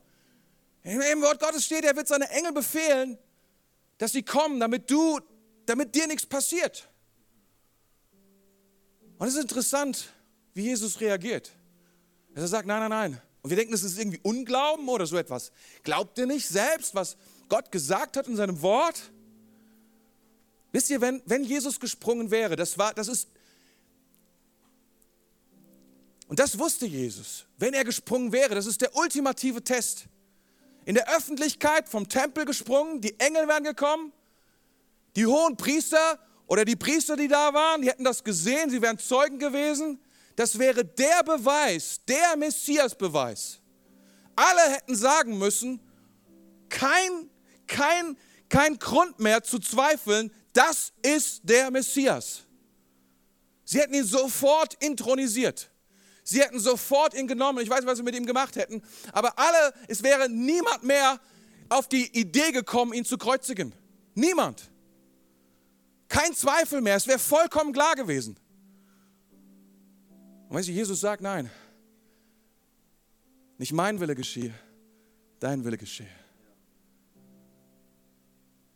Im 0.83 1.21
Wort 1.21 1.39
Gottes 1.39 1.65
steht, 1.65 1.83
er 1.83 1.95
wird 1.95 2.07
seine 2.07 2.29
Engel 2.29 2.51
befehlen, 2.51 3.17
dass 3.97 4.11
sie 4.11 4.21
kommen, 4.21 4.59
damit 4.59 4.89
du, 4.91 5.19
damit 5.65 5.95
dir 5.95 6.07
nichts 6.07 6.25
passiert. 6.25 6.87
Und 9.17 9.27
es 9.27 9.35
ist 9.35 9.41
interessant, 9.41 10.09
wie 10.53 10.63
Jesus 10.63 10.99
reagiert. 10.99 11.51
Er 12.35 12.47
sagt, 12.47 12.67
nein, 12.67 12.81
nein, 12.81 12.89
nein. 12.89 13.21
Und 13.41 13.49
wir 13.49 13.57
denken, 13.57 13.71
das 13.71 13.83
ist 13.83 13.97
irgendwie 13.97 14.19
Unglauben 14.23 14.87
oder 14.89 15.05
so 15.05 15.17
etwas. 15.17 15.51
Glaubt 15.83 16.17
ihr 16.17 16.25
nicht 16.25 16.47
selbst, 16.47 16.93
was 16.93 17.15
Gott 17.47 17.71
gesagt 17.71 18.17
hat 18.17 18.27
in 18.27 18.35
seinem 18.35 18.61
Wort? 18.61 19.11
Wisst 20.71 20.89
ihr, 20.89 20.99
wenn, 20.99 21.21
wenn 21.25 21.43
Jesus 21.43 21.79
gesprungen 21.79 22.31
wäre, 22.31 22.55
das, 22.55 22.77
war, 22.77 22.93
das 22.93 23.07
ist, 23.07 23.29
und 26.27 26.39
das 26.39 26.57
wusste 26.57 26.85
Jesus, 26.85 27.45
wenn 27.57 27.73
er 27.73 27.83
gesprungen 27.83 28.31
wäre, 28.31 28.55
das 28.55 28.65
ist 28.65 28.81
der 28.81 28.95
ultimative 28.95 29.63
Test. 29.63 30.05
In 30.85 30.95
der 30.95 31.15
Öffentlichkeit 31.15 31.87
vom 31.87 32.09
Tempel 32.09 32.45
gesprungen, 32.45 33.01
die 33.01 33.19
Engel 33.19 33.47
wären 33.47 33.63
gekommen, 33.63 34.11
die 35.15 35.25
hohen 35.25 35.55
Priester 35.55 36.19
oder 36.47 36.65
die 36.65 36.75
Priester, 36.75 37.15
die 37.15 37.27
da 37.27 37.53
waren, 37.53 37.81
die 37.81 37.89
hätten 37.89 38.03
das 38.03 38.23
gesehen, 38.23 38.69
sie 38.69 38.81
wären 38.81 38.99
Zeugen 38.99 39.39
gewesen. 39.39 39.99
Das 40.35 40.59
wäre 40.59 40.83
der 40.83 41.23
Beweis, 41.23 42.01
der 42.07 42.35
Messias-Beweis. 42.37 43.59
Alle 44.35 44.73
hätten 44.73 44.95
sagen 44.95 45.37
müssen, 45.37 45.79
kein, 46.69 47.29
kein, 47.67 48.17
kein 48.49 48.77
Grund 48.77 49.19
mehr 49.19 49.43
zu 49.43 49.59
zweifeln, 49.59 50.31
das 50.53 50.91
ist 51.01 51.41
der 51.43 51.71
Messias. 51.71 52.43
Sie 53.63 53.79
hätten 53.79 53.93
ihn 53.93 54.05
sofort 54.05 54.75
intronisiert. 54.83 55.71
Sie 56.27 56.41
hätten 56.41 56.59
sofort 56.59 57.13
ihn 57.13 57.27
genommen. 57.27 57.59
Ich 57.63 57.69
weiß 57.69 57.81
nicht, 57.81 57.87
was 57.87 57.99
sie 57.99 58.03
mit 58.03 58.15
ihm 58.15 58.25
gemacht 58.25 58.55
hätten. 58.55 58.81
Aber 59.13 59.37
alle, 59.37 59.73
es 59.87 60.01
wäre 60.01 60.27
niemand 60.27 60.83
mehr 60.83 61.19
auf 61.69 61.87
die 61.87 62.07
Idee 62.19 62.51
gekommen, 62.51 62.93
ihn 62.93 63.05
zu 63.05 63.19
kreuzigen. 63.19 63.73
Niemand. 64.15 64.71
Kein 66.09 66.33
Zweifel 66.33 66.81
mehr. 66.81 66.95
Es 66.95 67.07
wäre 67.07 67.19
vollkommen 67.19 67.73
klar 67.73 67.93
gewesen. 67.93 68.37
Und 70.49 70.57
weißt 70.57 70.67
du, 70.67 70.71
Jesus 70.71 70.99
sagt, 70.99 71.21
nein, 71.21 71.51
nicht 73.59 73.71
mein 73.71 73.99
Wille 73.99 74.15
geschehe, 74.15 74.53
dein 75.39 75.63
Wille 75.63 75.77
geschehe. 75.77 76.09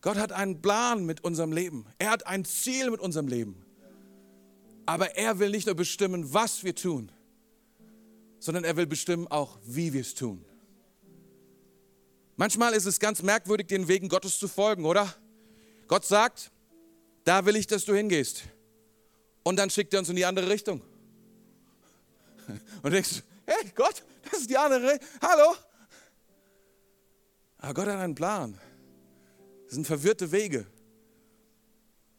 Gott 0.02 0.18
hat 0.18 0.32
einen 0.32 0.62
Plan 0.62 1.04
mit 1.04 1.24
unserem 1.24 1.52
Leben. 1.52 1.88
Er 1.98 2.12
hat 2.12 2.28
ein 2.28 2.46
Ziel 2.46 2.92
mit 2.92 3.00
unserem 3.00 3.28
Leben. 3.28 3.66
Aber 4.86 5.16
er 5.16 5.40
will 5.40 5.50
nicht 5.50 5.66
nur 5.66 5.76
bestimmen, 5.76 6.32
was 6.32 6.64
wir 6.64 6.76
tun, 6.76 7.12
sondern 8.40 8.64
er 8.64 8.76
will 8.78 8.88
bestimmen 8.88 9.28
auch, 9.28 9.60
wie 9.64 9.94
wir 9.94 10.02
es 10.02 10.16
tun. 10.16 10.44
Manchmal 12.36 12.74
ist 12.74 12.86
es 12.86 13.00
ganz 13.00 13.22
merkwürdig, 13.22 13.68
den 13.68 13.88
Wegen 13.88 14.08
Gottes 14.08 14.40
zu 14.40 14.48
folgen, 14.48 14.86
oder? 14.86 15.14
Gott 15.88 16.06
sagt, 16.06 16.52
da 17.26 17.46
will 17.46 17.58
ich, 17.58 17.68
dass 17.68 17.84
du 17.84 17.94
hingehst. 17.94 18.44
Und 19.44 19.58
dann 19.58 19.70
schickt 19.70 19.94
er 19.94 20.00
uns 20.00 20.10
in 20.10 20.16
die 20.16 20.26
andere 20.26 20.50
Richtung. 20.50 20.82
Und 22.82 22.92
denkst, 22.92 23.24
hey 23.46 23.72
Gott, 23.76 24.04
das 24.24 24.42
ist 24.42 24.50
die 24.50 24.58
andere 24.58 24.94
Richtung. 24.94 25.08
Hallo? 25.22 25.56
Aber 27.58 27.74
Gott 27.74 27.88
hat 27.88 27.98
einen 27.98 28.16
Plan. 28.16 28.58
Das 29.66 29.74
sind 29.76 29.86
verwirrte 29.86 30.32
Wege, 30.32 30.66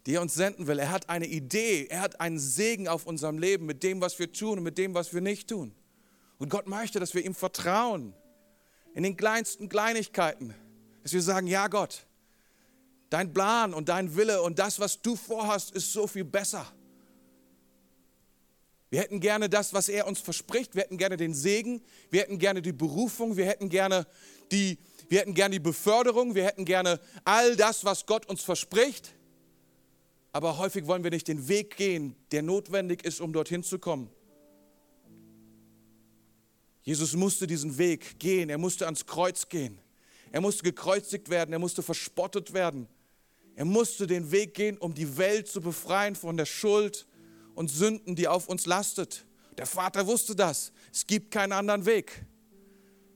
die 0.06 0.14
er 0.14 0.22
uns 0.22 0.35
senden 0.35 0.66
will. 0.66 0.78
Er 0.78 0.90
hat 0.90 1.09
eine 1.09 1.26
Idee, 1.26 1.87
er 1.87 2.02
hat 2.02 2.20
einen 2.20 2.38
Segen 2.38 2.88
auf 2.88 3.06
unserem 3.06 3.38
Leben 3.38 3.66
mit 3.66 3.83
dem, 3.83 4.00
was 4.00 4.18
wir 4.18 4.30
tun 4.30 4.59
und 4.59 4.64
mit 4.64 4.78
dem, 4.78 4.94
was 4.94 5.14
wir 5.14 5.20
nicht 5.20 5.48
tun. 5.48 5.74
Und 6.40 6.48
Gott 6.48 6.66
möchte, 6.66 6.98
dass 6.98 7.12
wir 7.12 7.22
ihm 7.22 7.35
vertrauen 7.35 8.14
in 8.94 9.03
den 9.03 9.14
kleinsten 9.14 9.68
Kleinigkeiten, 9.68 10.55
dass 11.03 11.12
wir 11.12 11.20
sagen, 11.20 11.46
ja 11.46 11.68
Gott, 11.68 12.07
dein 13.11 13.35
Plan 13.35 13.74
und 13.74 13.90
dein 13.90 14.16
Wille 14.16 14.40
und 14.40 14.59
das, 14.59 14.81
was 14.81 15.03
du 15.03 15.16
vorhast, 15.16 15.70
ist 15.72 15.92
so 15.92 16.07
viel 16.07 16.24
besser. 16.24 16.66
Wir 18.88 19.00
hätten 19.00 19.20
gerne 19.20 19.50
das, 19.50 19.74
was 19.74 19.90
er 19.90 20.07
uns 20.07 20.18
verspricht. 20.18 20.74
Wir 20.74 20.83
hätten 20.83 20.96
gerne 20.96 21.18
den 21.18 21.35
Segen. 21.35 21.83
Wir 22.09 22.22
hätten 22.22 22.38
gerne 22.38 22.62
die 22.62 22.72
Berufung. 22.72 23.37
Wir 23.37 23.44
hätten 23.44 23.68
gerne 23.68 24.07
die, 24.50 24.79
wir 25.11 25.20
hätten 25.20 25.35
gerne 25.35 25.53
die 25.53 25.61
Beförderung. 25.61 26.35
Wir 26.35 26.46
hätten 26.46 26.64
gerne 26.64 27.00
all 27.24 27.55
das, 27.55 27.85
was 27.85 28.07
Gott 28.07 28.24
uns 28.26 28.42
verspricht. 28.42 29.14
Aber 30.33 30.57
häufig 30.57 30.87
wollen 30.87 31.05
wir 31.05 31.11
nicht 31.11 31.29
den 31.29 31.48
Weg 31.48 31.76
gehen, 31.76 32.16
der 32.33 32.40
notwendig 32.42 33.05
ist, 33.05 33.20
um 33.20 33.35
dorthin 33.35 33.62
zu 33.62 33.79
kommen. 33.79 34.11
Jesus 36.83 37.14
musste 37.14 37.47
diesen 37.47 37.77
Weg 37.79 38.19
gehen, 38.19 38.49
er 38.49 38.59
musste 38.59 38.87
ans 38.87 39.07
Kreuz 39.07 39.49
gehen, 39.49 39.79
er 40.33 40.40
musste 40.40 40.62
gekreuzigt 40.62 41.29
werden, 41.29 41.53
er 41.53 41.59
musste 41.59 41.83
verspottet 41.83 42.53
werden, 42.53 42.88
er 43.55 43.64
musste 43.64 44.07
den 44.07 44.31
Weg 44.31 44.55
gehen, 44.55 44.79
um 44.79 44.95
die 44.95 45.19
Welt 45.19 45.49
zu 45.49 45.61
befreien 45.61 46.14
von 46.14 46.37
der 46.37 46.47
Schuld 46.47 47.07
und 47.55 47.69
Sünden, 47.69 48.16
die 48.16 48.29
auf 48.29 48.49
uns 48.49 48.66
lastet. 48.66 49.27
Der 49.59 49.66
Vater 49.66 50.07
wusste 50.07 50.35
das, 50.35 50.73
es 50.93 51.07
gibt 51.07 51.31
keinen 51.31 51.53
anderen 51.53 51.85
Weg. 51.85 52.25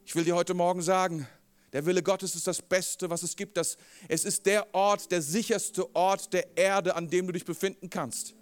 Ich 0.05 0.15
will 0.15 0.25
dir 0.25 0.35
heute 0.35 0.53
Morgen 0.53 0.83
sagen, 0.83 1.27
der 1.73 1.87
Wille 1.87 2.03
Gottes 2.03 2.35
ist 2.37 2.47
das 2.47 2.63
Beste, 2.63 3.11
was 3.11 3.23
es 3.23 3.35
gibt. 3.35 3.57
Das, 3.57 3.77
es 4.07 4.25
ist 4.25 4.47
der 4.47 4.73
Ort, 4.75 5.11
der 5.11 5.23
sicherste 5.23 5.93
Ort 5.95 6.33
der 6.33 6.57
Erde, 6.57 6.95
an 6.95 7.09
dem 7.09 7.27
du 7.27 7.33
dich 7.33 7.45
befinden 7.45 7.91
kannst. 7.91 8.35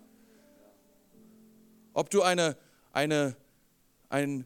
Ob 1.94 2.10
du 2.10 2.22
eine, 2.22 2.58
eine, 2.92 3.36
ein 4.10 4.44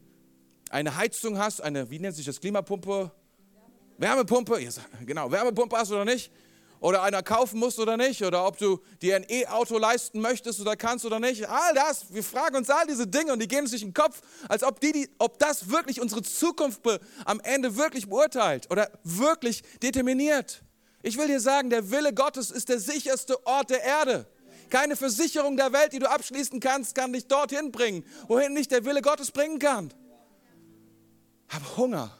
eine 0.70 0.96
Heizung 0.96 1.38
hast, 1.38 1.61
eine, 1.61 1.90
wie 1.90 1.98
nennt 1.98 2.16
sich 2.16 2.26
das, 2.26 2.40
Klimapumpe? 2.40 3.11
Wärmepumpe, 3.98 4.61
ja, 4.61 4.70
genau, 5.05 5.31
Wärmepumpe 5.31 5.76
hast 5.76 5.90
oder 5.90 6.05
nicht, 6.05 6.31
oder 6.81 7.02
einer 7.02 7.22
kaufen 7.22 7.59
musst 7.59 7.79
oder 7.79 7.96
nicht, 7.96 8.22
oder 8.22 8.46
ob 8.46 8.59
du 8.59 8.81
dir 9.00 9.16
ein 9.16 9.24
E-Auto 9.29 9.79
leisten 9.79 10.20
möchtest 10.20 10.61
oder 10.61 10.76
kannst 10.76 11.07
oder 11.07 11.18
nicht. 11.18 11.48
All 11.48 11.74
das, 11.74 12.12
wir 12.12 12.22
fragen 12.22 12.57
uns 12.57 12.68
all 12.68 12.87
diese 12.87 13.07
Dinge 13.07 13.33
und 13.33 13.40
die 13.40 13.48
gehen 13.48 13.61
uns 13.61 13.70
durch 13.70 13.83
den 13.83 13.94
Kopf, 13.94 14.20
als 14.48 14.62
ob, 14.62 14.81
die, 14.81 14.92
die, 14.92 15.09
ob 15.18 15.38
das 15.38 15.70
wirklich 15.70 16.00
unsere 16.00 16.22
Zukunft 16.22 16.83
am 17.24 17.40
Ende 17.40 17.76
wirklich 17.76 18.09
beurteilt 18.09 18.70
oder 18.70 18.90
wirklich 19.02 19.62
determiniert. 19.83 20.62
Ich 21.02 21.16
will 21.16 21.29
dir 21.29 21.40
sagen, 21.40 21.70
der 21.70 21.90
Wille 21.90 22.12
Gottes 22.12 22.50
ist 22.50 22.68
der 22.68 22.81
sicherste 22.81 23.46
Ort 23.46 23.70
der 23.70 23.83
Erde. 23.83 24.26
Keine 24.68 24.96
Versicherung 24.96 25.57
der 25.57 25.72
Welt, 25.72 25.92
die 25.92 26.00
du 26.00 26.11
abschließen 26.11 26.61
kannst, 26.61 26.94
kann 26.94 27.12
dich 27.12 27.29
dorthin 27.29 27.70
bringen, 27.70 28.05
wohin 28.26 28.52
nicht 28.52 28.72
der 28.72 28.85
Wille 28.85 29.00
Gottes 29.00 29.31
bringen 29.31 29.59
kann 29.59 29.94
habe 31.49 31.77
Hunger 31.77 32.17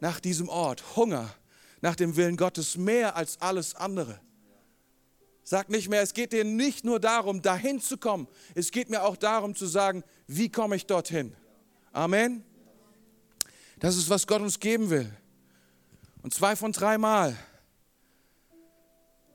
nach 0.00 0.20
diesem 0.20 0.48
Ort, 0.48 0.96
Hunger 0.96 1.34
nach 1.80 1.96
dem 1.96 2.16
Willen 2.16 2.36
Gottes 2.36 2.76
mehr 2.76 3.16
als 3.16 3.40
alles 3.40 3.74
andere. 3.74 4.20
Sag 5.42 5.68
nicht 5.68 5.88
mehr, 5.88 6.02
es 6.02 6.14
geht 6.14 6.32
dir 6.32 6.44
nicht 6.44 6.84
nur 6.84 7.00
darum, 7.00 7.42
dahin 7.42 7.80
zu 7.80 7.96
kommen, 7.96 8.28
es 8.54 8.70
geht 8.70 8.90
mir 8.90 9.02
auch 9.02 9.16
darum 9.16 9.54
zu 9.54 9.66
sagen, 9.66 10.04
wie 10.26 10.50
komme 10.50 10.76
ich 10.76 10.86
dorthin. 10.86 11.34
Amen. 11.92 12.44
Das 13.78 13.96
ist, 13.96 14.08
was 14.10 14.26
Gott 14.26 14.42
uns 14.42 14.60
geben 14.60 14.90
will. 14.90 15.10
Und 16.22 16.34
zwei 16.34 16.54
von 16.54 16.72
dreimal 16.72 17.36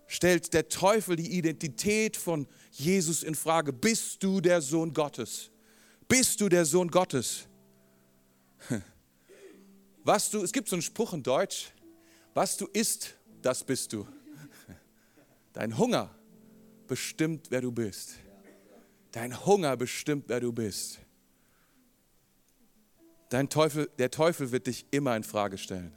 stellt 0.08 0.54
der 0.54 0.70
Teufel 0.70 1.16
die 1.16 1.32
Identität 1.38 2.16
von 2.16 2.48
Jesus 2.72 3.24
in 3.24 3.36
Frage. 3.36 3.74
Bist 3.74 4.22
du 4.24 4.40
der 4.40 4.62
Sohn 4.62 4.94
Gottes? 4.94 5.50
Bist 6.08 6.40
du 6.40 6.48
der 6.48 6.64
Sohn 6.66 6.90
Gottes? 6.90 7.48
Was 10.04 10.30
du, 10.30 10.44
es 10.44 10.52
gibt 10.52 10.70
so 10.70 10.76
einen 10.76 10.84
Spruch 10.84 11.14
in 11.14 11.24
Deutsch, 11.24 11.72
was 12.36 12.58
du 12.58 12.68
isst, 12.74 13.16
das 13.42 13.64
bist 13.64 13.94
du. 13.94 14.06
Dein 15.54 15.78
Hunger 15.78 16.14
bestimmt, 16.86 17.48
wer 17.50 17.62
du 17.62 17.72
bist. 17.72 18.16
Dein 19.14 19.46
Hunger 19.46 19.78
bestimmt, 19.78 20.26
wer 20.28 20.42
du 20.42 20.52
bist. 20.52 21.00
Dein 23.30 23.50
Teufel, 23.50 23.90
der 23.98 24.12
Teufel 24.12 24.52
wird 24.52 24.68
dich 24.68 24.86
immer 24.92 25.16
in 25.16 25.24
Frage 25.24 25.58
stellen. 25.58 25.94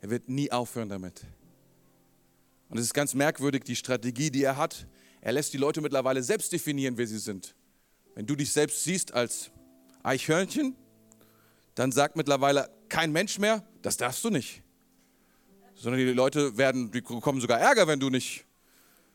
Er 0.00 0.10
wird 0.10 0.28
nie 0.28 0.50
aufhören 0.50 0.88
damit. 0.88 1.22
Und 2.68 2.78
es 2.78 2.86
ist 2.86 2.94
ganz 2.94 3.14
merkwürdig, 3.14 3.62
die 3.62 3.76
Strategie, 3.76 4.30
die 4.30 4.42
er 4.42 4.56
hat. 4.56 4.86
Er 5.20 5.32
lässt 5.32 5.52
die 5.52 5.58
Leute 5.58 5.80
mittlerweile 5.80 6.22
selbst 6.22 6.52
definieren, 6.52 6.98
wer 6.98 7.06
sie 7.06 7.18
sind. 7.18 7.54
Wenn 8.14 8.26
du 8.26 8.34
dich 8.34 8.52
selbst 8.52 8.82
siehst 8.82 9.14
als 9.14 9.52
Eichhörnchen, 10.02 10.74
dann 11.74 11.92
sagt 11.92 12.16
mittlerweile 12.16 12.70
kein 12.88 13.12
Mensch 13.12 13.38
mehr, 13.38 13.64
das 13.80 13.96
darfst 13.96 14.22
du 14.24 14.30
nicht. 14.30 14.62
Sondern 15.74 15.98
die 15.98 16.12
Leute 16.12 16.56
werden, 16.58 16.90
die 16.90 17.00
bekommen 17.00 17.40
sogar 17.40 17.58
Ärger, 17.58 17.86
wenn 17.86 17.98
du 17.98 18.10
nicht, 18.10 18.44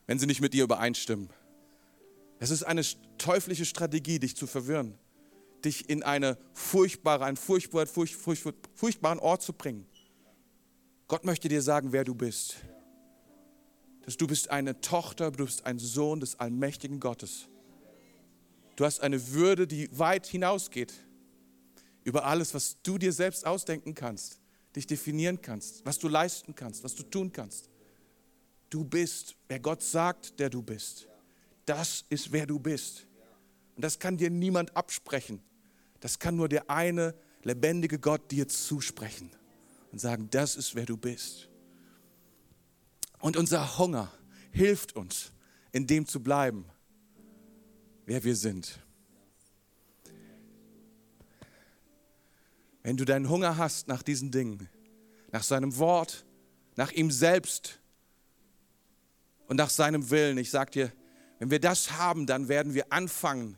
wenn 0.06 0.18
sie 0.18 0.26
nicht 0.26 0.40
mit 0.40 0.52
dir 0.52 0.64
übereinstimmen. 0.64 1.30
Es 2.40 2.50
ist 2.50 2.64
eine 2.64 2.82
teuflische 3.16 3.64
Strategie, 3.64 4.18
dich 4.18 4.36
zu 4.36 4.46
verwirren, 4.46 4.98
dich 5.64 5.88
in 5.88 6.02
eine 6.02 6.36
furchtbare, 6.52 7.24
einen 7.24 7.36
furchtbar, 7.36 7.86
furch, 7.86 8.16
furch, 8.16 8.42
furchtbaren 8.74 9.18
Ort 9.18 9.42
zu 9.42 9.52
bringen. 9.52 9.86
Gott 11.06 11.24
möchte 11.24 11.48
dir 11.48 11.62
sagen, 11.62 11.92
wer 11.92 12.04
du 12.04 12.14
bist. 12.14 12.56
Dass 14.02 14.16
du 14.16 14.26
bist 14.26 14.50
eine 14.50 14.80
Tochter, 14.80 15.30
du 15.30 15.44
bist 15.44 15.64
ein 15.64 15.78
Sohn 15.78 16.20
des 16.20 16.38
allmächtigen 16.38 17.00
Gottes. 17.00 17.48
Du 18.76 18.84
hast 18.84 19.00
eine 19.00 19.32
Würde, 19.32 19.66
die 19.66 19.88
weit 19.96 20.26
hinausgeht 20.26 21.07
über 22.08 22.24
alles, 22.24 22.54
was 22.54 22.78
du 22.82 22.96
dir 22.96 23.12
selbst 23.12 23.46
ausdenken 23.46 23.94
kannst, 23.94 24.40
dich 24.74 24.86
definieren 24.86 25.42
kannst, 25.42 25.84
was 25.84 25.98
du 25.98 26.08
leisten 26.08 26.54
kannst, 26.54 26.82
was 26.82 26.94
du 26.94 27.02
tun 27.02 27.32
kannst. 27.32 27.68
Du 28.70 28.82
bist, 28.82 29.36
wer 29.46 29.60
Gott 29.60 29.82
sagt, 29.82 30.40
der 30.40 30.48
du 30.48 30.62
bist. 30.62 31.06
Das 31.66 32.06
ist, 32.08 32.32
wer 32.32 32.46
du 32.46 32.58
bist. 32.58 33.06
Und 33.76 33.82
das 33.84 33.98
kann 33.98 34.16
dir 34.16 34.30
niemand 34.30 34.74
absprechen. 34.74 35.42
Das 36.00 36.18
kann 36.18 36.34
nur 36.34 36.48
der 36.48 36.70
eine 36.70 37.14
lebendige 37.42 37.98
Gott 37.98 38.30
dir 38.30 38.48
zusprechen 38.48 39.30
und 39.92 40.00
sagen, 40.00 40.28
das 40.30 40.56
ist, 40.56 40.74
wer 40.74 40.86
du 40.86 40.96
bist. 40.96 41.50
Und 43.20 43.36
unser 43.36 43.76
Hunger 43.76 44.10
hilft 44.50 44.96
uns, 44.96 45.32
in 45.72 45.86
dem 45.86 46.06
zu 46.06 46.22
bleiben, 46.22 46.64
wer 48.06 48.24
wir 48.24 48.34
sind. 48.34 48.80
Wenn 52.82 52.96
du 52.96 53.04
deinen 53.04 53.28
Hunger 53.28 53.56
hast 53.56 53.88
nach 53.88 54.02
diesen 54.02 54.30
Dingen, 54.30 54.68
nach 55.32 55.42
seinem 55.42 55.76
Wort, 55.78 56.24
nach 56.76 56.92
ihm 56.92 57.10
selbst 57.10 57.80
und 59.46 59.56
nach 59.56 59.70
seinem 59.70 60.10
Willen, 60.10 60.38
ich 60.38 60.50
sage 60.50 60.70
dir, 60.70 60.92
wenn 61.38 61.50
wir 61.50 61.60
das 61.60 61.92
haben, 61.92 62.26
dann 62.26 62.48
werden 62.48 62.74
wir 62.74 62.92
anfangen, 62.92 63.56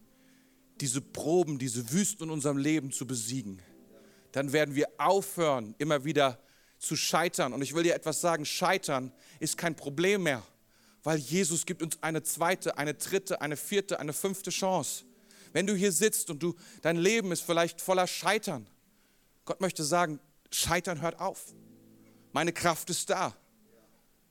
diese 0.80 1.00
Proben, 1.00 1.58
diese 1.58 1.92
Wüsten 1.92 2.24
in 2.24 2.30
unserem 2.30 2.56
Leben 2.56 2.90
zu 2.90 3.06
besiegen. 3.06 3.60
Dann 4.32 4.52
werden 4.52 4.74
wir 4.74 4.88
aufhören, 4.98 5.74
immer 5.78 6.04
wieder 6.04 6.38
zu 6.78 6.96
scheitern. 6.96 7.52
Und 7.52 7.62
ich 7.62 7.74
will 7.74 7.82
dir 7.82 7.94
etwas 7.94 8.20
sagen, 8.20 8.44
scheitern 8.44 9.12
ist 9.38 9.58
kein 9.58 9.76
Problem 9.76 10.22
mehr, 10.22 10.42
weil 11.02 11.18
Jesus 11.18 11.66
gibt 11.66 11.82
uns 11.82 12.02
eine 12.02 12.22
zweite, 12.22 12.78
eine 12.78 12.94
dritte, 12.94 13.40
eine 13.40 13.56
vierte, 13.56 14.00
eine 14.00 14.12
fünfte 14.12 14.50
Chance. 14.50 15.04
Wenn 15.52 15.66
du 15.66 15.74
hier 15.74 15.92
sitzt 15.92 16.30
und 16.30 16.42
du, 16.42 16.54
dein 16.82 16.96
Leben 16.96 17.32
ist 17.32 17.42
vielleicht 17.42 17.80
voller 17.80 18.06
Scheitern, 18.06 18.66
Gott 19.50 19.60
möchte 19.60 19.82
sagen, 19.82 20.20
Scheitern 20.52 21.00
hört 21.00 21.18
auf. 21.18 21.56
Meine 22.30 22.52
Kraft 22.52 22.88
ist 22.88 23.10
da. 23.10 23.34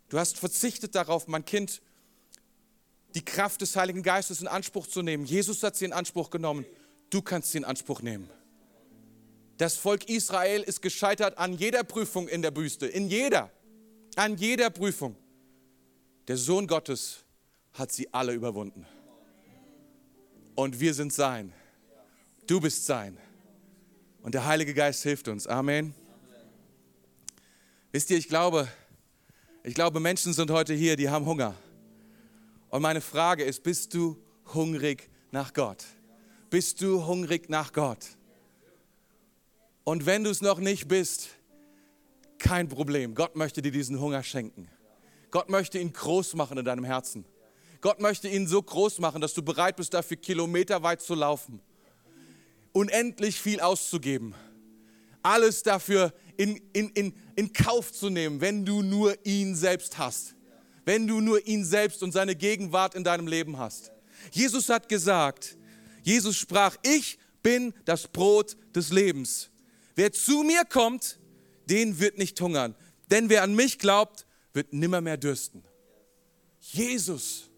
Du 0.08 0.18
hast 0.18 0.38
verzichtet 0.38 0.96
darauf, 0.96 1.28
mein 1.28 1.44
Kind, 1.44 1.82
die 3.16 3.26
Kraft 3.26 3.60
des 3.60 3.76
Heiligen 3.76 4.02
Geistes 4.02 4.40
in 4.40 4.48
Anspruch 4.48 4.88
zu 4.88 5.02
nehmen. 5.02 5.26
Jesus 5.26 5.62
hat 5.62 5.76
sie 5.76 5.84
in 5.84 5.92
Anspruch 5.92 6.30
genommen. 6.30 6.66
Du 7.10 7.22
kannst 7.22 7.52
sie 7.52 7.58
in 7.58 7.66
Anspruch 7.66 8.02
nehmen. 8.02 8.30
Das 9.58 9.76
Volk 9.76 10.08
Israel 10.08 10.62
ist 10.62 10.82
gescheitert 10.82 11.38
an 11.38 11.52
jeder 11.52 11.84
Prüfung 11.84 12.30
in 12.30 12.42
der 12.42 12.52
Büste, 12.52 12.88
in 12.88 13.10
jeder, 13.10 13.52
an 14.16 14.38
jeder 14.38 14.70
Prüfung. 14.70 15.18
Der 16.30 16.38
Sohn 16.38 16.66
Gottes 16.66 17.26
hat 17.74 17.92
sie 17.92 18.14
alle 18.14 18.32
überwunden. 18.32 18.86
Und 20.56 20.80
wir 20.80 20.94
sind 20.94 21.12
sein. 21.12 21.52
Du 22.48 22.62
bist 22.62 22.86
sein. 22.86 23.18
Und 24.22 24.36
der 24.36 24.46
Heilige 24.46 24.74
Geist 24.74 25.04
hilft 25.04 25.28
uns. 25.28 25.48
Amen. 25.48 25.94
Wisst 27.92 28.12
ihr, 28.12 28.18
ich 28.18 28.28
glaube, 28.28 28.68
ich 29.64 29.74
glaube, 29.74 30.00
Menschen 30.00 30.34
sind 30.34 30.52
heute 30.52 30.74
hier, 30.74 30.96
die 30.96 31.10
haben 31.10 31.26
Hunger. 31.26 31.56
Und 32.70 32.82
meine 32.82 33.02
Frage 33.02 33.44
ist, 33.44 33.64
bist 33.64 33.94
du 33.94 34.18
hungrig 34.54 35.10
nach 35.32 35.54
Gott? 35.54 35.84
Bist 36.50 36.82
du 36.82 37.06
hungrig 37.06 37.50
nach 37.50 37.74
Gott? 37.74 38.06
Und 39.84 40.06
wenn 40.06 40.24
du 40.24 40.30
es 40.30 40.42
noch 40.42 40.60
nicht 40.60 40.88
bist, 40.88 41.30
kein 42.38 42.68
Problem. 42.68 43.16
Gott 43.16 43.36
möchte 43.36 43.62
dir 43.62 43.72
diesen 43.72 44.00
Hunger 44.00 44.24
schenken. 44.24 44.68
Gott 45.32 45.50
möchte 45.50 45.78
ihn 45.78 45.94
groß 45.94 46.36
machen 46.36 46.58
in 46.58 46.66
deinem 46.66 46.84
Herzen. 46.84 47.26
Gott 47.82 48.00
möchte 48.00 48.28
ihn 48.28 48.48
so 48.48 48.62
groß 48.62 49.00
machen, 49.00 49.22
dass 49.22 49.34
du 49.34 49.44
bereit 49.44 49.76
bist, 49.76 49.94
dafür 49.94 50.18
kilometerweit 50.18 51.02
zu 51.02 51.16
laufen. 51.16 51.62
Unendlich 52.80 53.42
viel 53.42 53.60
auszugeben. 53.60 54.36
Alles 55.22 55.64
dafür 55.64 56.14
in, 56.38 56.62
in, 56.74 56.90
in, 56.90 57.14
in 57.36 57.54
Kauf 57.54 57.92
zu 57.92 58.10
nehmen, 58.10 58.42
wenn 58.42 58.66
du 58.66 58.82
nur 58.82 59.18
ihn 59.26 59.56
selbst 59.56 59.98
hast 59.98 60.36
wenn 60.90 61.06
du 61.06 61.22
nur 61.22 61.46
ihn 61.46 61.64
selbst 61.64 62.02
und 62.02 62.14
seine 62.14 62.36
Gegenwart 62.36 62.96
in 62.96 63.04
deinem 63.04 63.28
Leben 63.28 63.60
hast. 63.60 63.92
Jesus 64.32 64.70
hat 64.70 64.90
gesagt, 64.90 65.56
Jesus 66.02 66.36
sprach, 66.36 66.78
ich 66.82 67.20
bin 67.44 67.76
das 67.86 68.08
Brot 68.08 68.58
des 68.74 68.90
Lebens. 68.90 69.52
Wer 69.94 70.12
zu 70.12 70.42
mir 70.42 70.66
kommt, 70.66 71.20
den 71.70 72.00
wird 72.00 72.18
nicht 72.18 72.42
hungern. 72.42 72.74
Denn 73.12 73.30
wer 73.30 73.44
an 73.44 73.54
mich 73.54 73.78
glaubt, 73.78 74.26
wird 74.52 74.74
nimmer 74.74 75.00
mehr 75.00 75.18
dürsten. 75.18 75.64
Jesus, 76.60 77.52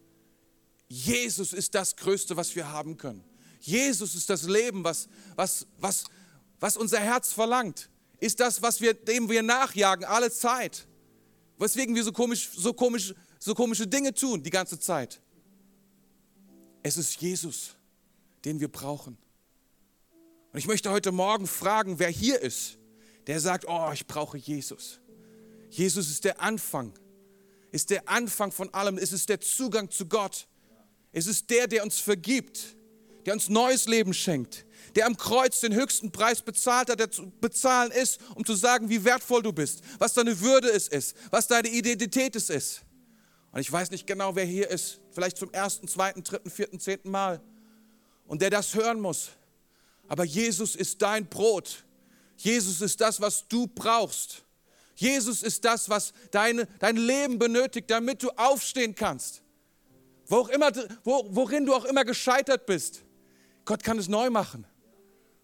Jesus 0.89 1.53
ist 1.53 1.73
das 1.73 1.95
Größte, 1.95 2.35
was 2.35 2.53
wir 2.53 2.69
haben 2.69 2.97
können. 2.97 3.23
Jesus 3.61 4.15
ist 4.15 4.29
das 4.29 4.43
Leben, 4.43 4.83
was, 4.83 5.07
was, 5.35 5.65
was, 5.77 6.03
was 6.59 6.77
unser 6.77 6.99
Herz 6.99 7.31
verlangt. 7.31 7.89
Ist 8.19 8.39
das, 8.39 8.61
was 8.61 8.81
wir, 8.81 8.93
dem 8.93 9.29
wir 9.29 9.41
nachjagen, 9.41 10.05
alle 10.05 10.31
Zeit 10.31 10.87
weswegen 11.61 11.93
wir 11.95 12.03
so 12.03 12.11
komisch, 12.11 12.49
so 12.55 12.73
komisch, 12.73 13.13
so 13.39 13.53
komische 13.53 13.87
Dinge 13.87 14.13
tun 14.13 14.41
die 14.41 14.49
ganze 14.49 14.79
Zeit. 14.79 15.21
Es 16.83 16.97
ist 16.97 17.21
Jesus, 17.21 17.75
den 18.43 18.59
wir 18.59 18.67
brauchen. 18.67 19.17
Und 20.51 20.59
ich 20.59 20.67
möchte 20.67 20.89
heute 20.89 21.11
Morgen 21.11 21.47
fragen, 21.47 21.99
wer 21.99 22.09
hier 22.09 22.41
ist, 22.41 22.79
der 23.27 23.39
sagt, 23.39 23.65
oh, 23.67 23.91
ich 23.93 24.07
brauche 24.07 24.37
Jesus. 24.37 24.99
Jesus 25.69 26.09
ist 26.09 26.25
der 26.25 26.41
Anfang, 26.41 26.93
ist 27.71 27.91
der 27.91 28.09
Anfang 28.09 28.51
von 28.51 28.73
allem, 28.73 28.97
es 28.97 29.13
ist 29.13 29.29
der 29.29 29.39
Zugang 29.39 29.89
zu 29.91 30.07
Gott. 30.07 30.47
Es 31.13 31.27
ist 31.27 31.49
der, 31.49 31.67
der 31.67 31.83
uns 31.83 31.99
vergibt, 31.99 32.75
der 33.25 33.33
uns 33.33 33.49
neues 33.49 33.87
Leben 33.87 34.13
schenkt, 34.13 34.65
der 34.95 35.05
am 35.05 35.17
Kreuz 35.17 35.59
den 35.59 35.73
höchsten 35.73 36.11
Preis 36.11 36.41
bezahlt 36.41 36.89
hat, 36.89 36.99
der 36.99 37.11
zu 37.11 37.31
bezahlen 37.41 37.91
ist, 37.91 38.19
um 38.35 38.45
zu 38.45 38.55
sagen, 38.55 38.89
wie 38.89 39.03
wertvoll 39.03 39.41
du 39.41 39.53
bist, 39.53 39.81
was 39.99 40.13
deine 40.13 40.39
Würde 40.39 40.67
ist, 40.67 40.91
ist 40.91 41.15
was 41.29 41.47
deine 41.47 41.69
Identität 41.69 42.35
ist, 42.35 42.49
ist. 42.49 42.81
Und 43.51 43.59
ich 43.59 43.71
weiß 43.71 43.91
nicht 43.91 44.07
genau, 44.07 44.35
wer 44.35 44.45
hier 44.45 44.69
ist, 44.69 45.01
vielleicht 45.11 45.37
zum 45.37 45.51
ersten, 45.51 45.87
zweiten, 45.87 46.23
dritten, 46.23 46.49
vierten, 46.49 46.79
zehnten 46.79 47.11
Mal 47.11 47.41
und 48.27 48.41
der 48.41 48.49
das 48.49 48.73
hören 48.75 48.99
muss. 48.99 49.31
Aber 50.07 50.23
Jesus 50.23 50.75
ist 50.75 51.01
dein 51.01 51.27
Brot. 51.27 51.83
Jesus 52.37 52.81
ist 52.81 52.99
das, 53.01 53.21
was 53.21 53.47
du 53.47 53.67
brauchst. 53.67 54.43
Jesus 54.95 55.43
ist 55.43 55.63
das, 55.65 55.89
was 55.89 56.13
deine, 56.31 56.67
dein 56.79 56.97
Leben 56.97 57.39
benötigt, 57.39 57.89
damit 57.89 58.23
du 58.23 58.29
aufstehen 58.31 58.95
kannst. 58.95 59.41
Wo 60.27 60.47
immer, 60.47 60.71
wo, 61.03 61.25
worin 61.29 61.65
du 61.65 61.73
auch 61.73 61.85
immer 61.85 62.05
gescheitert 62.05 62.65
bist. 62.65 63.03
Gott 63.65 63.83
kann 63.83 63.97
es 63.97 64.07
neu 64.07 64.29
machen. 64.29 64.65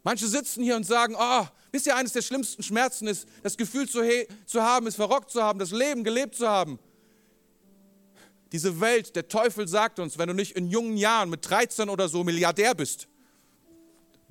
Manche 0.04 0.28
sitzen 0.28 0.64
hier 0.64 0.76
und 0.76 0.86
sagen, 0.86 1.16
oh, 1.20 1.46
wisst 1.72 1.86
ihr, 1.86 1.96
eines 1.96 2.14
der 2.14 2.22
schlimmsten 2.22 2.64
Schmerzen 2.64 3.08
ist, 3.08 3.28
das 3.44 3.58
Gefühl 3.58 3.90
zu, 3.90 4.02
zu 4.46 4.62
haben, 4.62 4.88
es 4.88 4.96
verrockt 4.96 5.32
zu 5.32 5.44
haben, 5.44 5.60
das 5.60 5.72
Leben 5.72 6.04
gelebt 6.04 6.36
zu 6.36 6.48
haben. 6.48 6.80
Diese 8.52 8.80
Welt, 8.80 9.16
der 9.16 9.28
Teufel 9.28 9.68
sagt 9.68 10.00
uns, 10.00 10.18
wenn 10.18 10.30
du 10.30 10.34
nicht 10.34 10.54
in 10.54 10.70
jungen 10.70 10.96
Jahren 10.96 11.30
mit 11.30 11.50
13 11.50 11.90
oder 11.90 12.08
so 12.08 12.24
Milliardär 12.24 12.74
bist, 12.74 13.08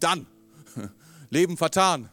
dann 0.01 0.27
Leben 1.31 1.57
vertan. 1.57 2.09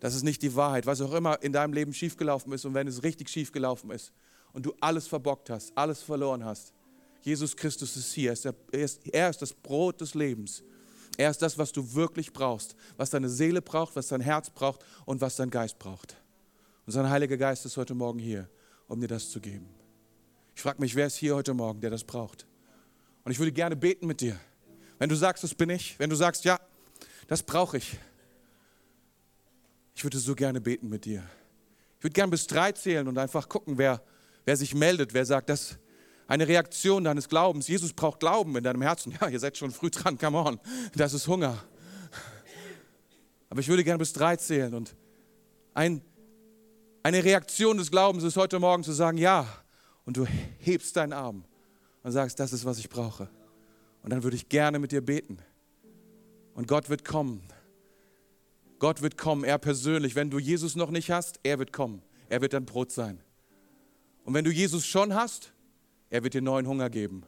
Das 0.00 0.14
ist 0.14 0.22
nicht 0.22 0.40
die 0.40 0.54
Wahrheit. 0.56 0.86
Was 0.86 1.02
auch 1.02 1.12
immer 1.12 1.42
in 1.42 1.52
deinem 1.52 1.74
Leben 1.74 1.92
schiefgelaufen 1.92 2.52
ist 2.54 2.64
und 2.64 2.72
wenn 2.72 2.88
es 2.88 3.02
richtig 3.02 3.28
schiefgelaufen 3.28 3.90
ist 3.90 4.12
und 4.54 4.64
du 4.64 4.74
alles 4.80 5.06
verbockt 5.06 5.50
hast, 5.50 5.76
alles 5.76 6.02
verloren 6.02 6.44
hast, 6.44 6.72
Jesus 7.22 7.56
Christus 7.56 7.96
ist 7.96 8.12
hier. 8.12 8.30
Er 8.30 8.32
ist, 8.32 8.44
er 8.46 8.54
ist, 8.72 9.08
er 9.08 9.30
ist 9.30 9.42
das 9.42 9.52
Brot 9.52 10.00
des 10.00 10.14
Lebens. 10.14 10.62
Er 11.16 11.30
ist 11.30 11.42
das, 11.42 11.58
was 11.58 11.72
du 11.72 11.94
wirklich 11.94 12.32
brauchst, 12.32 12.74
was 12.96 13.10
deine 13.10 13.28
Seele 13.28 13.60
braucht, 13.60 13.96
was 13.96 14.08
dein 14.08 14.20
Herz 14.20 14.48
braucht 14.48 14.84
und 15.04 15.20
was 15.20 15.36
dein 15.36 15.50
Geist 15.50 15.78
braucht. 15.78 16.16
Und 16.86 16.92
sein 16.92 17.10
Heiliger 17.10 17.36
Geist 17.36 17.66
ist 17.66 17.76
heute 17.76 17.94
Morgen 17.94 18.18
hier, 18.18 18.48
um 18.88 19.00
dir 19.00 19.08
das 19.08 19.30
zu 19.30 19.40
geben. 19.40 19.68
Ich 20.54 20.62
frage 20.62 20.80
mich, 20.80 20.94
wer 20.94 21.06
ist 21.06 21.16
hier 21.16 21.34
heute 21.34 21.54
Morgen, 21.54 21.80
der 21.80 21.90
das 21.90 22.04
braucht? 22.04 22.46
Und 23.24 23.32
ich 23.32 23.38
würde 23.38 23.52
gerne 23.52 23.76
beten 23.76 24.06
mit 24.06 24.20
dir. 24.20 24.38
Wenn 24.98 25.08
du 25.08 25.14
sagst, 25.14 25.44
das 25.44 25.54
bin 25.54 25.70
ich, 25.70 25.98
wenn 25.98 26.10
du 26.10 26.16
sagst, 26.16 26.44
ja, 26.44 26.58
das 27.28 27.42
brauche 27.42 27.76
ich. 27.76 27.98
Ich 29.94 30.04
würde 30.04 30.18
so 30.18 30.34
gerne 30.34 30.60
beten 30.60 30.88
mit 30.88 31.04
dir. 31.04 31.22
Ich 31.98 32.04
würde 32.04 32.14
gerne 32.14 32.30
bis 32.30 32.46
drei 32.46 32.72
zählen 32.72 33.06
und 33.06 33.18
einfach 33.18 33.48
gucken, 33.48 33.76
wer, 33.76 34.02
wer 34.46 34.56
sich 34.56 34.74
meldet, 34.74 35.12
wer 35.12 35.26
sagt, 35.26 35.50
das, 35.50 35.78
eine 36.30 36.46
Reaktion 36.46 37.02
deines 37.02 37.28
Glaubens. 37.28 37.66
Jesus 37.66 37.92
braucht 37.92 38.20
Glauben 38.20 38.56
in 38.56 38.62
deinem 38.62 38.82
Herzen. 38.82 39.12
Ja, 39.20 39.28
ihr 39.28 39.40
seid 39.40 39.58
schon 39.58 39.72
früh 39.72 39.90
dran, 39.90 40.16
come 40.16 40.38
on. 40.38 40.60
Das 40.94 41.12
ist 41.12 41.26
Hunger. 41.26 41.58
Aber 43.48 43.58
ich 43.58 43.66
würde 43.66 43.82
gerne 43.82 43.98
bis 43.98 44.12
drei 44.12 44.36
zählen 44.36 44.72
und 44.72 44.94
ein, 45.74 46.02
eine 47.02 47.24
Reaktion 47.24 47.78
des 47.78 47.90
Glaubens 47.90 48.22
ist 48.22 48.36
heute 48.36 48.60
Morgen 48.60 48.84
zu 48.84 48.92
sagen, 48.92 49.18
ja. 49.18 49.44
Und 50.04 50.18
du 50.18 50.26
hebst 50.60 50.96
deinen 50.96 51.12
Arm 51.12 51.44
und 52.04 52.12
sagst, 52.12 52.38
das 52.38 52.52
ist, 52.52 52.64
was 52.64 52.78
ich 52.78 52.88
brauche. 52.88 53.28
Und 54.04 54.10
dann 54.10 54.22
würde 54.22 54.36
ich 54.36 54.48
gerne 54.48 54.78
mit 54.78 54.92
dir 54.92 55.00
beten. 55.00 55.38
Und 56.54 56.68
Gott 56.68 56.90
wird 56.90 57.04
kommen. 57.04 57.42
Gott 58.78 59.02
wird 59.02 59.18
kommen, 59.18 59.42
er 59.42 59.58
persönlich. 59.58 60.14
Wenn 60.14 60.30
du 60.30 60.38
Jesus 60.38 60.76
noch 60.76 60.92
nicht 60.92 61.10
hast, 61.10 61.40
er 61.42 61.58
wird 61.58 61.72
kommen. 61.72 62.02
Er 62.28 62.40
wird 62.40 62.52
dein 62.52 62.66
Brot 62.66 62.92
sein. 62.92 63.20
Und 64.24 64.34
wenn 64.34 64.44
du 64.44 64.52
Jesus 64.52 64.86
schon 64.86 65.12
hast, 65.12 65.52
er 66.10 66.22
wird 66.24 66.34
dir 66.34 66.42
neuen 66.42 66.66
Hunger 66.66 66.90
geben. 66.90 67.22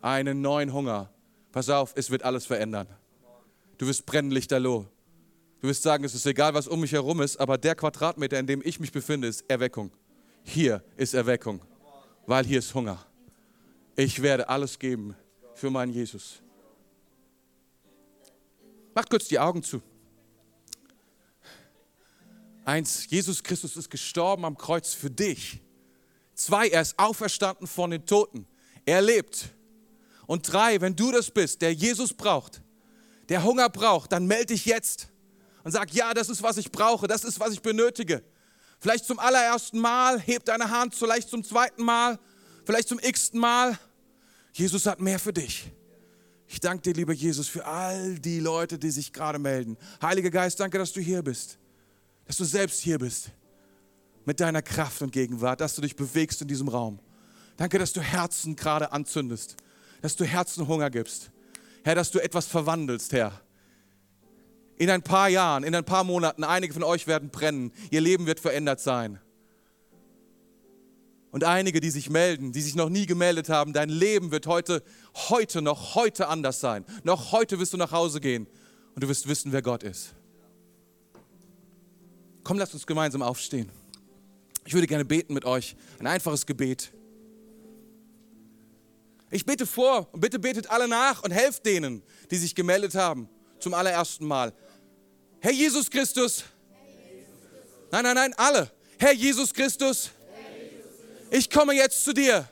Einen 0.00 0.40
neuen 0.40 0.72
Hunger. 0.72 1.10
Pass 1.50 1.68
auf, 1.68 1.92
es 1.96 2.10
wird 2.10 2.22
alles 2.22 2.46
verändern. 2.46 2.86
Du 3.78 3.86
wirst 3.86 4.06
brennen 4.06 4.30
lichterloh. 4.30 4.86
Du 5.60 5.68
wirst 5.68 5.82
sagen, 5.82 6.04
es 6.04 6.14
ist 6.14 6.26
egal, 6.26 6.54
was 6.54 6.66
um 6.66 6.80
mich 6.80 6.92
herum 6.92 7.20
ist, 7.20 7.36
aber 7.36 7.58
der 7.58 7.74
Quadratmeter, 7.74 8.38
in 8.38 8.46
dem 8.46 8.62
ich 8.64 8.80
mich 8.80 8.90
befinde, 8.90 9.28
ist 9.28 9.44
Erweckung. 9.48 9.92
Hier 10.44 10.82
ist 10.96 11.14
Erweckung, 11.14 11.60
weil 12.26 12.44
hier 12.44 12.58
ist 12.58 12.74
Hunger. 12.74 13.04
Ich 13.94 14.22
werde 14.22 14.48
alles 14.48 14.78
geben 14.78 15.14
für 15.54 15.70
meinen 15.70 15.92
Jesus. 15.92 16.42
Macht 18.94 19.10
kurz 19.10 19.28
die 19.28 19.38
Augen 19.38 19.62
zu. 19.62 19.82
Eins, 22.64 23.08
Jesus 23.08 23.42
Christus 23.42 23.76
ist 23.76 23.90
gestorben 23.90 24.44
am 24.44 24.56
Kreuz 24.56 24.94
für 24.94 25.10
dich. 25.10 25.60
Zwei, 26.34 26.68
er 26.68 26.82
ist 26.82 26.98
auferstanden 26.98 27.66
von 27.66 27.90
den 27.90 28.06
Toten. 28.06 28.46
Er 28.84 29.02
lebt. 29.02 29.50
Und 30.26 30.50
drei, 30.52 30.80
wenn 30.80 30.96
du 30.96 31.12
das 31.12 31.30
bist, 31.30 31.62
der 31.62 31.72
Jesus 31.72 32.14
braucht, 32.14 32.62
der 33.28 33.44
Hunger 33.44 33.68
braucht, 33.68 34.12
dann 34.12 34.26
melde 34.26 34.46
dich 34.46 34.64
jetzt 34.64 35.08
und 35.64 35.72
sag, 35.72 35.92
ja, 35.92 36.14
das 36.14 36.28
ist, 36.28 36.42
was 36.42 36.56
ich 36.56 36.72
brauche, 36.72 37.06
das 37.06 37.24
ist, 37.24 37.38
was 37.38 37.52
ich 37.52 37.62
benötige. 37.62 38.22
Vielleicht 38.80 39.04
zum 39.04 39.18
allerersten 39.18 39.78
Mal, 39.78 40.18
heb 40.20 40.44
deine 40.44 40.70
Hand, 40.70 40.94
vielleicht 40.94 41.28
zum 41.28 41.44
zweiten 41.44 41.84
Mal, 41.84 42.18
vielleicht 42.64 42.88
zum 42.88 42.98
x-ten 42.98 43.38
Mal. 43.38 43.78
Jesus 44.52 44.86
hat 44.86 45.00
mehr 45.00 45.18
für 45.18 45.32
dich. 45.32 45.70
Ich 46.48 46.60
danke 46.60 46.82
dir, 46.82 46.94
lieber 46.94 47.12
Jesus, 47.12 47.48
für 47.48 47.64
all 47.64 48.18
die 48.18 48.40
Leute, 48.40 48.78
die 48.78 48.90
sich 48.90 49.12
gerade 49.12 49.38
melden. 49.38 49.78
Heiliger 50.02 50.30
Geist, 50.30 50.60
danke, 50.60 50.78
dass 50.78 50.92
du 50.92 51.00
hier 51.00 51.22
bist, 51.22 51.58
dass 52.26 52.36
du 52.36 52.44
selbst 52.44 52.80
hier 52.80 52.98
bist 52.98 53.30
mit 54.24 54.40
deiner 54.40 54.62
Kraft 54.62 55.02
und 55.02 55.12
Gegenwart, 55.12 55.60
dass 55.60 55.74
du 55.74 55.82
dich 55.82 55.96
bewegst 55.96 56.42
in 56.42 56.48
diesem 56.48 56.68
Raum. 56.68 56.98
Danke, 57.56 57.78
dass 57.78 57.92
du 57.92 58.00
Herzen 58.00 58.56
gerade 58.56 58.92
anzündest, 58.92 59.56
dass 60.00 60.16
du 60.16 60.24
Herzen 60.24 60.66
Hunger 60.68 60.90
gibst. 60.90 61.30
Herr, 61.84 61.94
dass 61.94 62.10
du 62.10 62.18
etwas 62.20 62.46
verwandelst, 62.46 63.12
Herr. 63.12 63.40
In 64.76 64.90
ein 64.90 65.02
paar 65.02 65.28
Jahren, 65.28 65.64
in 65.64 65.74
ein 65.74 65.84
paar 65.84 66.04
Monaten, 66.04 66.44
einige 66.44 66.72
von 66.72 66.82
euch 66.82 67.06
werden 67.06 67.30
brennen. 67.30 67.72
Ihr 67.90 68.00
Leben 68.00 68.26
wird 68.26 68.40
verändert 68.40 68.80
sein. 68.80 69.20
Und 71.30 71.44
einige, 71.44 71.80
die 71.80 71.90
sich 71.90 72.10
melden, 72.10 72.52
die 72.52 72.60
sich 72.60 72.74
noch 72.74 72.88
nie 72.88 73.06
gemeldet 73.06 73.48
haben, 73.48 73.72
dein 73.72 73.88
Leben 73.88 74.32
wird 74.32 74.46
heute, 74.46 74.82
heute 75.14 75.62
noch, 75.62 75.94
heute 75.94 76.28
anders 76.28 76.60
sein. 76.60 76.84
Noch 77.04 77.32
heute 77.32 77.58
wirst 77.58 77.72
du 77.72 77.78
nach 77.78 77.90
Hause 77.90 78.20
gehen 78.20 78.46
und 78.94 79.02
du 79.02 79.08
wirst 79.08 79.26
wissen, 79.26 79.50
wer 79.50 79.62
Gott 79.62 79.82
ist. 79.82 80.14
Komm, 82.44 82.58
lasst 82.58 82.74
uns 82.74 82.86
gemeinsam 82.86 83.22
aufstehen. 83.22 83.70
Ich 84.64 84.74
würde 84.74 84.86
gerne 84.86 85.04
beten 85.04 85.34
mit 85.34 85.44
euch. 85.44 85.76
Ein 85.98 86.06
einfaches 86.06 86.46
Gebet. 86.46 86.92
Ich 89.30 89.46
bete 89.46 89.66
vor 89.66 90.08
und 90.12 90.20
bitte 90.20 90.38
betet 90.38 90.70
alle 90.70 90.86
nach 90.86 91.22
und 91.22 91.30
helft 91.30 91.64
denen, 91.64 92.02
die 92.30 92.36
sich 92.36 92.54
gemeldet 92.54 92.94
haben 92.94 93.28
zum 93.58 93.74
allerersten 93.74 94.26
Mal. 94.26 94.52
Herr 95.40 95.52
Jesus 95.52 95.90
Christus. 95.90 96.44
Nein, 97.90 98.04
nein, 98.04 98.14
nein, 98.14 98.34
alle. 98.36 98.70
Herr 98.98 99.12
Jesus 99.12 99.52
Christus. 99.52 100.10
Ich 101.30 101.48
komme 101.48 101.72
jetzt 101.74 102.04
zu 102.04 102.12
dir. 102.12 102.48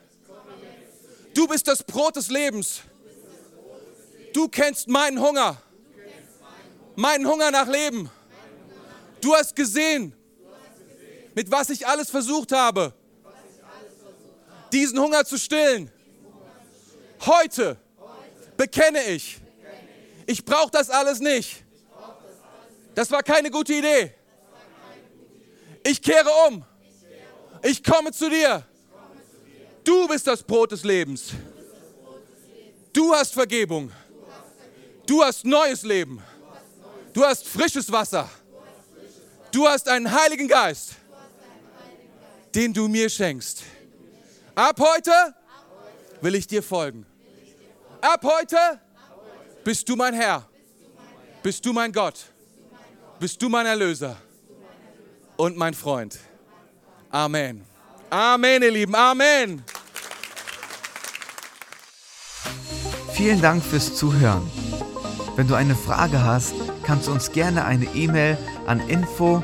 Du 1.33 1.47
bist 1.47 1.67
das 1.67 1.83
Brot 1.83 2.15
des 2.15 2.29
Lebens. 2.29 2.81
Du 4.33 4.47
kennst 4.47 4.87
meinen 4.87 5.19
Hunger. 5.21 5.61
Meinen 6.95 7.27
Hunger 7.27 7.51
nach 7.51 7.67
Leben. 7.67 8.09
Du 9.21 9.35
hast 9.35 9.55
gesehen, 9.55 10.13
mit 11.33 11.51
was 11.51 11.69
ich 11.69 11.87
alles 11.87 12.09
versucht 12.09 12.51
habe, 12.51 12.93
diesen 14.71 14.99
Hunger 14.99 15.25
zu 15.25 15.37
stillen. 15.37 15.91
Heute 17.25 17.77
bekenne 18.57 19.03
ich, 19.03 19.39
ich 20.25 20.43
brauche 20.45 20.71
das 20.71 20.89
alles 20.89 21.19
nicht. 21.19 21.63
Das 22.95 23.09
war 23.11 23.23
keine 23.23 23.49
gute 23.49 23.73
Idee. 23.73 24.13
Ich 25.83 26.01
kehre 26.01 26.29
um. 26.47 26.63
Ich 27.63 27.83
komme 27.83 28.11
zu 28.11 28.29
dir. 28.29 28.65
Du 29.83 30.07
bist 30.07 30.27
das 30.27 30.43
Brot 30.43 30.71
des 30.71 30.83
Lebens. 30.83 31.31
Du 32.93 33.13
hast 33.13 33.33
Vergebung. 33.33 33.91
Du 35.05 35.23
hast 35.23 35.45
neues 35.45 35.83
Leben. 35.83 36.21
Du 37.13 37.23
hast 37.23 37.47
frisches 37.47 37.91
Wasser. 37.91 38.29
Du 39.51 39.67
hast 39.67 39.89
einen 39.89 40.09
Heiligen 40.11 40.47
Geist, 40.47 40.93
den 42.53 42.73
du 42.73 42.87
mir 42.87 43.09
schenkst. 43.09 43.63
Ab 44.55 44.79
heute 44.79 45.11
will 46.21 46.35
ich 46.35 46.47
dir 46.47 46.61
folgen. 46.61 47.05
Ab 48.01 48.23
heute 48.23 48.57
bist 49.63 49.87
du 49.87 49.95
mein 49.95 50.13
Herr. 50.13 50.47
Bist 51.43 51.65
du 51.65 51.73
mein 51.73 51.91
Gott. 51.91 52.25
Bist 53.19 53.41
du 53.41 53.49
mein 53.49 53.65
Erlöser 53.65 54.15
und 55.37 55.57
mein 55.57 55.73
Freund. 55.73 56.19
Amen. 57.09 57.63
Amen, 58.09 58.63
ihr 58.63 58.71
Lieben. 58.71 58.95
Amen. 58.95 59.63
Vielen 63.13 63.41
Dank 63.41 63.63
fürs 63.63 63.95
Zuhören. 63.95 64.49
Wenn 65.35 65.47
du 65.47 65.55
eine 65.55 65.75
Frage 65.75 66.23
hast, 66.23 66.53
kannst 66.83 67.07
du 67.07 67.11
uns 67.11 67.31
gerne 67.31 67.65
eine 67.65 67.85
E-Mail 67.95 68.37
an 68.65 68.79
info 68.89 69.43